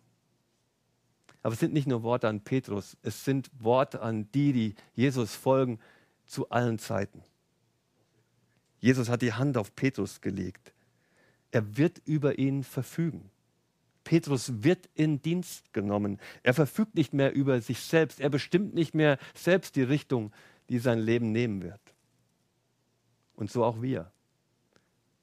Aber 1.41 1.53
es 1.53 1.59
sind 1.59 1.73
nicht 1.73 1.87
nur 1.87 2.03
Worte 2.03 2.29
an 2.29 2.41
Petrus, 2.41 2.95
es 3.01 3.25
sind 3.25 3.49
Worte 3.59 4.01
an 4.01 4.31
die, 4.31 4.53
die 4.53 4.75
Jesus 4.95 5.35
folgen 5.35 5.79
zu 6.25 6.49
allen 6.49 6.79
Zeiten. 6.79 7.23
Jesus 8.79 9.09
hat 9.09 9.21
die 9.21 9.33
Hand 9.33 9.57
auf 9.57 9.75
Petrus 9.75 10.21
gelegt. 10.21 10.73
Er 11.51 11.77
wird 11.77 12.01
über 12.05 12.39
ihn 12.39 12.63
verfügen. 12.63 13.29
Petrus 14.03 14.63
wird 14.63 14.89
in 14.95 15.21
Dienst 15.21 15.73
genommen. 15.73 16.19
Er 16.43 16.53
verfügt 16.53 16.95
nicht 16.95 17.13
mehr 17.13 17.33
über 17.33 17.61
sich 17.61 17.79
selbst. 17.79 18.19
Er 18.19 18.29
bestimmt 18.29 18.73
nicht 18.73 18.93
mehr 18.93 19.17
selbst 19.33 19.75
die 19.75 19.83
Richtung, 19.83 20.31
die 20.69 20.79
sein 20.79 20.99
Leben 20.99 21.31
nehmen 21.31 21.61
wird. 21.61 21.79
Und 23.35 23.51
so 23.51 23.63
auch 23.63 23.81
wir. 23.81 24.11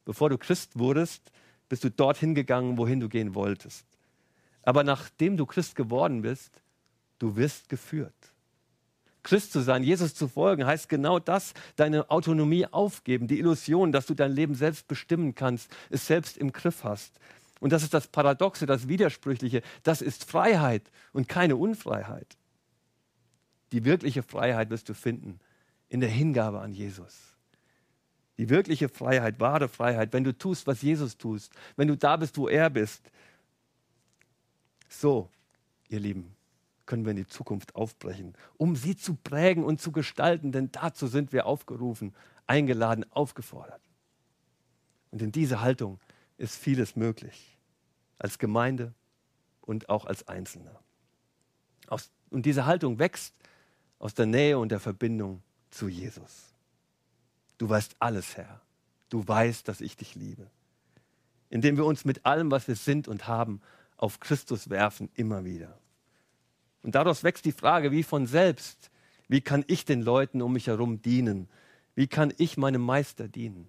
Bevor 0.05 0.31
du 0.31 0.39
Christ 0.39 0.79
wurdest, 0.79 1.31
bist 1.69 1.85
du 1.85 1.91
dorthin 1.91 2.35
gegangen, 2.35 2.77
wohin 2.77 3.01
du 3.01 3.09
gehen 3.09 3.35
wolltest. 3.35 3.87
Aber 4.63 4.85
nachdem 4.85 5.37
du 5.37 5.47
Christ 5.47 5.77
geworden 5.77 6.23
bist, 6.23 6.63
du 7.19 7.37
wirst 7.37 7.69
geführt. 7.69 8.15
Christ 9.23 9.53
zu 9.53 9.61
sein, 9.61 9.85
Jesus 9.85 10.15
zu 10.15 10.29
folgen, 10.29 10.65
heißt 10.65 10.89
genau 10.89 11.19
das, 11.19 11.53
deine 11.77 12.11
Autonomie 12.11 12.67
aufgeben, 12.67 13.27
die 13.27 13.39
Illusion, 13.39 13.93
dass 13.93 14.07
du 14.07 14.15
dein 14.15 14.33
Leben 14.33 14.55
selbst 14.55 14.89
bestimmen 14.89 15.35
kannst, 15.35 15.71
es 15.91 16.07
selbst 16.07 16.39
im 16.39 16.53
Griff 16.53 16.85
hast, 16.85 17.21
und 17.61 17.73
das 17.73 17.83
ist 17.83 17.95
das 17.95 18.09
Paradoxe, 18.09 18.67
das 18.67 18.89
Widersprüchliche. 18.89 19.63
Das 19.83 20.01
ist 20.01 20.25
Freiheit 20.25 20.91
und 21.13 21.29
keine 21.29 21.57
Unfreiheit. 21.57 22.37
Die 23.73 23.85
wirkliche 23.85 24.23
Freiheit 24.23 24.71
wirst 24.71 24.89
du 24.89 24.95
finden 24.95 25.39
in 25.89 26.01
der 26.01 26.09
Hingabe 26.09 26.61
an 26.61 26.73
Jesus. 26.73 27.30
Die 28.41 28.49
wirkliche 28.49 28.89
Freiheit, 28.89 29.39
wahre 29.39 29.69
Freiheit, 29.69 30.15
wenn 30.15 30.25
du 30.25 30.33
tust, 30.33 30.67
was 30.67 30.81
Jesus 30.81 31.19
tust, 31.19 31.53
wenn 31.77 31.89
du 31.89 31.95
da 31.95 32.17
bist, 32.17 32.39
wo 32.39 32.49
er 32.49 32.71
bist. 32.71 33.03
So, 34.89 35.29
ihr 35.91 36.01
Lieben, 36.01 36.35
können 36.87 37.05
wir 37.05 37.11
in 37.11 37.19
die 37.19 37.27
Zukunft 37.27 37.75
aufbrechen, 37.77 38.35
um 38.57 38.77
sie 38.77 38.97
zu 38.97 39.13
prägen 39.13 39.63
und 39.63 39.79
zu 39.79 39.93
gestalten, 39.93 40.53
denn 40.53 40.73
dazu 40.73 41.07
sind 41.07 41.35
wir 41.35 41.45
aufgerufen, 41.45 42.15
eingeladen, 42.47 43.05
aufgefordert. 43.11 43.83
Und 45.11 45.21
in 45.21 45.33
dieser 45.33 45.61
Haltung 45.61 46.01
ist 46.39 46.57
vieles 46.57 46.97
möglich. 46.97 47.59
Als 48.19 48.39
Gemeinde 48.39 48.95
und 49.61 49.91
auch 49.91 50.07
als 50.07 50.27
Einzelner. 50.29 50.81
Und 52.31 52.47
diese 52.47 52.65
Haltung 52.65 52.99
wächst 52.99 53.35
aus 53.99 54.15
der 54.15 54.25
Nähe 54.25 54.59
und 54.59 54.71
der 54.73 54.81
Verbindung 54.81 55.43
zu 55.69 55.89
Jesus. 55.91 56.50
Du 57.61 57.69
weißt 57.69 57.97
alles, 57.99 58.39
Herr. 58.39 58.63
Du 59.11 59.29
weißt, 59.29 59.69
dass 59.69 59.83
ich 59.83 59.95
dich 59.95 60.15
liebe. 60.15 60.51
Indem 61.51 61.77
wir 61.77 61.85
uns 61.85 62.07
mit 62.07 62.25
allem, 62.25 62.51
was 62.51 62.67
wir 62.67 62.75
sind 62.75 63.07
und 63.07 63.29
haben, 63.29 63.61
auf 63.99 64.19
Christus 64.19 64.71
werfen, 64.71 65.11
immer 65.15 65.45
wieder. 65.45 65.79
Und 66.83 66.95
daraus 66.95 67.23
wächst 67.23 67.45
die 67.45 67.53
Frage, 67.53 67.93
wie 67.93 68.03
von 68.03 68.27
selbst, 68.27 68.91
wie 69.29 69.43
kann 69.43 69.63
ich 69.67 69.85
den 69.85 70.01
Leuten 70.01 70.41
um 70.41 70.55
mich 70.55 70.69
herum 70.69 71.03
dienen? 71.03 71.51
Wie 71.95 72.07
kann 72.07 72.33
ich 72.39 72.57
meinem 72.57 72.81
Meister 72.81 73.29
dienen? 73.29 73.69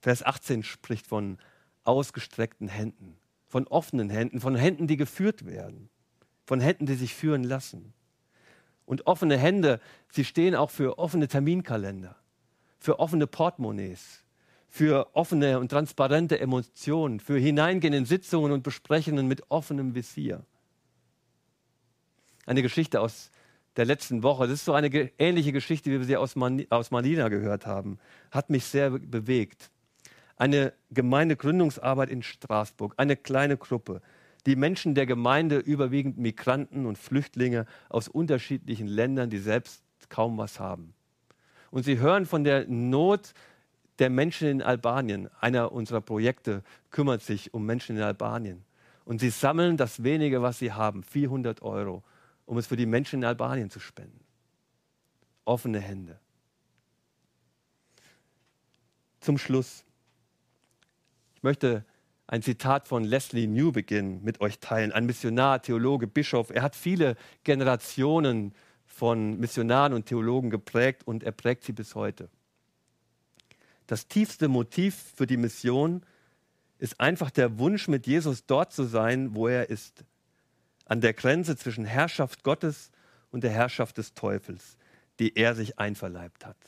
Vers 0.00 0.22
18 0.22 0.62
spricht 0.62 1.06
von 1.06 1.36
ausgestreckten 1.84 2.68
Händen, 2.68 3.18
von 3.48 3.66
offenen 3.66 4.08
Händen, 4.08 4.40
von 4.40 4.54
Händen, 4.54 4.86
die 4.86 4.96
geführt 4.96 5.44
werden, 5.44 5.90
von 6.46 6.62
Händen, 6.62 6.86
die 6.86 6.94
sich 6.94 7.14
führen 7.14 7.44
lassen. 7.44 7.92
Und 8.88 9.06
offene 9.06 9.36
Hände, 9.36 9.80
sie 10.08 10.24
stehen 10.24 10.54
auch 10.54 10.70
für 10.70 10.98
offene 10.98 11.28
Terminkalender, 11.28 12.16
für 12.78 12.98
offene 12.98 13.26
Portemonnaies, 13.26 14.24
für 14.66 15.14
offene 15.14 15.60
und 15.60 15.68
transparente 15.68 16.40
Emotionen, 16.40 17.20
für 17.20 17.38
Hineingehen 17.38 17.92
in 17.92 18.06
Sitzungen 18.06 18.50
und 18.50 18.62
Besprechungen 18.62 19.28
mit 19.28 19.42
offenem 19.50 19.94
Visier. 19.94 20.42
Eine 22.46 22.62
Geschichte 22.62 23.02
aus 23.02 23.30
der 23.76 23.84
letzten 23.84 24.22
Woche, 24.22 24.44
das 24.44 24.54
ist 24.60 24.64
so 24.64 24.72
eine 24.72 24.88
ähnliche 25.18 25.52
Geschichte, 25.52 25.90
wie 25.90 25.98
wir 25.98 26.06
sie 26.06 26.16
aus, 26.16 26.34
Man 26.34 26.64
aus 26.70 26.90
Malina 26.90 27.28
gehört 27.28 27.66
haben, 27.66 27.98
hat 28.30 28.48
mich 28.48 28.64
sehr 28.64 28.88
be 28.88 29.00
bewegt. 29.00 29.70
Eine 30.38 30.72
Gemeindegründungsarbeit 30.92 32.08
in 32.08 32.22
Straßburg, 32.22 32.94
eine 32.96 33.16
kleine 33.16 33.58
Gruppe. 33.58 34.00
Die 34.46 34.56
Menschen 34.56 34.94
der 34.94 35.06
Gemeinde, 35.06 35.58
überwiegend 35.58 36.18
Migranten 36.18 36.86
und 36.86 36.96
Flüchtlinge 36.96 37.66
aus 37.88 38.08
unterschiedlichen 38.08 38.86
Ländern, 38.86 39.30
die 39.30 39.38
selbst 39.38 39.82
kaum 40.08 40.38
was 40.38 40.58
haben. 40.60 40.94
Und 41.70 41.84
sie 41.84 41.98
hören 41.98 42.24
von 42.24 42.44
der 42.44 42.66
Not 42.66 43.34
der 43.98 44.10
Menschen 44.10 44.48
in 44.48 44.62
Albanien. 44.62 45.28
Einer 45.40 45.72
unserer 45.72 46.00
Projekte 46.00 46.62
kümmert 46.90 47.22
sich 47.22 47.52
um 47.52 47.66
Menschen 47.66 47.96
in 47.96 48.02
Albanien. 48.02 48.64
Und 49.04 49.20
sie 49.20 49.30
sammeln 49.30 49.76
das 49.76 50.02
wenige, 50.02 50.42
was 50.42 50.58
sie 50.58 50.72
haben, 50.72 51.02
400 51.02 51.62
Euro, 51.62 52.02
um 52.46 52.58
es 52.58 52.66
für 52.66 52.76
die 52.76 52.86
Menschen 52.86 53.20
in 53.20 53.24
Albanien 53.24 53.70
zu 53.70 53.80
spenden. 53.80 54.20
Offene 55.44 55.80
Hände. 55.80 56.18
Zum 59.20 59.38
Schluss. 59.38 59.84
Ich 61.34 61.42
möchte 61.42 61.84
ein 62.28 62.42
Zitat 62.42 62.86
von 62.86 63.04
Leslie 63.04 63.46
Newbegin 63.46 64.22
mit 64.22 64.42
euch 64.42 64.60
teilen, 64.60 64.92
ein 64.92 65.06
Missionar, 65.06 65.62
Theologe, 65.62 66.06
Bischof. 66.06 66.50
Er 66.50 66.60
hat 66.60 66.76
viele 66.76 67.16
Generationen 67.42 68.54
von 68.84 69.40
Missionaren 69.40 69.94
und 69.94 70.06
Theologen 70.06 70.50
geprägt 70.50 71.06
und 71.06 71.24
er 71.24 71.32
prägt 71.32 71.64
sie 71.64 71.72
bis 71.72 71.94
heute. 71.94 72.28
Das 73.86 74.08
tiefste 74.08 74.48
Motiv 74.48 74.94
für 75.16 75.26
die 75.26 75.38
Mission 75.38 76.04
ist 76.76 77.00
einfach 77.00 77.30
der 77.30 77.58
Wunsch, 77.58 77.88
mit 77.88 78.06
Jesus 78.06 78.44
dort 78.44 78.74
zu 78.74 78.84
sein, 78.84 79.34
wo 79.34 79.48
er 79.48 79.70
ist. 79.70 80.04
An 80.84 81.00
der 81.00 81.14
Grenze 81.14 81.56
zwischen 81.56 81.86
Herrschaft 81.86 82.44
Gottes 82.44 82.90
und 83.30 83.42
der 83.42 83.50
Herrschaft 83.50 83.96
des 83.96 84.12
Teufels, 84.12 84.76
die 85.18 85.34
er 85.34 85.54
sich 85.54 85.78
einverleibt 85.78 86.44
hat. 86.44 86.58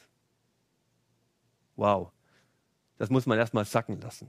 Wow, 1.76 2.12
das 2.96 3.10
muss 3.10 3.26
man 3.26 3.38
erstmal 3.38 3.66
sacken 3.66 4.00
lassen 4.00 4.28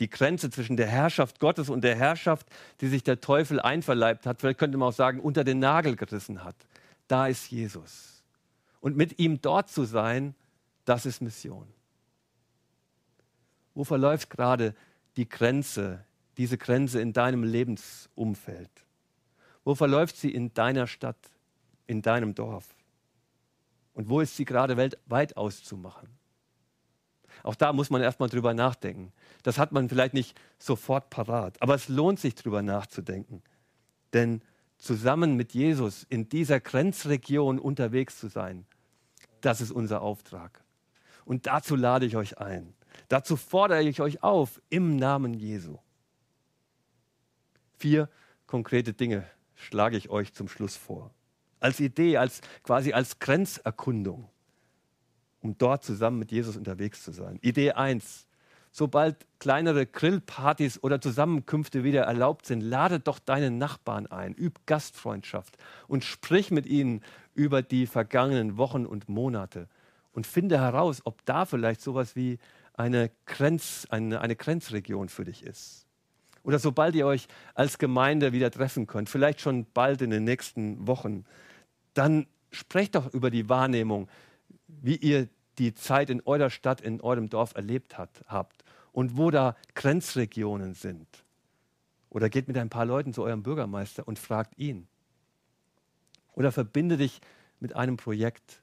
die 0.00 0.10
Grenze 0.10 0.50
zwischen 0.50 0.76
der 0.76 0.86
Herrschaft 0.86 1.38
Gottes 1.38 1.68
und 1.68 1.82
der 1.82 1.94
Herrschaft, 1.94 2.46
die 2.80 2.88
sich 2.88 3.02
der 3.04 3.20
Teufel 3.20 3.60
einverleibt 3.60 4.26
hat, 4.26 4.40
vielleicht 4.40 4.58
könnte 4.58 4.78
man 4.78 4.88
auch 4.88 4.94
sagen, 4.94 5.20
unter 5.20 5.44
den 5.44 5.58
Nagel 5.58 5.94
gerissen 5.94 6.42
hat. 6.42 6.56
Da 7.06 7.26
ist 7.26 7.50
Jesus. 7.50 8.22
Und 8.80 8.96
mit 8.96 9.18
ihm 9.18 9.40
dort 9.42 9.68
zu 9.68 9.84
sein, 9.84 10.34
das 10.86 11.06
ist 11.06 11.20
Mission. 11.20 11.68
Wo 13.74 13.84
verläuft 13.84 14.30
gerade 14.30 14.74
die 15.16 15.28
Grenze, 15.28 16.04
diese 16.36 16.56
Grenze 16.56 17.00
in 17.00 17.12
deinem 17.12 17.44
Lebensumfeld? 17.44 18.70
Wo 19.64 19.74
verläuft 19.74 20.16
sie 20.16 20.32
in 20.32 20.54
deiner 20.54 20.86
Stadt, 20.86 21.18
in 21.86 22.00
deinem 22.00 22.34
Dorf? 22.34 22.66
Und 23.92 24.08
wo 24.08 24.20
ist 24.20 24.36
sie 24.36 24.46
gerade 24.46 24.76
weltweit 24.76 25.36
auszumachen? 25.36 26.08
Auch 27.42 27.54
da 27.54 27.72
muss 27.72 27.90
man 27.90 28.02
erstmal 28.02 28.28
drüber 28.28 28.54
nachdenken. 28.54 29.12
Das 29.42 29.58
hat 29.58 29.72
man 29.72 29.88
vielleicht 29.88 30.14
nicht 30.14 30.38
sofort 30.58 31.10
parat, 31.10 31.60
aber 31.62 31.74
es 31.74 31.88
lohnt 31.88 32.20
sich 32.20 32.34
drüber 32.34 32.62
nachzudenken. 32.62 33.42
Denn 34.12 34.42
zusammen 34.78 35.36
mit 35.36 35.52
Jesus 35.52 36.04
in 36.08 36.28
dieser 36.28 36.60
Grenzregion 36.60 37.58
unterwegs 37.58 38.18
zu 38.18 38.28
sein, 38.28 38.66
das 39.40 39.60
ist 39.60 39.70
unser 39.70 40.02
Auftrag. 40.02 40.62
Und 41.24 41.46
dazu 41.46 41.76
lade 41.76 42.06
ich 42.06 42.16
euch 42.16 42.38
ein. 42.38 42.74
Dazu 43.08 43.36
fordere 43.36 43.82
ich 43.82 44.00
euch 44.00 44.22
auf 44.22 44.60
im 44.68 44.96
Namen 44.96 45.34
Jesu. 45.34 45.78
Vier 47.78 48.08
konkrete 48.46 48.92
Dinge 48.92 49.24
schlage 49.54 49.96
ich 49.96 50.10
euch 50.10 50.32
zum 50.32 50.48
Schluss 50.48 50.76
vor. 50.76 51.10
Als 51.60 51.78
Idee, 51.80 52.16
als 52.16 52.40
quasi 52.62 52.92
als 52.92 53.18
Grenzerkundung 53.18 54.29
um 55.40 55.56
dort 55.58 55.84
zusammen 55.84 56.18
mit 56.18 56.32
Jesus 56.32 56.56
unterwegs 56.56 57.02
zu 57.02 57.12
sein. 57.12 57.38
Idee 57.42 57.72
1. 57.72 58.26
Sobald 58.72 59.26
kleinere 59.40 59.84
Grillpartys 59.84 60.82
oder 60.82 61.00
Zusammenkünfte 61.00 61.82
wieder 61.82 62.02
erlaubt 62.02 62.46
sind, 62.46 62.60
lade 62.60 63.00
doch 63.00 63.18
deine 63.18 63.50
Nachbarn 63.50 64.06
ein, 64.06 64.34
üb 64.34 64.60
Gastfreundschaft 64.66 65.56
und 65.88 66.04
sprich 66.04 66.52
mit 66.52 66.66
ihnen 66.66 67.02
über 67.34 67.62
die 67.62 67.86
vergangenen 67.86 68.58
Wochen 68.58 68.86
und 68.86 69.08
Monate 69.08 69.68
und 70.12 70.26
finde 70.26 70.60
heraus, 70.60 71.02
ob 71.04 71.24
da 71.24 71.46
vielleicht 71.46 71.80
sowas 71.80 72.14
wie 72.14 72.38
eine, 72.74 73.10
Grenz, 73.26 73.86
eine, 73.90 74.20
eine 74.20 74.36
Grenzregion 74.36 75.08
für 75.08 75.24
dich 75.24 75.42
ist. 75.42 75.86
Oder 76.42 76.58
sobald 76.58 76.94
ihr 76.94 77.06
euch 77.06 77.26
als 77.54 77.78
Gemeinde 77.78 78.32
wieder 78.32 78.50
treffen 78.50 78.86
könnt, 78.86 79.10
vielleicht 79.10 79.40
schon 79.40 79.66
bald 79.74 80.00
in 80.00 80.10
den 80.10 80.24
nächsten 80.24 80.86
Wochen, 80.86 81.24
dann 81.94 82.26
sprecht 82.50 82.94
doch 82.94 83.12
über 83.12 83.30
die 83.30 83.48
Wahrnehmung, 83.48 84.08
wie 84.82 84.96
ihr 84.96 85.28
die 85.58 85.74
Zeit 85.74 86.10
in 86.10 86.22
eurer 86.24 86.50
Stadt, 86.50 86.80
in 86.80 87.00
eurem 87.00 87.28
Dorf 87.28 87.54
erlebt 87.54 87.98
hat, 87.98 88.24
habt 88.26 88.64
und 88.92 89.16
wo 89.16 89.30
da 89.30 89.56
Grenzregionen 89.74 90.74
sind. 90.74 91.06
Oder 92.08 92.28
geht 92.28 92.48
mit 92.48 92.58
ein 92.58 92.70
paar 92.70 92.86
Leuten 92.86 93.12
zu 93.12 93.22
eurem 93.22 93.42
Bürgermeister 93.42 94.06
und 94.08 94.18
fragt 94.18 94.58
ihn. 94.58 94.88
Oder 96.32 96.50
verbinde 96.50 96.96
dich 96.96 97.20
mit 97.60 97.76
einem 97.76 97.96
Projekt, 97.96 98.62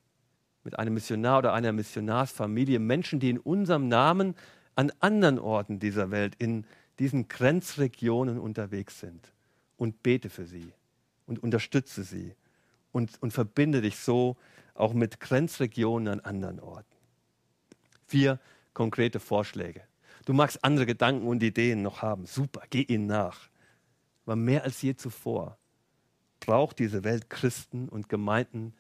mit 0.64 0.78
einem 0.80 0.96
Missionar 0.96 1.40
oder 1.40 1.54
einer 1.54 1.72
Missionarsfamilie, 1.72 2.80
Menschen, 2.80 3.20
die 3.20 3.30
in 3.30 3.40
unserem 3.40 3.88
Namen 3.88 4.36
an 4.76 4.92
anderen 5.00 5.40
Orten 5.40 5.80
dieser 5.80 6.12
Welt, 6.12 6.36
in 6.40 6.66
diesen 7.00 7.28
Grenzregionen 7.28 8.40
unterwegs 8.40 9.00
sind. 9.00 9.32
Und 9.78 10.02
bete 10.02 10.30
für 10.30 10.46
sie 10.46 10.74
und 11.28 11.42
unterstütze 11.42 12.04
sie 12.04 12.34
und, 12.98 13.22
und 13.22 13.32
verbinde 13.32 13.82
dich 13.82 13.98
so 13.98 14.38
auch 14.74 14.94
mit 14.94 15.20
Grenzregionen 15.20 16.08
an 16.08 16.20
anderen 16.20 16.60
Orten. 16.60 16.96
Vier 18.08 18.40
konkrete 18.74 19.20
Vorschläge. 19.20 19.84
Du 20.26 20.34
magst 20.34 20.64
andere 20.64 20.88
Gedanken 20.88 21.28
und 21.28 21.44
Ideen 21.44 21.84
noch 21.84 22.02
haben. 22.02 22.26
Super, 22.26 22.64
geh 22.70 22.82
ihnen 22.82 23.06
nach. 23.06 23.50
Aber 24.26 24.36
mehr 24.36 24.64
als 24.64 24.82
je 24.82 24.96
zuvor 24.96 25.58
braucht 26.40 26.80
diese 26.80 27.04
Welt 27.04 27.30
Christen 27.30 27.88
und 27.88 28.10
Gemeinden, 28.10 28.74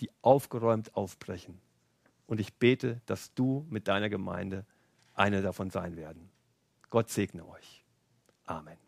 die 0.00 0.10
aufgeräumt 0.20 0.94
aufbrechen. 0.96 1.60
Und 2.26 2.40
ich 2.40 2.54
bete, 2.54 3.00
dass 3.06 3.34
du 3.34 3.66
mit 3.70 3.86
deiner 3.86 4.08
Gemeinde 4.08 4.66
eine 5.14 5.42
davon 5.42 5.70
sein 5.70 5.96
werden. 5.96 6.28
Gott 6.90 7.08
segne 7.08 7.46
euch. 7.48 7.84
Amen. 8.46 8.78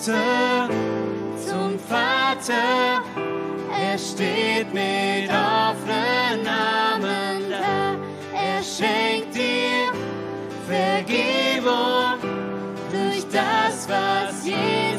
Heute 0.00 0.68
zum 1.46 1.78
Vater, 1.78 3.02
er 3.78 3.98
steht 3.98 4.72
mit 4.72 5.28
offenen 5.28 6.46
Armen 6.46 7.50
da. 7.50 7.96
Er 8.34 8.62
schenkt 8.62 9.34
dir 9.34 9.92
Vergebung 10.66 12.18
durch 12.90 13.26
das, 13.30 13.88
was 13.88 14.46
Jesus 14.46 14.89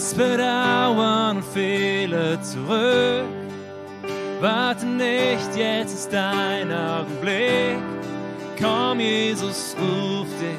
Lass 0.00 0.14
Bedauern 0.14 1.36
und 1.36 1.44
Fehler 1.44 2.40
zurück. 2.40 3.26
Warte 4.40 4.86
nicht, 4.86 5.54
jetzt 5.54 5.92
ist 5.92 6.10
dein 6.10 6.72
Augenblick. 6.72 7.76
Komm, 8.58 8.98
Jesus 8.98 9.76
ruft 9.78 10.40
dich. 10.40 10.56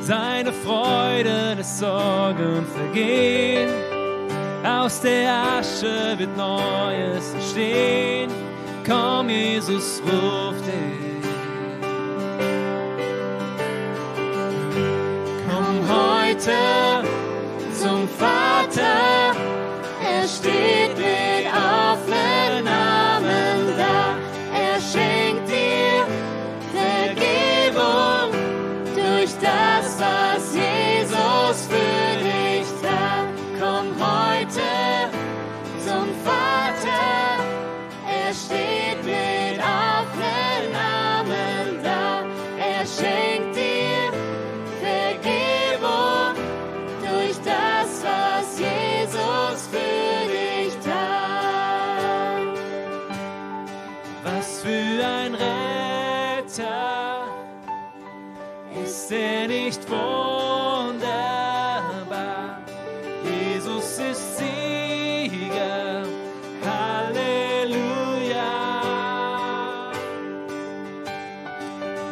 Seine 0.00 0.52
Freude, 0.52 1.54
des 1.54 1.78
Sorgen 1.78 2.66
vergehen. 2.74 3.70
Aus 4.66 5.00
der 5.00 5.32
Asche 5.60 6.18
wird 6.18 6.36
Neues 6.36 7.34
entstehen. 7.34 8.32
Komm, 8.84 9.28
Jesus 9.28 10.02
ruft 10.04 10.66
dich. 10.66 11.01
Heute 16.46 17.04
zum 17.72 18.08
Vater, 18.08 19.34
er 20.04 20.26
steht 20.26 20.81
er 59.12 59.46
nicht 59.48 59.80
wunderbar? 59.88 61.02
Jesus 63.24 63.98
ist 63.98 64.38
Sieger, 64.38 66.04
Halleluja. 66.64 67.22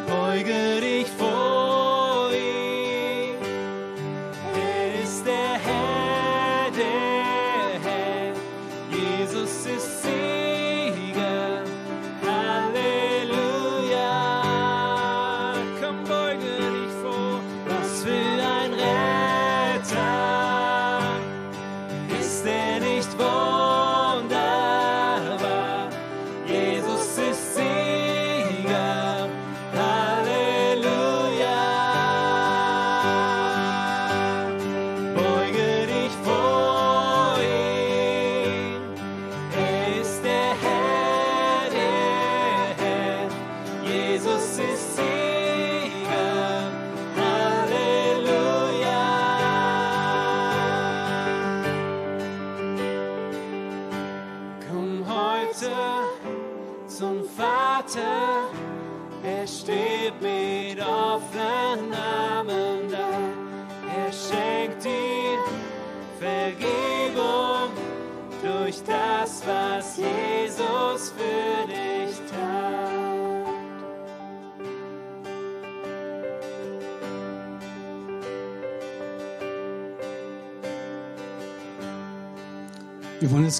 Beuge 0.07 0.81
dich 0.81 1.07
vor 1.17 1.30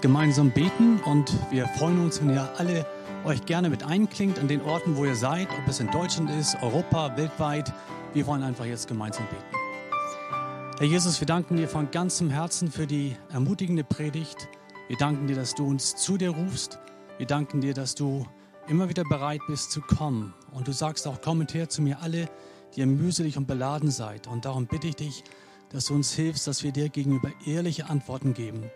jetzt 0.02 0.14
gemeinsam 0.14 0.50
beten 0.50 1.00
und 1.06 1.32
wir 1.52 1.68
freuen 1.68 2.00
uns, 2.00 2.22
wenn 2.22 2.32
ihr 2.32 2.50
alle 2.58 2.88
euch 3.24 3.46
gerne 3.46 3.70
mit 3.70 3.84
einklingt 3.84 4.40
an 4.40 4.48
den 4.48 4.62
Orten, 4.62 4.98
wo 4.98 5.06
ihr 5.06 5.16
seid, 5.16 5.48
ob 5.52 5.68
es 5.68 5.80
in 5.80 5.92
Deutschland 5.92 6.32
ist, 6.32 6.58
Europa, 6.64 7.16
weltweit. 7.18 7.72
Wir 8.14 8.26
wollen 8.26 8.42
einfach 8.42 8.66
jetzt 8.66 8.88
gemeinsam 8.88 9.26
beten. 9.28 10.74
Herr 10.80 10.88
Jesus, 10.88 11.22
wir 11.22 11.28
danken 11.28 11.58
dir 11.58 11.68
von 11.68 11.92
ganzem 11.92 12.32
Herzen 12.32 12.72
für 12.72 12.88
die 12.88 13.16
ermutigende 13.32 13.84
Predigt. 13.84 14.50
Wir 14.88 14.98
danken 14.98 15.28
dir, 15.28 15.36
dass 15.36 15.54
du 15.54 15.68
uns 15.68 15.96
zu 15.96 16.18
dir 16.18 16.32
rufst. 16.32 16.80
Wir 17.20 17.28
danken 17.28 17.62
dir, 17.62 17.76
dass 17.76 17.94
du 17.94 18.26
immer 18.68 18.90
wieder 18.90 19.04
bereit 19.04 19.42
bist 19.48 19.72
zu 19.72 19.82
kommen. 19.82 20.34
Und 20.52 20.68
du 20.68 20.72
sagst 20.72 21.08
auch, 21.08 21.22
kommt 21.22 21.54
her 21.54 21.70
zu 21.70 21.84
mir 21.84 22.02
alle, 22.02 22.28
die 22.76 22.80
ihr 22.80 22.88
mühselig 22.88 23.38
und 23.38 23.46
beladen 23.46 23.92
seid. 23.92 24.26
Und 24.26 24.46
darum 24.46 24.66
bitte 24.66 24.88
ich 24.88 24.96
dich, 24.96 25.24
dass 25.70 25.86
du 25.86 25.94
uns 25.94 26.12
hilfst, 26.14 26.48
dass 26.48 26.64
wir 26.64 26.72
dir 26.72 26.90
gegenüber 26.90 27.30
ehrliche 27.46 27.88
Antworten 27.88 28.34
geben 28.34 28.72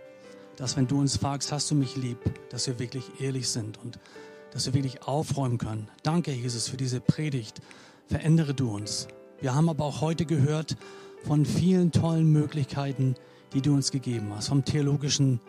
dass 0.58 0.78
wenn 0.78 0.88
du 0.88 1.00
uns 1.00 1.18
fragst, 1.18 1.52
hast 1.52 1.70
du 1.72 1.76
mich 1.76 1.96
lieb, 1.96 2.18
dass 2.50 2.68
wir 2.68 2.80
wirklich 2.80 3.04
ehrlich 3.20 3.50
sind 3.50 3.78
und 3.84 4.00
dass 4.52 4.66
wir 4.66 4.74
wirklich 4.74 5.04
aufräumen 5.04 5.58
können. 5.58 5.90
Danke, 6.04 6.32
Jesus, 6.32 6.70
für 6.70 6.78
diese 6.78 7.02
Predigt. 7.02 7.62
Verändere 8.08 8.54
du 8.54 8.74
uns. 8.74 9.08
Wir 9.42 9.56
haben 9.56 9.68
aber 9.68 9.84
auch 9.84 10.02
heute 10.02 10.26
gehört 10.26 10.78
von 11.24 11.46
vielen 11.46 11.92
tollen 11.92 12.32
Möglichkeiten, 12.32 13.16
die 13.54 13.62
du 13.62 13.74
uns 13.74 13.92
gegeben 13.92 14.32
hast. 14.36 14.50
Vom 14.50 14.64
Theologischen 14.64 15.40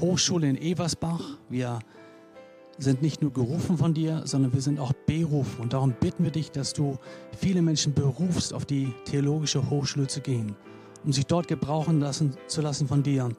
Hochschule 0.00 0.48
in 0.48 0.56
Eversbach. 0.56 1.38
Wir 1.48 1.78
sind 2.78 3.02
nicht 3.02 3.22
nur 3.22 3.32
gerufen 3.32 3.78
von 3.78 3.94
dir, 3.94 4.22
sondern 4.24 4.52
wir 4.52 4.62
sind 4.62 4.80
auch 4.80 4.92
berufen. 4.92 5.60
Und 5.60 5.72
darum 5.72 5.94
bitten 5.98 6.24
wir 6.24 6.30
dich, 6.30 6.50
dass 6.50 6.72
du 6.72 6.98
viele 7.36 7.62
Menschen 7.62 7.94
berufst, 7.94 8.52
auf 8.52 8.64
die 8.64 8.92
Theologische 9.04 9.70
Hochschule 9.70 10.06
zu 10.06 10.20
gehen, 10.20 10.56
um 11.04 11.12
sich 11.12 11.26
dort 11.26 11.48
gebrauchen 11.48 12.00
lassen, 12.00 12.34
zu 12.46 12.60
lassen 12.60 12.88
von 12.88 13.02
dir. 13.02 13.30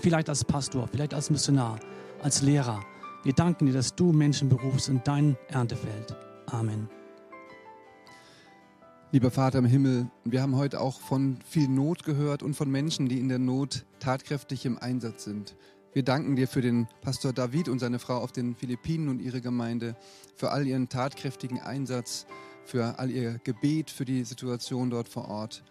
Vielleicht 0.00 0.28
als 0.28 0.44
Pastor, 0.44 0.88
vielleicht 0.88 1.14
als 1.14 1.30
Missionar, 1.30 1.78
als 2.22 2.42
Lehrer. 2.42 2.80
Wir 3.22 3.32
danken 3.32 3.66
dir, 3.66 3.72
dass 3.72 3.94
du 3.94 4.12
Menschen 4.12 4.48
berufst 4.48 4.88
in 4.88 5.00
dein 5.04 5.36
Erntefeld. 5.48 6.14
Amen. 6.46 6.88
Lieber 9.12 9.30
Vater 9.30 9.60
im 9.60 9.64
Himmel, 9.64 10.10
wir 10.24 10.42
haben 10.42 10.56
heute 10.56 10.80
auch 10.80 11.00
von 11.00 11.38
viel 11.48 11.68
Not 11.68 12.04
gehört 12.04 12.42
und 12.42 12.54
von 12.54 12.70
Menschen, 12.70 13.08
die 13.08 13.18
in 13.18 13.28
der 13.28 13.38
Not 13.38 13.84
tatkräftig 14.00 14.66
im 14.66 14.78
Einsatz 14.78 15.24
sind. 15.24 15.56
Wir 15.92 16.02
danken 16.02 16.36
dir 16.36 16.46
für 16.46 16.60
den 16.60 16.88
Pastor 17.00 17.32
David 17.32 17.68
und 17.68 17.78
seine 17.78 17.98
Frau 17.98 18.18
auf 18.18 18.30
den 18.30 18.54
Philippinen 18.54 19.08
und 19.08 19.20
ihre 19.22 19.40
Gemeinde, 19.40 19.96
für 20.34 20.50
all 20.50 20.66
ihren 20.66 20.88
tatkräftigen 20.88 21.60
Einsatz, 21.60 22.26
für 22.64 22.98
all 22.98 23.10
ihr 23.10 23.38
Gebet, 23.44 23.90
für 23.90 24.04
die 24.04 24.24
Situation 24.24 24.90
dort 24.90 25.08
vor 25.08 25.28
Ort. 25.28 25.62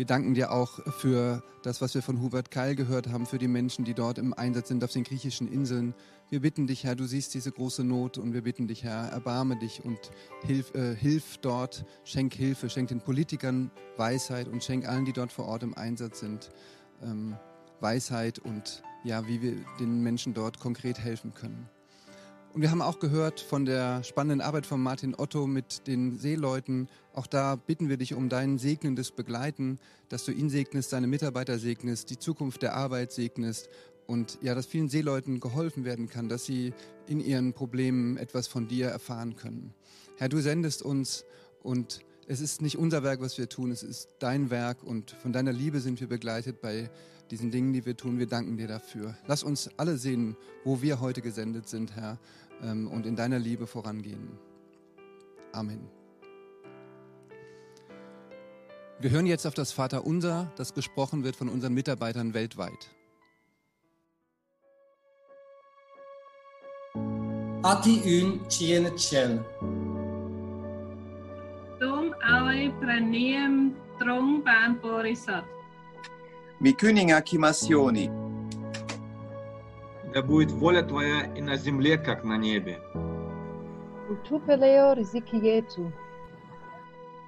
Wir 0.00 0.06
danken 0.06 0.32
dir 0.32 0.50
auch 0.50 0.80
für 0.94 1.42
das, 1.62 1.82
was 1.82 1.94
wir 1.94 2.00
von 2.00 2.22
Hubert 2.22 2.50
Keil 2.50 2.74
gehört 2.74 3.10
haben, 3.10 3.26
für 3.26 3.36
die 3.36 3.48
Menschen, 3.48 3.84
die 3.84 3.92
dort 3.92 4.16
im 4.16 4.32
Einsatz 4.32 4.68
sind 4.68 4.82
auf 4.82 4.92
den 4.92 5.04
griechischen 5.04 5.46
Inseln. 5.46 5.92
Wir 6.30 6.40
bitten 6.40 6.66
dich, 6.66 6.84
Herr, 6.84 6.96
du 6.96 7.04
siehst 7.04 7.34
diese 7.34 7.52
große 7.52 7.84
Not 7.84 8.16
und 8.16 8.32
wir 8.32 8.40
bitten 8.40 8.66
dich, 8.66 8.82
Herr, 8.82 9.10
erbarme 9.10 9.58
dich 9.58 9.84
und 9.84 9.98
hilf, 10.42 10.74
äh, 10.74 10.96
hilf 10.96 11.36
dort, 11.42 11.84
schenk 12.04 12.32
Hilfe, 12.32 12.70
schenk 12.70 12.88
den 12.88 13.02
Politikern 13.02 13.70
Weisheit 13.98 14.48
und 14.48 14.64
schenk 14.64 14.88
allen, 14.88 15.04
die 15.04 15.12
dort 15.12 15.32
vor 15.32 15.44
Ort 15.44 15.64
im 15.64 15.76
Einsatz 15.76 16.20
sind, 16.20 16.48
ähm, 17.02 17.36
Weisheit 17.80 18.38
und 18.38 18.82
ja, 19.04 19.28
wie 19.28 19.42
wir 19.42 19.56
den 19.80 20.02
Menschen 20.02 20.32
dort 20.32 20.60
konkret 20.60 20.98
helfen 20.98 21.34
können. 21.34 21.68
Und 22.52 22.62
wir 22.62 22.72
haben 22.72 22.82
auch 22.82 22.98
gehört 22.98 23.38
von 23.38 23.64
der 23.64 24.02
spannenden 24.02 24.40
Arbeit 24.40 24.66
von 24.66 24.82
Martin 24.82 25.14
Otto 25.16 25.46
mit 25.46 25.86
den 25.86 26.18
Seeleuten. 26.18 26.88
Auch 27.14 27.28
da 27.28 27.54
bitten 27.54 27.88
wir 27.88 27.96
dich 27.96 28.14
um 28.14 28.28
dein 28.28 28.58
segnendes 28.58 29.12
Begleiten, 29.12 29.78
dass 30.08 30.24
du 30.24 30.32
ihn 30.32 30.50
segnest, 30.50 30.92
deine 30.92 31.06
Mitarbeiter 31.06 31.60
segnest, 31.60 32.10
die 32.10 32.18
Zukunft 32.18 32.62
der 32.62 32.74
Arbeit 32.74 33.12
segnest 33.12 33.68
und 34.08 34.38
ja, 34.42 34.56
dass 34.56 34.66
vielen 34.66 34.88
Seeleuten 34.88 35.38
geholfen 35.38 35.84
werden 35.84 36.08
kann, 36.08 36.28
dass 36.28 36.44
sie 36.44 36.72
in 37.06 37.20
ihren 37.20 37.52
Problemen 37.52 38.16
etwas 38.16 38.48
von 38.48 38.66
dir 38.66 38.88
erfahren 38.88 39.36
können. 39.36 39.72
Herr, 40.16 40.28
du 40.28 40.40
sendest 40.40 40.82
uns 40.82 41.24
und 41.62 42.00
es 42.26 42.40
ist 42.40 42.62
nicht 42.62 42.76
unser 42.76 43.04
Werk, 43.04 43.20
was 43.20 43.38
wir 43.38 43.48
tun, 43.48 43.70
es 43.70 43.84
ist 43.84 44.08
dein 44.18 44.50
Werk 44.50 44.82
und 44.82 45.12
von 45.12 45.32
deiner 45.32 45.52
Liebe 45.52 45.78
sind 45.78 46.00
wir 46.00 46.08
begleitet 46.08 46.60
bei 46.60 46.90
diesen 47.30 47.50
Dingen, 47.50 47.72
die 47.72 47.86
wir 47.86 47.96
tun. 47.96 48.18
Wir 48.18 48.26
danken 48.26 48.56
dir 48.56 48.68
dafür. 48.68 49.14
Lass 49.26 49.42
uns 49.42 49.70
alle 49.76 49.96
sehen, 49.96 50.36
wo 50.64 50.82
wir 50.82 51.00
heute 51.00 51.22
gesendet 51.22 51.68
sind, 51.68 51.94
Herr, 51.96 52.18
ähm, 52.62 52.88
und 52.88 53.06
in 53.06 53.16
deiner 53.16 53.38
Liebe 53.38 53.66
vorangehen. 53.66 54.38
Amen. 55.52 55.88
Wir 59.00 59.10
hören 59.10 59.26
jetzt 59.26 59.46
auf 59.46 59.54
das 59.54 59.72
Vaterunser, 59.72 60.52
das 60.56 60.74
gesprochen 60.74 61.24
wird 61.24 61.34
von 61.34 61.48
unseren 61.48 61.72
Mitarbeitern 61.72 62.34
weltweit. 62.34 62.90
Ati 67.62 68.00
yun 68.04 68.40
chien 68.48 68.90
chen. 68.96 69.44
Dong 71.78 72.12
awe 72.22 72.70
praniem 72.80 73.74
trong 73.98 74.42
ban 74.42 74.78
borisat. 74.80 75.44
Микюнинга 76.59 77.21
Кимасиони. 77.21 78.09
Да 80.13 80.21
будет 80.21 80.51
воля 80.51 80.81
Твоя 80.81 81.25
и 81.35 81.41
на 81.41 81.57
земле, 81.57 81.97
как 81.97 82.23
на 82.23 82.37
небе. 82.37 82.79
Utupeleo 84.09 84.93
rizikietu. 84.93 85.91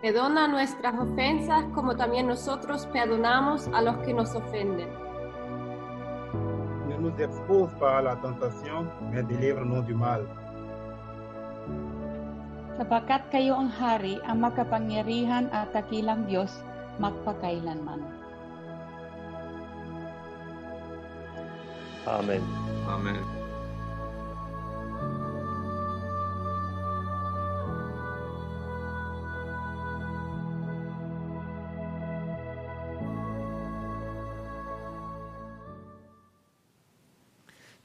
Perdona 0.01 0.47
nuestras 0.47 0.93
ofensas 0.93 1.65
como 1.74 1.95
también 1.95 2.28
nosotros 2.28 2.86
perdonamos 2.93 3.68
a 3.74 3.82
los 3.82 3.97
que 4.05 4.13
nos 4.13 4.36
ofenden. 4.36 4.88
Ne 6.88 6.97
nous 6.99 7.20
expose 7.20 7.72
pas 7.80 7.97
à 7.97 8.01
la 8.01 8.15
tentation, 8.18 8.88
mais 9.11 9.24
délivre-nous 9.24 9.82
du 9.82 9.95
mal. 9.95 10.22
Sapakat 12.78 13.34
kayo 13.34 13.57
ang 13.57 13.74
hari, 13.74 14.22
ang 14.22 14.38
makapangyarihan 14.45 15.49
at 15.49 15.74
takilang 15.74 16.30
Diyos, 16.30 16.61
magpakailanman. 17.01 18.05
Amen. 22.07 22.42
Amen. 22.86 23.42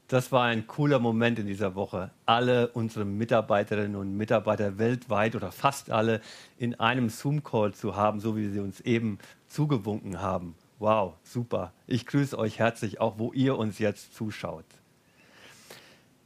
Das 0.08 0.32
war 0.32 0.44
ein 0.44 0.66
cooler 0.66 1.00
Moment 1.00 1.38
in 1.38 1.46
dieser 1.46 1.74
Woche. 1.74 2.10
Alle 2.24 2.68
unsere 2.68 3.04
Mitarbeiterinnen 3.04 3.94
und 3.94 4.16
Mitarbeiter 4.16 4.78
weltweit 4.78 5.36
oder 5.36 5.52
fast 5.52 5.90
alle 5.90 6.22
in 6.56 6.80
einem 6.80 7.10
Zoom-Call 7.10 7.74
zu 7.74 7.94
haben, 7.94 8.18
so 8.18 8.34
wie 8.34 8.48
sie 8.48 8.60
uns 8.60 8.80
eben 8.80 9.18
zugewunken 9.48 10.22
haben. 10.22 10.54
Wow, 10.78 11.14
super. 11.24 11.72
Ich 11.88 12.06
grüße 12.06 12.38
euch 12.38 12.60
herzlich, 12.60 13.00
auch 13.00 13.18
wo 13.18 13.32
ihr 13.32 13.58
uns 13.58 13.80
jetzt 13.80 14.14
zuschaut. 14.14 14.64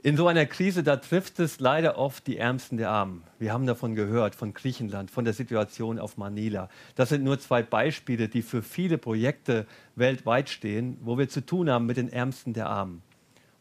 In 0.03 0.17
so 0.17 0.27
einer 0.27 0.45
Krise, 0.47 0.83
da 0.83 0.97
trifft 0.97 1.39
es 1.39 1.61
leider 1.61 1.97
oft 1.97 2.27
die 2.27 2.37
Ärmsten 2.37 2.77
der 2.77 2.91
Armen. 2.91 3.23
Wir 3.39 3.53
haben 3.53 3.67
davon 3.67 3.95
gehört, 3.95 4.35
von 4.35 4.53
Griechenland, 4.53 5.11
von 5.11 5.25
der 5.25 5.33
Situation 5.33 5.99
auf 5.99 6.19
Manila. 6.19 6.69
Das 6.97 7.09
sind 7.09 7.23
nur 7.25 7.39
zwei 7.39 7.63
Beispiele, 7.63 8.29
die 8.29 8.43
für 8.43 8.63
viele 8.63 8.99
Projekte 8.99 9.65
weltweit 9.95 10.51
stehen, 10.51 10.99
wo 11.01 11.17
wir 11.17 11.29
zu 11.29 11.47
tun 11.47 11.71
haben 11.71 11.87
mit 11.87 11.97
den 11.97 12.13
Ärmsten 12.13 12.53
der 12.53 12.69
Armen. 12.69 13.01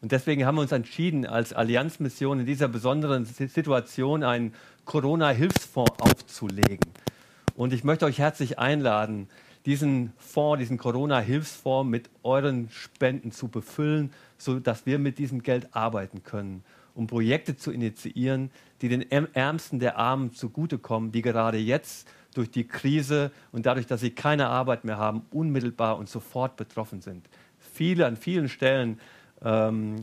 Und 0.02 0.10
deswegen 0.12 0.44
haben 0.44 0.56
wir 0.56 0.62
uns 0.62 0.72
entschieden, 0.72 1.24
als 1.24 1.52
Allianzmission 1.52 2.40
in 2.40 2.46
dieser 2.46 2.68
besonderen 2.68 3.24
Situation 3.24 4.24
einen 4.24 4.52
Corona-Hilfsfonds 4.84 6.00
aufzulegen. 6.00 6.90
Und 7.54 7.72
ich 7.72 7.84
möchte 7.84 8.04
euch 8.04 8.18
herzlich 8.18 8.58
einladen, 8.58 9.28
diesen 9.66 10.12
Fonds, 10.16 10.60
diesen 10.60 10.78
Corona-Hilfsfonds 10.78 11.88
mit 11.88 12.10
euren 12.22 12.68
Spenden 12.70 13.32
zu 13.32 13.48
befüllen, 13.48 14.12
sodass 14.38 14.86
wir 14.86 14.98
mit 14.98 15.18
diesem 15.18 15.42
Geld 15.42 15.74
arbeiten 15.74 16.22
können, 16.24 16.64
um 16.94 17.06
Projekte 17.06 17.56
zu 17.56 17.70
initiieren, 17.70 18.50
die 18.80 18.88
den 18.88 19.10
Ärmsten 19.10 19.78
der 19.78 19.98
Armen 19.98 20.32
zugutekommen, 20.32 21.12
die 21.12 21.22
gerade 21.22 21.58
jetzt 21.58 22.08
durch 22.34 22.50
die 22.50 22.66
Krise 22.66 23.30
und 23.52 23.66
dadurch, 23.66 23.86
dass 23.86 24.00
sie 24.00 24.10
keine 24.10 24.48
Arbeit 24.48 24.84
mehr 24.84 24.98
haben, 24.98 25.22
unmittelbar 25.30 25.98
und 25.98 26.08
sofort 26.08 26.56
betroffen 26.56 27.00
sind. 27.00 27.28
Viele 27.58 28.06
an 28.06 28.16
vielen 28.16 28.48
Stellen 28.48 28.98
ähm, 29.42 29.96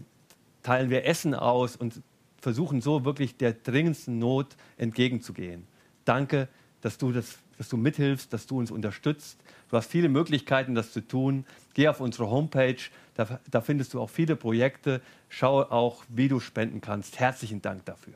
teilen 0.64 0.90
wir 0.90 1.06
Essen 1.06 1.34
aus 1.34 1.76
und 1.76 2.02
versuchen 2.40 2.82
so 2.82 3.04
wirklich 3.04 3.38
der 3.38 3.54
dringendsten 3.54 4.20
Not 4.20 4.56
entgegenzugehen. 4.78 5.68
Danke, 6.06 6.48
dass 6.82 6.98
du, 6.98 7.12
das, 7.12 7.40
dass 7.60 7.68
du 7.68 7.76
mithilfst, 7.76 8.32
dass 8.32 8.48
du 8.48 8.58
uns 8.58 8.72
unterstützt. 8.72 9.38
Du 9.70 9.76
hast 9.76 9.92
viele 9.92 10.08
Möglichkeiten, 10.08 10.76
das 10.76 10.94
zu 10.94 11.02
tun. 11.06 11.46
Geh 11.74 11.90
auf 11.90 12.00
unsere 12.00 12.30
Homepage, 12.30 12.78
da, 13.16 13.40
da 13.52 13.60
findest 13.60 13.94
du 13.94 14.00
auch 14.00 14.10
viele 14.10 14.38
Projekte. 14.38 15.02
Schau 15.28 15.62
auch, 15.64 16.06
wie 16.08 16.30
du 16.30 16.40
spenden 16.40 16.80
kannst. 16.80 17.20
Herzlichen 17.20 17.62
Dank 17.62 17.84
dafür. 17.84 18.14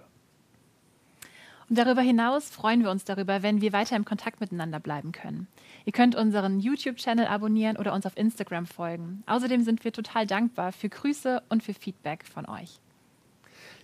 Und 1.70 1.78
darüber 1.78 2.02
hinaus 2.02 2.50
freuen 2.50 2.84
wir 2.84 2.90
uns 2.90 3.04
darüber, 3.04 3.44
wenn 3.44 3.60
wir 3.60 3.74
weiter 3.74 3.98
im 3.98 4.06
Kontakt 4.06 4.40
miteinander 4.40 4.80
bleiben 4.80 5.12
können. 5.12 5.48
Ihr 5.84 5.92
könnt 5.92 6.16
unseren 6.16 6.62
YouTube-Channel 6.62 7.28
abonnieren 7.28 7.76
oder 7.76 7.94
uns 7.94 8.06
auf 8.06 8.16
Instagram 8.16 8.66
folgen. 8.66 9.24
Außerdem 9.26 9.62
sind 9.64 9.84
wir 9.84 9.92
total 9.92 10.26
dankbar 10.26 10.72
für 10.72 10.88
Grüße 10.88 11.44
und 11.50 11.64
für 11.64 11.74
Feedback 11.74 12.24
von 12.26 12.46
euch. 12.46 12.80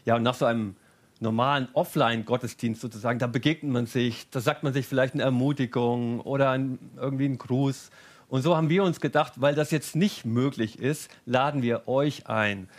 Ja, 0.05 0.15
und 0.15 0.23
nach 0.23 0.35
so 0.35 0.45
einem 0.45 0.77
normalen 1.19 1.67
Offline-Gottesdienst 1.73 2.81
sozusagen, 2.81 3.19
da 3.19 3.27
begegnet 3.27 3.71
man 3.71 3.85
sich, 3.85 4.29
da 4.29 4.39
sagt 4.39 4.63
man 4.63 4.73
sich 4.73 4.85
vielleicht 4.85 5.13
eine 5.13 5.23
Ermutigung 5.23 6.21
oder 6.21 6.51
ein, 6.51 6.79
irgendwie 6.97 7.25
einen 7.25 7.37
Gruß. 7.37 7.89
Und 8.29 8.41
so 8.41 8.55
haben 8.55 8.69
wir 8.69 8.83
uns 8.83 8.99
gedacht, 8.99 9.33
weil 9.37 9.55
das 9.55 9.71
jetzt 9.71 9.95
nicht 9.95 10.25
möglich 10.25 10.79
ist, 10.79 11.09
laden 11.25 11.61
wir 11.61 11.87
euch 11.87 12.27
ein, 12.27 12.69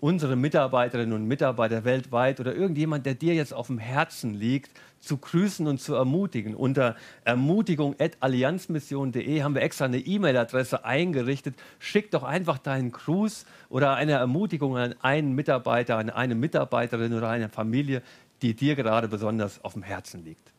unsere 0.00 0.36
Mitarbeiterinnen 0.36 1.14
und 1.14 1.26
Mitarbeiter 1.26 1.84
weltweit 1.84 2.40
oder 2.40 2.54
irgendjemand, 2.54 3.06
der 3.06 3.14
dir 3.14 3.34
jetzt 3.34 3.54
auf 3.54 3.68
dem 3.68 3.78
Herzen 3.78 4.34
liegt, 4.34 4.70
zu 5.00 5.16
grüßen 5.16 5.66
und 5.66 5.80
zu 5.80 5.94
ermutigen. 5.94 6.54
Unter 6.54 6.94
ermutigung.allianzmission.de 7.24 9.42
haben 9.42 9.54
wir 9.54 9.62
extra 9.62 9.86
eine 9.86 9.98
E-Mail-Adresse 9.98 10.84
eingerichtet. 10.84 11.54
Schick 11.78 12.10
doch 12.10 12.24
einfach 12.24 12.58
deinen 12.58 12.92
Gruß 12.92 13.46
oder 13.68 13.94
eine 13.94 14.12
Ermutigung 14.12 14.76
an 14.76 14.94
einen 15.02 15.34
Mitarbeiter, 15.34 15.96
an 15.98 16.10
eine 16.10 16.34
Mitarbeiterin 16.34 17.14
oder 17.14 17.30
eine 17.30 17.48
Familie, 17.48 18.02
die 18.42 18.54
dir 18.54 18.76
gerade 18.76 19.08
besonders 19.08 19.64
auf 19.64 19.72
dem 19.72 19.82
Herzen 19.82 20.22
liegt. 20.24 20.52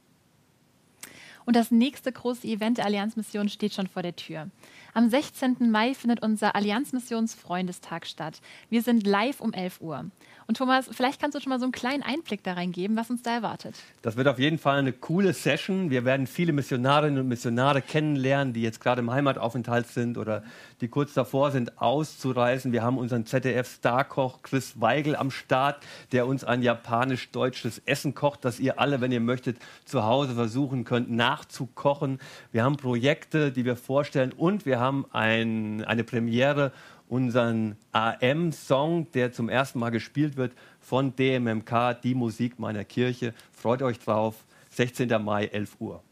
Und 1.45 1.55
das 1.55 1.71
nächste 1.71 2.11
große 2.11 2.47
Event 2.47 2.77
der 2.77 2.85
Allianzmission 2.85 3.49
steht 3.49 3.73
schon 3.73 3.87
vor 3.87 4.03
der 4.03 4.15
Tür. 4.15 4.49
Am 4.93 5.09
16. 5.09 5.69
Mai 5.69 5.93
findet 5.93 6.21
unser 6.21 6.55
Allianzmissionsfreundestag 6.55 8.05
statt. 8.05 8.41
Wir 8.69 8.81
sind 8.81 9.05
live 9.05 9.39
um 9.41 9.53
11 9.53 9.81
Uhr. 9.81 10.05
Und 10.47 10.57
Thomas, 10.57 10.89
vielleicht 10.91 11.21
kannst 11.21 11.35
du 11.35 11.41
schon 11.41 11.51
mal 11.51 11.59
so 11.59 11.65
einen 11.65 11.71
kleinen 11.71 12.01
Einblick 12.01 12.43
da 12.43 12.53
reingeben, 12.53 12.97
was 12.97 13.11
uns 13.11 13.21
da 13.21 13.35
erwartet. 13.35 13.75
Das 14.01 14.17
wird 14.17 14.27
auf 14.27 14.39
jeden 14.39 14.57
Fall 14.57 14.79
eine 14.79 14.93
coole 14.93 15.33
Session. 15.33 15.91
Wir 15.91 16.05
werden 16.05 16.25
viele 16.25 16.53
Missionarinnen 16.53 17.19
und 17.19 17.27
Missionare 17.27 17.83
kennenlernen, 17.83 18.51
die 18.51 18.63
jetzt 18.63 18.81
gerade 18.81 19.01
im 19.01 19.11
Heimataufenthalt 19.11 19.85
sind 19.85 20.17
oder 20.17 20.43
die 20.81 20.87
kurz 20.87 21.13
davor 21.13 21.51
sind, 21.51 21.81
auszureisen. 21.81 22.71
Wir 22.71 22.83
haben 22.83 22.97
unseren 22.97 23.25
ZDF-Starkoch 23.25 24.41
Chris 24.41 24.79
Weigel 24.79 25.15
am 25.15 25.31
Start, 25.31 25.83
der 26.11 26.27
uns 26.27 26.43
ein 26.43 26.61
japanisch-deutsches 26.61 27.81
Essen 27.85 28.15
kocht, 28.15 28.45
das 28.45 28.59
ihr 28.59 28.79
alle, 28.79 29.01
wenn 29.01 29.11
ihr 29.11 29.19
möchtet, 29.19 29.57
zu 29.85 30.03
Hause 30.03 30.35
versuchen 30.35 30.83
könnt 30.83 31.11
nachzukochen. 31.11 32.19
Wir 32.51 32.63
haben 32.63 32.77
Projekte, 32.77 33.51
die 33.51 33.65
wir 33.65 33.75
vorstellen 33.75 34.31
und 34.31 34.65
wir 34.65 34.79
haben 34.79 35.05
ein, 35.11 35.83
eine 35.85 36.03
Premiere 36.03 36.71
unseren 37.09 37.75
AM-Song, 37.91 39.11
der 39.11 39.31
zum 39.31 39.49
ersten 39.49 39.79
Mal 39.79 39.89
gespielt 39.89 40.37
wird 40.37 40.53
von 40.79 41.15
DMMK, 41.15 41.99
die 42.03 42.13
Musik 42.13 42.59
meiner 42.59 42.85
Kirche. 42.85 43.33
Freut 43.51 43.81
euch 43.81 43.99
drauf, 43.99 44.45
16. 44.69 45.09
Mai, 45.23 45.45
11 45.45 45.75
Uhr. 45.79 46.03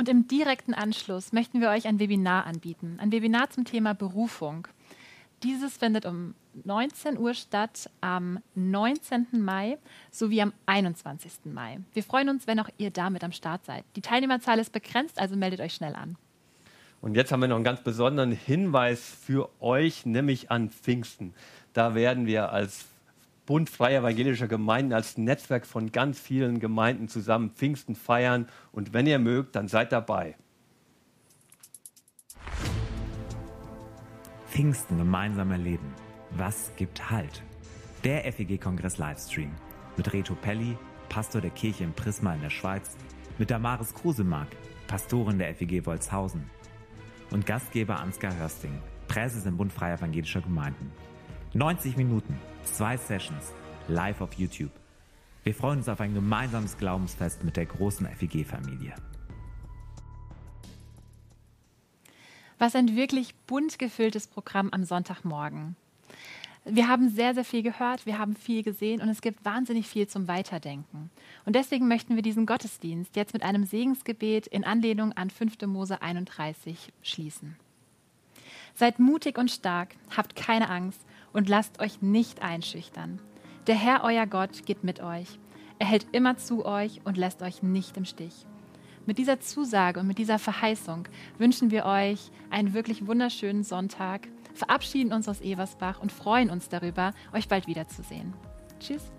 Und 0.00 0.08
im 0.08 0.26
direkten 0.26 0.72
Anschluss 0.72 1.30
möchten 1.30 1.60
wir 1.60 1.68
euch 1.68 1.86
ein 1.86 1.98
Webinar 1.98 2.46
anbieten. 2.46 2.96
Ein 3.02 3.12
Webinar 3.12 3.50
zum 3.50 3.66
Thema 3.66 3.92
Berufung. 3.92 4.66
Dieses 5.42 5.76
findet 5.76 6.06
um 6.06 6.34
19 6.64 7.18
Uhr 7.18 7.34
statt 7.34 7.90
am 8.00 8.38
19. 8.54 9.26
Mai 9.32 9.76
sowie 10.10 10.40
am 10.40 10.54
21. 10.64 11.52
Mai. 11.52 11.80
Wir 11.92 12.02
freuen 12.02 12.30
uns, 12.30 12.46
wenn 12.46 12.58
auch 12.60 12.70
ihr 12.78 12.90
damit 12.90 13.22
am 13.22 13.32
Start 13.32 13.66
seid. 13.66 13.84
Die 13.94 14.00
Teilnehmerzahl 14.00 14.58
ist 14.58 14.72
begrenzt, 14.72 15.20
also 15.20 15.36
meldet 15.36 15.60
euch 15.60 15.74
schnell 15.74 15.94
an. 15.94 16.16
Und 17.02 17.14
jetzt 17.14 17.30
haben 17.30 17.40
wir 17.42 17.48
noch 17.48 17.56
einen 17.56 17.64
ganz 17.66 17.82
besonderen 17.82 18.32
Hinweis 18.32 19.02
für 19.02 19.50
euch, 19.60 20.06
nämlich 20.06 20.50
an 20.50 20.70
Pfingsten. 20.70 21.34
Da 21.74 21.94
werden 21.94 22.24
wir 22.24 22.52
als 22.52 22.86
Bund 23.50 23.68
freier 23.68 24.02
evangelischer 24.02 24.46
Gemeinden, 24.46 24.92
als 24.92 25.18
Netzwerk 25.18 25.66
von 25.66 25.90
ganz 25.90 26.20
vielen 26.20 26.60
Gemeinden 26.60 27.08
zusammen 27.08 27.50
Pfingsten 27.50 27.96
feiern. 27.96 28.46
Und 28.70 28.92
wenn 28.92 29.08
ihr 29.08 29.18
mögt, 29.18 29.56
dann 29.56 29.66
seid 29.66 29.90
dabei. 29.90 30.36
Pfingsten 34.46 34.98
gemeinsam 34.98 35.50
erleben. 35.50 35.92
Was 36.30 36.70
gibt 36.76 37.10
Halt? 37.10 37.42
Der 38.04 38.32
FEG-Kongress 38.32 38.98
Livestream 38.98 39.50
mit 39.96 40.12
Reto 40.12 40.36
Pelli, 40.36 40.78
Pastor 41.08 41.40
der 41.40 41.50
Kirche 41.50 41.82
im 41.82 41.92
Prisma 41.92 42.34
in 42.34 42.42
der 42.42 42.50
Schweiz, 42.50 42.96
mit 43.36 43.50
Damaris 43.50 43.92
Krusemark, 43.92 44.50
Pastorin 44.86 45.38
der 45.38 45.56
FEG 45.56 45.84
Wolzhausen 45.86 46.48
und 47.32 47.46
Gastgeber 47.46 47.98
Ansgar 47.98 48.36
Hörsting, 48.36 48.80
Präses 49.08 49.44
im 49.44 49.56
Bund 49.56 49.72
Freier 49.72 49.98
Evangelischer 49.98 50.40
Gemeinden. 50.40 50.92
90 51.52 51.96
Minuten, 51.96 52.38
zwei 52.62 52.96
Sessions, 52.96 53.52
live 53.88 54.20
auf 54.20 54.34
YouTube. 54.34 54.70
Wir 55.42 55.52
freuen 55.52 55.78
uns 55.78 55.88
auf 55.88 56.00
ein 56.00 56.14
gemeinsames 56.14 56.78
Glaubensfest 56.78 57.42
mit 57.42 57.56
der 57.56 57.66
großen 57.66 58.06
FEG-Familie. 58.06 58.94
Was 62.60 62.76
ein 62.76 62.94
wirklich 62.94 63.34
bunt 63.48 63.80
gefülltes 63.80 64.28
Programm 64.28 64.68
am 64.70 64.84
Sonntagmorgen. 64.84 65.74
Wir 66.64 66.86
haben 66.86 67.08
sehr, 67.08 67.34
sehr 67.34 67.44
viel 67.44 67.64
gehört, 67.64 68.06
wir 68.06 68.20
haben 68.20 68.36
viel 68.36 68.62
gesehen 68.62 69.00
und 69.00 69.08
es 69.08 69.20
gibt 69.20 69.44
wahnsinnig 69.44 69.88
viel 69.88 70.06
zum 70.06 70.28
Weiterdenken. 70.28 71.10
Und 71.46 71.56
deswegen 71.56 71.88
möchten 71.88 72.14
wir 72.14 72.22
diesen 72.22 72.46
Gottesdienst 72.46 73.16
jetzt 73.16 73.32
mit 73.32 73.42
einem 73.42 73.64
Segensgebet 73.64 74.46
in 74.46 74.62
Anlehnung 74.62 75.14
an 75.14 75.30
5. 75.30 75.62
Mose 75.66 76.00
31 76.00 76.92
schließen. 77.02 77.56
Seid 78.76 79.00
mutig 79.00 79.36
und 79.36 79.50
stark, 79.50 79.96
habt 80.16 80.36
keine 80.36 80.70
Angst 80.70 81.00
und 81.32 81.48
lasst 81.48 81.80
euch 81.80 82.02
nicht 82.02 82.42
einschüchtern. 82.42 83.20
Der 83.66 83.74
Herr, 83.74 84.04
euer 84.04 84.26
Gott, 84.26 84.64
geht 84.66 84.84
mit 84.84 85.00
euch. 85.00 85.38
Er 85.78 85.86
hält 85.86 86.06
immer 86.12 86.36
zu 86.36 86.64
euch 86.64 87.00
und 87.04 87.16
lässt 87.16 87.42
euch 87.42 87.62
nicht 87.62 87.96
im 87.96 88.04
Stich. 88.04 88.46
Mit 89.06 89.18
dieser 89.18 89.40
Zusage 89.40 90.00
und 90.00 90.06
mit 90.06 90.18
dieser 90.18 90.38
Verheißung 90.38 91.08
wünschen 91.38 91.70
wir 91.70 91.86
euch 91.86 92.30
einen 92.50 92.74
wirklich 92.74 93.06
wunderschönen 93.06 93.64
Sonntag, 93.64 94.28
verabschieden 94.54 95.12
uns 95.12 95.28
aus 95.28 95.40
Eversbach 95.40 96.00
und 96.00 96.12
freuen 96.12 96.50
uns 96.50 96.68
darüber, 96.68 97.12
euch 97.32 97.48
bald 97.48 97.66
wiederzusehen. 97.66 98.34
Tschüss. 98.78 99.10